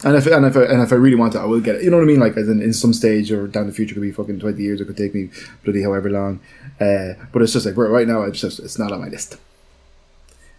And 0.04 0.14
if 0.14 0.26
and 0.26 0.44
if 0.44 0.54
I, 0.56 0.64
and 0.64 0.82
if 0.82 0.92
I 0.92 0.96
really 0.96 1.16
want 1.16 1.34
it, 1.34 1.38
I 1.38 1.46
will 1.46 1.60
get 1.60 1.76
it. 1.76 1.82
You 1.82 1.90
know 1.90 1.96
what 1.96 2.02
I 2.02 2.06
mean? 2.06 2.20
Like 2.20 2.36
as 2.36 2.48
in, 2.50 2.60
in 2.60 2.74
some 2.74 2.92
stage 2.92 3.32
or 3.32 3.46
down 3.48 3.66
the 3.66 3.72
future, 3.72 3.94
could 3.94 4.02
be 4.02 4.12
fucking 4.12 4.38
twenty 4.40 4.62
years. 4.62 4.78
It 4.80 4.84
could 4.84 4.96
take 4.96 5.14
me 5.14 5.30
bloody 5.64 5.82
however 5.82 6.10
long. 6.10 6.40
Uh, 6.78 7.14
but 7.32 7.40
it's 7.40 7.54
just 7.54 7.64
like 7.64 7.76
right 7.78 7.88
right 7.88 8.06
now, 8.06 8.20
it's 8.22 8.38
just 8.38 8.58
it's 8.60 8.78
not 8.78 8.92
on 8.92 9.00
my 9.00 9.08
list. 9.08 9.38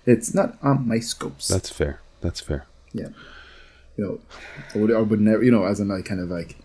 It's 0.07 0.33
not 0.33 0.57
on 0.63 0.87
my 0.87 0.99
scopes. 0.99 1.47
That's 1.49 1.69
fair. 1.69 2.01
That's 2.21 2.39
fair. 2.41 2.65
yeah, 2.93 3.09
you 3.95 4.03
know, 4.03 4.19
I 4.73 4.77
would 4.79 4.91
I 4.91 5.01
would 5.01 5.21
never 5.21 5.43
you 5.43 5.51
know 5.51 5.65
as 5.65 5.79
in 5.79 5.87
like 5.89 6.05
kind 6.05 6.19
of 6.19 6.29
like. 6.31 6.55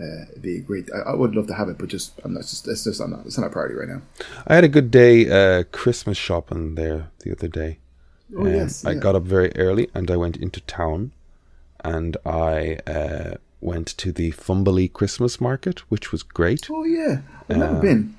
Uh, 0.00 0.24
be 0.40 0.58
great. 0.58 0.88
I, 0.92 1.10
I 1.10 1.14
would 1.14 1.34
love 1.36 1.46
to 1.48 1.54
have 1.54 1.68
it, 1.68 1.78
but 1.78 1.88
just 1.88 2.12
I'm 2.24 2.34
not. 2.34 2.40
It's 2.40 2.50
just 2.50 2.68
it's 2.68 2.84
just 2.84 3.00
I'm 3.00 3.10
not. 3.10 3.26
It's 3.26 3.38
not 3.38 3.46
a 3.46 3.50
priority 3.50 3.74
right 3.76 3.88
now. 3.88 4.02
I 4.46 4.54
had 4.54 4.64
a 4.64 4.68
good 4.68 4.90
day 4.90 5.28
uh, 5.30 5.64
Christmas 5.70 6.18
shopping 6.18 6.74
there 6.74 7.10
the 7.20 7.32
other 7.32 7.48
day. 7.48 7.78
Oh 8.36 8.46
Um, 8.46 8.54
yes, 8.54 8.84
I 8.84 8.92
yeah. 8.92 9.00
got 9.00 9.14
up 9.14 9.22
very 9.24 9.52
early 9.56 9.90
and 9.94 10.10
I 10.10 10.16
went 10.16 10.36
into 10.38 10.60
town 10.62 11.12
and 11.84 12.16
I 12.24 12.78
uh, 12.86 13.34
went 13.60 13.88
to 13.98 14.10
the 14.12 14.30
Fumbally 14.32 14.88
Christmas 14.88 15.40
market, 15.40 15.80
which 15.90 16.10
was 16.10 16.22
great. 16.22 16.68
Oh 16.70 16.84
yeah, 16.84 17.20
I've 17.48 17.58
never 17.58 17.76
Uh, 17.76 17.80
been. 17.80 18.16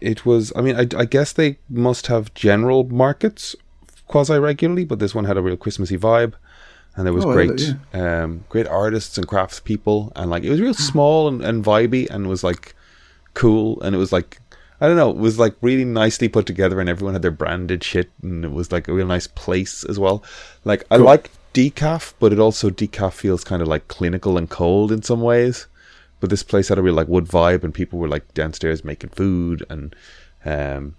It 0.00 0.26
was, 0.26 0.52
I 0.56 0.62
mean, 0.62 0.74
I, 0.76 0.86
I 0.98 1.04
guess 1.04 1.32
they 1.32 1.58
must 1.68 2.08
have 2.08 2.34
general 2.34 2.84
markets 2.84 3.54
quasi 4.08 4.36
regularly, 4.38 4.84
but 4.84 4.98
this 4.98 5.14
one 5.14 5.26
had 5.26 5.36
a 5.36 5.42
real 5.42 5.56
Christmassy 5.56 5.96
vibe. 5.96 6.32
And 6.96 7.06
there 7.06 7.12
was 7.14 7.24
Oh, 7.24 7.32
great, 7.32 7.58
love 7.92 7.94
um, 7.94 8.44
great 8.50 8.66
artists 8.66 9.16
and 9.16 9.26
craftspeople, 9.26 10.12
and 10.14 10.30
like 10.30 10.44
it 10.44 10.50
was 10.50 10.60
real 10.60 10.74
small 10.74 11.26
and, 11.28 11.42
and 11.42 11.64
vibey, 11.64 12.08
and 12.10 12.28
was 12.28 12.44
like 12.44 12.74
cool, 13.34 13.80
and 13.82 13.94
it 13.94 13.98
was 13.98 14.12
like 14.12 14.38
I 14.80 14.88
don't 14.88 14.96
know, 14.96 15.10
it 15.10 15.16
was 15.16 15.38
like 15.38 15.54
really 15.62 15.84
nicely 15.84 16.28
put 16.28 16.44
together, 16.44 16.80
and 16.80 16.88
everyone 16.88 17.14
had 17.14 17.22
their 17.22 17.30
branded 17.30 17.82
shit, 17.84 18.10
and 18.20 18.44
it 18.44 18.50
was 18.50 18.72
like 18.72 18.88
a 18.88 18.92
real 18.92 19.06
nice 19.06 19.26
place 19.26 19.84
as 19.84 19.98
well. 19.98 20.22
Like 20.64 20.84
I 20.90 20.96
like 20.96 21.30
DCAF, 21.54 22.14
but 22.18 22.32
it 22.32 22.38
also 22.38 22.68
DCAF 22.68 23.12
feels 23.12 23.42
kind 23.44 23.62
of 23.62 23.68
like 23.68 23.88
clinical 23.88 24.36
and 24.36 24.50
cold 24.50 24.90
in 24.92 25.02
some 25.02 25.20
ways. 25.22 25.66
But 26.20 26.30
this 26.30 26.42
place 26.42 26.68
had 26.68 26.78
a 26.78 26.82
real 26.82 26.94
like 26.94 27.08
wood 27.08 27.24
vibe, 27.26 27.64
and 27.64 27.72
people 27.72 27.98
were 28.00 28.08
like 28.08 28.34
downstairs 28.34 28.84
making 28.84 29.10
food, 29.10 29.64
and 29.70 29.94
um, 30.44 30.96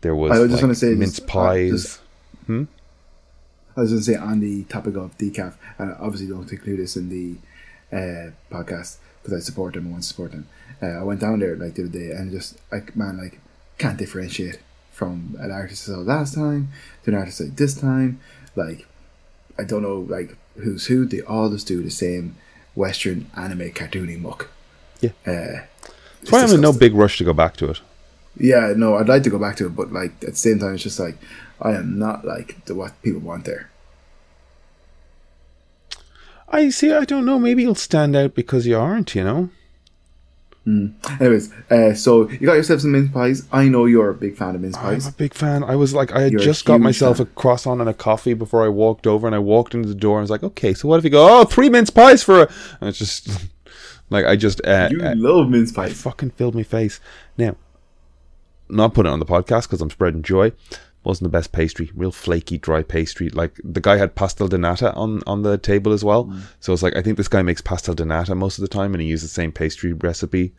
there 0.00 0.14
was, 0.14 0.32
I 0.32 0.38
was 0.38 0.48
just 0.50 0.54
like, 0.54 0.60
gonna 0.62 0.74
say, 0.74 0.94
mince 0.94 1.20
uh, 1.20 1.24
pies. 1.26 1.70
just- 2.48 2.68
I 3.76 3.80
was 3.82 3.90
going 3.90 4.02
to 4.02 4.04
say 4.04 4.16
on 4.16 4.40
the 4.40 4.64
topic 4.64 4.96
of 4.96 5.16
DCAF, 5.18 5.54
and 5.78 5.92
I 5.92 5.96
obviously 6.00 6.28
don't 6.28 6.50
include 6.50 6.78
this 6.78 6.96
in 6.96 7.08
the 7.10 7.36
uh, 7.96 8.30
podcast 8.50 8.96
because 9.22 9.34
I 9.34 9.40
support 9.40 9.74
them 9.74 9.84
and 9.84 9.92
want 9.92 10.04
to 10.04 10.08
support 10.08 10.32
them. 10.32 10.48
Uh, 10.82 10.86
I 10.86 11.02
went 11.02 11.20
down 11.20 11.40
there 11.40 11.56
like 11.56 11.74
the 11.74 11.82
other 11.84 11.92
day 11.92 12.10
and 12.10 12.30
just 12.30 12.58
like 12.70 12.96
man, 12.96 13.18
like 13.18 13.40
can't 13.78 13.98
differentiate 13.98 14.58
from 14.92 15.36
an 15.38 15.50
artist 15.50 15.88
I 15.88 15.92
saw 15.92 15.98
last 15.98 16.34
time 16.34 16.68
to 17.04 17.10
an 17.10 17.16
artist 17.16 17.40
like 17.40 17.56
this 17.56 17.78
time. 17.78 18.20
Like 18.54 18.86
I 19.58 19.64
don't 19.64 19.82
know 19.82 20.00
like 20.08 20.36
who's 20.56 20.86
who. 20.86 21.04
They 21.04 21.20
all 21.22 21.50
just 21.50 21.66
do 21.66 21.82
the 21.82 21.90
same 21.90 22.36
Western 22.74 23.30
anime 23.36 23.70
cartooning 23.70 24.20
muck. 24.20 24.48
Yeah. 25.00 25.10
Uh, 25.26 25.64
That's 26.20 26.32
why 26.32 26.42
I'm 26.42 26.50
in 26.52 26.60
no 26.60 26.72
big 26.72 26.94
rush 26.94 27.18
to 27.18 27.24
go 27.24 27.32
back 27.32 27.56
to 27.58 27.70
it. 27.70 27.80
Yeah, 28.38 28.72
no, 28.76 28.96
I'd 28.96 29.08
like 29.08 29.22
to 29.24 29.30
go 29.30 29.38
back 29.38 29.56
to 29.56 29.66
it, 29.66 29.76
but 29.76 29.92
like 29.92 30.12
at 30.22 30.30
the 30.30 30.36
same 30.36 30.58
time, 30.58 30.74
it's 30.74 30.82
just 30.82 30.98
like 31.00 31.16
I 31.60 31.72
am 31.72 31.98
not 31.98 32.24
like 32.24 32.64
the 32.66 32.74
what 32.74 33.00
people 33.02 33.20
want 33.20 33.44
there. 33.44 33.70
I 36.48 36.68
see. 36.70 36.92
I 36.92 37.04
don't 37.04 37.24
know. 37.24 37.38
Maybe 37.38 37.62
you'll 37.62 37.74
stand 37.74 38.14
out 38.14 38.34
because 38.34 38.66
you 38.66 38.78
aren't. 38.78 39.14
You 39.14 39.24
know. 39.24 39.50
Anyways, 41.20 41.52
uh, 41.70 41.94
so 41.94 42.28
you 42.28 42.40
got 42.40 42.54
yourself 42.54 42.80
some 42.80 42.90
mince 42.90 43.12
pies. 43.12 43.46
I 43.52 43.68
know 43.68 43.84
you're 43.84 44.10
a 44.10 44.14
big 44.14 44.36
fan 44.36 44.56
of 44.56 44.60
mince 44.60 44.76
pies. 44.76 45.06
I'm 45.06 45.12
a 45.12 45.16
big 45.16 45.32
fan. 45.32 45.62
I 45.62 45.76
was 45.76 45.94
like, 45.94 46.10
I 46.10 46.22
had 46.22 46.32
You're 46.32 46.40
just 46.40 46.64
got 46.64 46.80
myself 46.80 47.18
fan. 47.18 47.26
a 47.26 47.30
croissant 47.30 47.80
and 47.80 47.88
a 47.88 47.94
coffee 47.94 48.34
before 48.34 48.64
I 48.64 48.68
walked 48.68 49.06
over, 49.06 49.28
and 49.28 49.36
I 49.36 49.38
walked 49.38 49.74
into 49.76 49.88
the 49.88 49.94
door 49.94 50.16
and 50.18 50.22
I 50.22 50.24
was 50.24 50.30
like, 50.30 50.42
okay, 50.42 50.74
so 50.74 50.88
what 50.88 50.98
if 50.98 51.04
you 51.04 51.10
go? 51.10 51.40
Oh, 51.40 51.44
three 51.44 51.68
mince 51.68 51.90
pies 51.90 52.24
for 52.24 52.42
a? 52.42 52.52
And 52.80 52.88
it's 52.88 52.98
just 52.98 53.28
like 54.10 54.24
I 54.26 54.34
just 54.34 54.60
uh, 54.66 54.88
You 54.90 55.02
uh, 55.02 55.14
love 55.16 55.48
mince 55.50 55.70
pies. 55.70 56.00
fucking 56.02 56.30
filled 56.30 56.56
my 56.56 56.64
face. 56.64 56.98
Now, 57.38 57.54
not 58.68 58.94
putting 58.94 59.10
it 59.10 59.12
on 59.12 59.18
the 59.20 59.26
podcast 59.26 59.62
because 59.62 59.80
I'm 59.80 59.90
spreading 59.90 60.22
joy. 60.22 60.52
Wasn't 61.04 61.22
the 61.24 61.28
best 61.38 61.52
pastry, 61.52 61.90
real 61.94 62.10
flaky, 62.10 62.58
dry 62.58 62.82
pastry. 62.82 63.28
Like 63.30 63.60
the 63.62 63.80
guy 63.80 63.96
had 63.96 64.16
pastel 64.16 64.48
de 64.48 64.58
nata 64.58 64.92
on 64.94 65.22
on 65.26 65.42
the 65.42 65.56
table 65.56 65.92
as 65.92 66.02
well. 66.02 66.24
Mm. 66.24 66.40
So 66.58 66.72
it's 66.72 66.82
like 66.82 66.96
I 66.96 67.02
think 67.02 67.16
this 67.16 67.28
guy 67.28 67.42
makes 67.42 67.60
pastel 67.60 67.94
de 67.94 68.04
nata 68.04 68.34
most 68.34 68.58
of 68.58 68.62
the 68.62 68.68
time, 68.68 68.92
and 68.92 69.00
he 69.00 69.08
used 69.08 69.22
the 69.24 69.28
same 69.28 69.52
pastry 69.52 69.92
recipe 69.92 70.52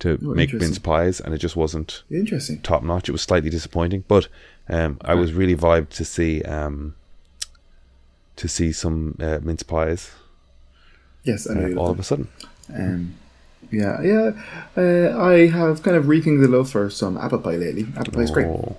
to 0.00 0.18
Oh, 0.22 0.34
make 0.34 0.52
mince 0.52 0.78
pies, 0.78 1.20
and 1.20 1.32
it 1.32 1.38
just 1.38 1.56
wasn't 1.56 2.02
Interesting. 2.10 2.60
top 2.60 2.82
notch. 2.82 3.08
It 3.08 3.12
was 3.12 3.22
slightly 3.22 3.48
disappointing, 3.48 4.04
but 4.06 4.28
um, 4.68 4.98
I 5.00 5.14
was 5.14 5.32
really 5.32 5.56
vibed 5.56 5.88
to 5.90 6.04
see 6.04 6.42
um, 6.42 6.94
to 8.36 8.48
see 8.48 8.72
some 8.72 9.16
uh, 9.18 9.38
mince 9.42 9.62
pies 9.62 10.10
Yes, 11.24 11.48
I 11.48 11.54
know 11.54 11.76
uh, 11.76 11.80
all 11.82 11.90
of 11.90 11.98
a 11.98 12.02
sudden. 12.04 12.28
Um, 12.72 13.14
yeah, 13.70 14.02
yeah. 14.02 14.32
Uh, 14.76 15.18
I 15.20 15.46
have 15.48 15.82
kind 15.82 15.96
of 15.96 16.08
rekindled 16.08 16.44
the 16.44 16.56
love 16.56 16.70
for 16.70 16.90
some 16.90 17.16
apple 17.16 17.38
pie 17.38 17.56
lately. 17.56 17.86
Apple 17.96 18.12
pie 18.12 18.22
is 18.22 18.30
great. 18.30 18.46
Oh. 18.46 18.76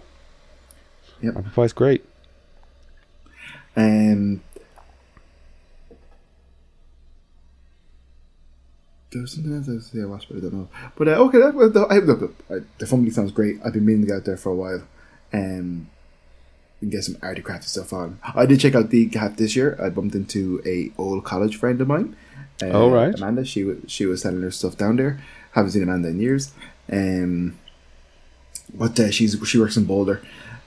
Yep. 1.22 1.38
Apple 1.38 1.64
pie's 1.64 1.74
great. 1.74 2.06
Um, 3.76 4.42
there 9.12 9.22
was 9.22 9.34
something 9.34 9.56
else 9.56 9.70
I 9.70 9.74
was 9.74 9.86
say 9.88 10.02
I 10.02 10.06
watched, 10.06 10.30
but 10.30 10.38
I 10.38 10.42
don't 10.42 10.54
know. 10.54 10.70
But 10.96 11.08
uh, 11.08 11.12
okay, 11.12 11.40
that, 11.40 11.54
well, 11.54 11.70
the, 11.70 11.82
I, 11.82 12.00
look, 12.00 12.36
uh, 12.50 12.60
the 12.78 12.86
Fumbally 12.86 13.12
sounds 13.12 13.32
great. 13.32 13.60
I've 13.64 13.74
been 13.74 13.86
meaning 13.86 14.02
to 14.02 14.08
get 14.08 14.16
out 14.18 14.26
there 14.26 14.38
for 14.38 14.52
a 14.52 14.56
while. 14.56 14.84
Um, 15.34 15.90
and 16.82 16.92
get 16.92 17.04
some 17.04 17.16
artycraft 17.16 17.64
stuff 17.64 17.92
on. 17.92 18.20
I 18.36 18.46
did 18.46 18.60
check 18.60 18.76
out 18.76 18.90
the 18.90 19.06
Gap 19.06 19.38
this 19.38 19.56
year. 19.56 19.78
I 19.82 19.90
bumped 19.90 20.16
into 20.16 20.62
a 20.66 20.92
old 21.00 21.24
college 21.24 21.58
friend 21.58 21.82
of 21.82 21.88
mine. 21.88 22.16
Uh, 22.62 22.66
Oh, 22.68 22.90
right. 22.90 23.14
Amanda. 23.16 23.46
She 23.46 23.72
she 23.88 24.06
was 24.06 24.22
selling 24.22 24.42
her 24.42 24.52
stuff 24.52 24.78
down 24.78 24.96
there. 24.96 25.20
Haven't 25.52 25.72
seen 25.72 25.84
Amanda 25.84 26.10
in 26.10 26.20
years. 26.20 26.52
Um, 26.92 27.58
but 28.74 29.00
uh, 29.00 29.12
she's 29.12 29.38
she 29.46 29.60
works 29.60 29.78
in 29.78 29.86
Boulder. 29.86 30.22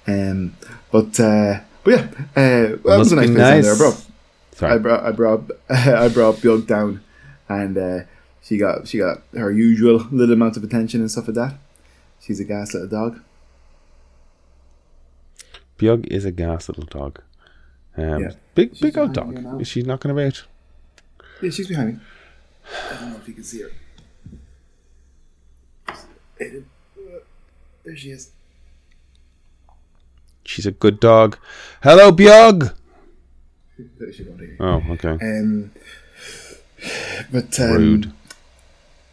Um, 0.06 0.56
but 0.90 1.18
uh, 1.20 1.60
but 1.84 1.90
yeah, 1.90 2.00
uh, 2.36 2.76
well, 2.82 2.94
that 2.94 2.98
was 2.98 3.12
a 3.12 3.16
nice 3.16 3.26
place 3.30 3.36
down 3.38 3.62
there, 3.62 3.76
bro. 3.76 3.92
Sorry. 4.52 4.72
I 4.74 4.78
brought 4.78 5.04
I 5.04 5.10
brought 5.12 5.50
I 5.70 6.08
brought 6.08 6.36
Bjug 6.36 6.66
down, 6.66 7.02
and 7.48 7.76
uh, 7.78 7.98
she 8.42 8.56
got 8.58 8.86
she 8.88 8.98
got 8.98 9.22
her 9.34 9.50
usual 9.50 10.06
little 10.10 10.34
amount 10.34 10.56
of 10.56 10.64
attention 10.64 11.00
and 11.00 11.10
stuff 11.10 11.28
like 11.28 11.34
that. 11.36 11.54
She's 12.20 12.40
a 12.40 12.44
gas 12.44 12.74
little 12.74 12.88
dog. 12.88 13.20
Bjug 15.78 16.06
is 16.08 16.24
a 16.24 16.30
gas 16.30 16.68
little 16.68 16.84
dog. 16.84 17.20
Um, 17.96 18.22
Yeah. 18.22 18.30
Big, 18.54 18.72
She's 18.72 18.80
big 18.80 18.98
old 18.98 19.12
behind 19.14 19.32
you 19.38 19.42
now. 19.42 19.50
dog. 19.52 19.60
Is 19.62 19.68
she 19.68 19.82
knocking 19.82 20.10
about? 20.10 20.44
Yeah, 21.42 21.50
she's 21.50 21.68
behind 21.68 21.94
me. 21.94 22.00
I 22.90 22.94
don't 23.00 23.10
know 23.10 23.16
if 23.16 23.26
you 23.28 23.34
can 23.34 23.44
see 23.44 23.62
her. 23.62 23.70
There 27.84 27.96
she 27.96 28.10
is. 28.10 28.30
She's 30.44 30.66
a 30.66 30.70
good 30.72 31.00
dog. 31.00 31.38
Hello, 31.82 32.10
Bjug. 32.12 32.74
There 33.98 34.12
she 34.12 34.24
goes. 34.24 34.38
Oh, 34.58 34.82
okay. 34.90 35.12
Um, 35.20 35.70
but 37.32 37.58
um, 37.60 37.72
Rude. 37.72 38.12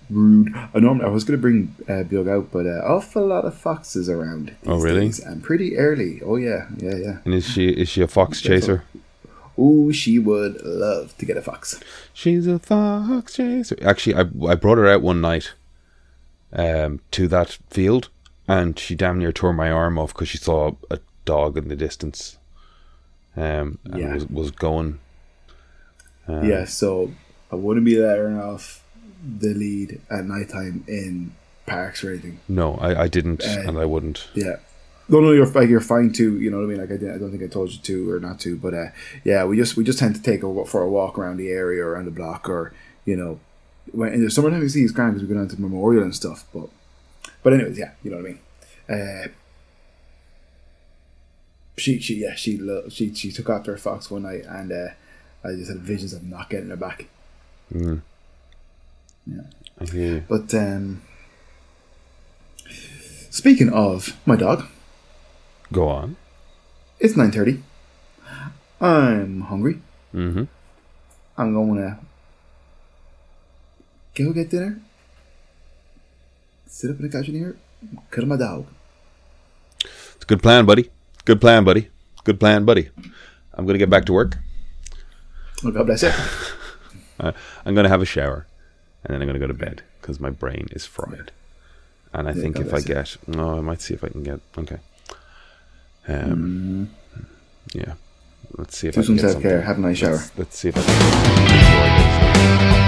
Rude. 0.10 0.54
I 0.74 0.80
know. 0.80 1.00
I 1.02 1.08
was 1.10 1.24
going 1.24 1.38
to 1.38 1.42
bring 1.42 1.76
uh, 1.88 2.04
Bjug 2.04 2.30
out, 2.30 2.52
but 2.52 2.66
uh, 2.66 2.82
awful 2.86 3.26
lot 3.28 3.46
of 3.46 3.58
foxes 3.58 4.10
around. 4.10 4.48
These 4.62 4.70
Oh, 4.72 4.80
really? 4.80 5.06
Days, 5.06 5.20
and 5.20 5.44
pretty 5.44 5.78
early. 5.78 6.22
Oh 6.24 6.36
yeah, 6.38 6.68
yeah, 6.78 6.96
yeah. 6.96 7.18
And 7.26 7.34
is 7.34 7.48
she 7.48 7.70
is 7.70 7.88
she 7.90 8.02
a 8.02 8.08
fox 8.08 8.42
chaser? 8.42 8.84
Ooh, 9.60 9.92
she 9.92 10.20
would 10.20 10.62
love 10.64 11.18
to 11.18 11.26
get 11.26 11.38
a 11.38 11.42
fox. 11.42 11.80
She's 12.14 12.46
a 12.48 12.60
fox 12.60 13.36
chaser. 13.36 13.78
Actually, 13.82 14.16
I 14.16 14.52
I 14.52 14.56
brought 14.56 14.78
her 14.78 14.88
out 14.88 15.02
one 15.02 15.20
night, 15.22 15.54
um, 16.54 17.00
to 17.12 17.28
that 17.30 17.58
field, 17.70 18.10
and 18.48 18.78
she 18.78 18.94
damn 18.96 19.20
near 19.20 19.32
tore 19.32 19.54
my 19.54 19.72
arm 19.72 19.98
off 19.98 20.14
because 20.14 20.30
she 20.30 20.38
saw 20.38 20.74
a 20.92 21.00
dog 21.26 21.58
in 21.58 21.68
the 21.68 21.76
distance. 21.76 22.38
Um, 23.36 23.80
and 23.86 24.00
Yeah. 24.00 24.14
was 24.14 24.28
was 24.30 24.52
going. 24.52 25.00
Uh, 26.28 26.42
yeah, 26.42 26.66
so 26.66 27.12
I 27.52 27.56
wouldn't 27.56 27.86
be 27.86 27.98
letting 27.98 28.38
off 28.38 28.84
the 29.40 29.54
lead 29.54 30.00
at 30.12 30.26
nighttime 30.26 30.84
in 30.88 31.32
parks 31.66 32.04
or 32.04 32.10
anything. 32.12 32.40
No, 32.48 32.76
I, 32.76 33.04
I 33.04 33.08
didn't, 33.08 33.44
Uh, 33.44 33.64
and 33.68 33.78
I 33.80 33.86
wouldn't. 33.86 34.28
Yeah. 34.34 34.58
No, 35.10 35.22
no, 35.22 35.32
you're 35.32 35.46
like 35.46 35.70
you're 35.70 35.80
fine 35.80 36.12
too. 36.12 36.40
You 36.40 36.52
know 36.52 36.58
what 36.58 36.64
I 36.64 36.68
mean? 36.68 36.78
Like 36.80 36.92
I, 36.92 37.16
I 37.16 37.18
don't 37.18 37.32
think 37.32 37.44
I 37.44 37.48
told 37.48 37.72
you 37.72 37.80
to 37.80 38.12
or 38.12 38.20
not 38.20 38.40
to, 38.42 38.58
but 38.58 38.74
uh, 38.74 38.88
yeah, 39.24 39.46
we 39.46 39.56
just 39.56 39.78
we 39.78 39.84
just 39.84 40.00
tend 40.00 40.16
to 40.16 40.22
take 40.22 40.44
a 40.44 40.66
for 40.66 40.82
a 40.82 40.90
walk 40.90 41.18
around 41.18 41.38
the 41.38 41.50
area 41.50 41.84
or 41.84 41.92
around 41.92 42.06
the 42.06 42.12
block, 42.12 42.50
or 42.50 42.74
you 43.06 43.16
know, 43.16 43.40
when 43.92 44.12
and 44.12 44.22
there's 44.22 44.36
sometimes 44.36 44.62
we 44.62 44.70
see 44.70 44.82
these 44.82 44.92
grand 44.92 45.14
because 45.14 45.28
we 45.28 45.34
go 45.34 45.40
down 45.40 45.48
to 45.48 45.62
Memorial 45.62 46.04
and 46.04 46.14
stuff. 46.14 46.46
But 46.54 46.70
but 47.42 47.54
anyways, 47.54 47.78
yeah, 47.78 47.92
you 48.04 48.12
know 48.12 48.18
what 48.18 48.26
I 48.26 48.30
mean. 48.30 48.40
Uh, 48.90 49.28
she 51.78 52.00
she 52.00 52.16
yeah 52.16 52.36
she 52.36 52.58
lo- 52.58 52.90
she 52.90 53.14
she 53.14 53.32
took 53.32 53.50
after 53.50 53.74
a 53.74 53.78
fox 53.78 54.12
one 54.12 54.24
night 54.24 54.44
and 54.46 54.72
uh, 54.72 54.88
I 55.44 55.52
just 55.52 55.70
had 55.70 55.80
visions 55.80 56.14
of 56.14 56.24
not 56.24 56.50
getting 56.50 56.70
her 56.70 56.76
back. 56.76 57.06
Mm. 57.74 58.02
Yeah. 59.26 59.42
I 59.80 59.86
hear 59.86 60.14
you. 60.16 60.24
But 60.28 60.54
um, 60.54 61.02
speaking 63.30 63.70
of 63.70 64.18
my 64.26 64.36
dog, 64.36 64.66
Go 65.72 65.88
on. 65.88 66.16
it's 67.00 67.16
nine 67.16 67.32
thirty. 67.32 67.62
I'm 68.80 69.42
hungry. 69.42 69.82
Mm-hmm. 70.14 70.44
I'm 71.38 71.54
going 71.54 71.78
to 71.78 71.98
go 74.24 74.34
get 74.34 74.50
dinner. 74.50 74.80
Sit 76.68 76.92
up 76.92 76.98
in 76.98 77.04
the 77.04 77.10
couch 77.10 77.28
in 77.28 77.36
here, 77.36 77.58
cuddle 78.12 78.30
my 78.30 78.38
dog. 78.38 78.68
It's 79.84 80.24
a 80.24 80.26
good 80.26 80.42
plan, 80.44 80.66
buddy. 80.66 80.90
Good 81.26 81.42
plan, 81.42 81.64
buddy. 81.64 81.90
Good 82.24 82.40
plan, 82.40 82.66
buddy. 82.66 82.90
I'm 83.54 83.66
going 83.66 83.74
to 83.74 83.80
get 83.80 83.90
back 83.90 84.06
to 84.06 84.14
work. 84.14 84.38
Oh, 85.64 85.72
God 85.72 85.86
bless 85.86 86.04
you. 86.04 86.12
Uh, 87.20 87.32
I'm 87.66 87.74
going 87.74 87.84
to 87.84 87.90
have 87.90 88.04
a 88.04 88.06
shower, 88.06 88.46
and 89.04 89.12
then 89.12 89.24
I'm 89.24 89.28
going 89.28 89.34
to 89.34 89.40
go 89.40 89.48
to 89.48 89.54
bed 89.58 89.82
because 90.00 90.20
my 90.20 90.30
brain 90.30 90.68
is 90.72 90.86
fried. 90.86 91.32
And 92.14 92.28
I 92.30 92.34
think 92.34 92.58
God 92.58 92.68
if 92.68 92.74
I 92.76 92.80
get, 92.80 93.18
no, 93.26 93.58
I 93.58 93.62
might 93.62 93.82
see 93.82 93.96
if 93.96 94.04
I 94.04 94.10
can 94.10 94.22
get. 94.22 94.40
Okay. 94.56 94.78
Um. 96.08 96.90
Yeah. 97.74 97.94
Let's 98.58 98.78
see 98.78 98.88
if 98.88 98.96
Do 98.96 99.02
I 99.02 99.04
can 99.04 99.20
some 99.20 99.30
self 99.30 99.42
care. 99.42 99.62
Have 99.62 99.78
a 99.78 99.82
nice 99.82 99.98
shower. 99.98 100.14
Let's, 100.14 100.38
let's 100.38 100.58
see 100.58 100.70
if 100.70 100.78
I 100.78 100.84
can. 100.84 102.87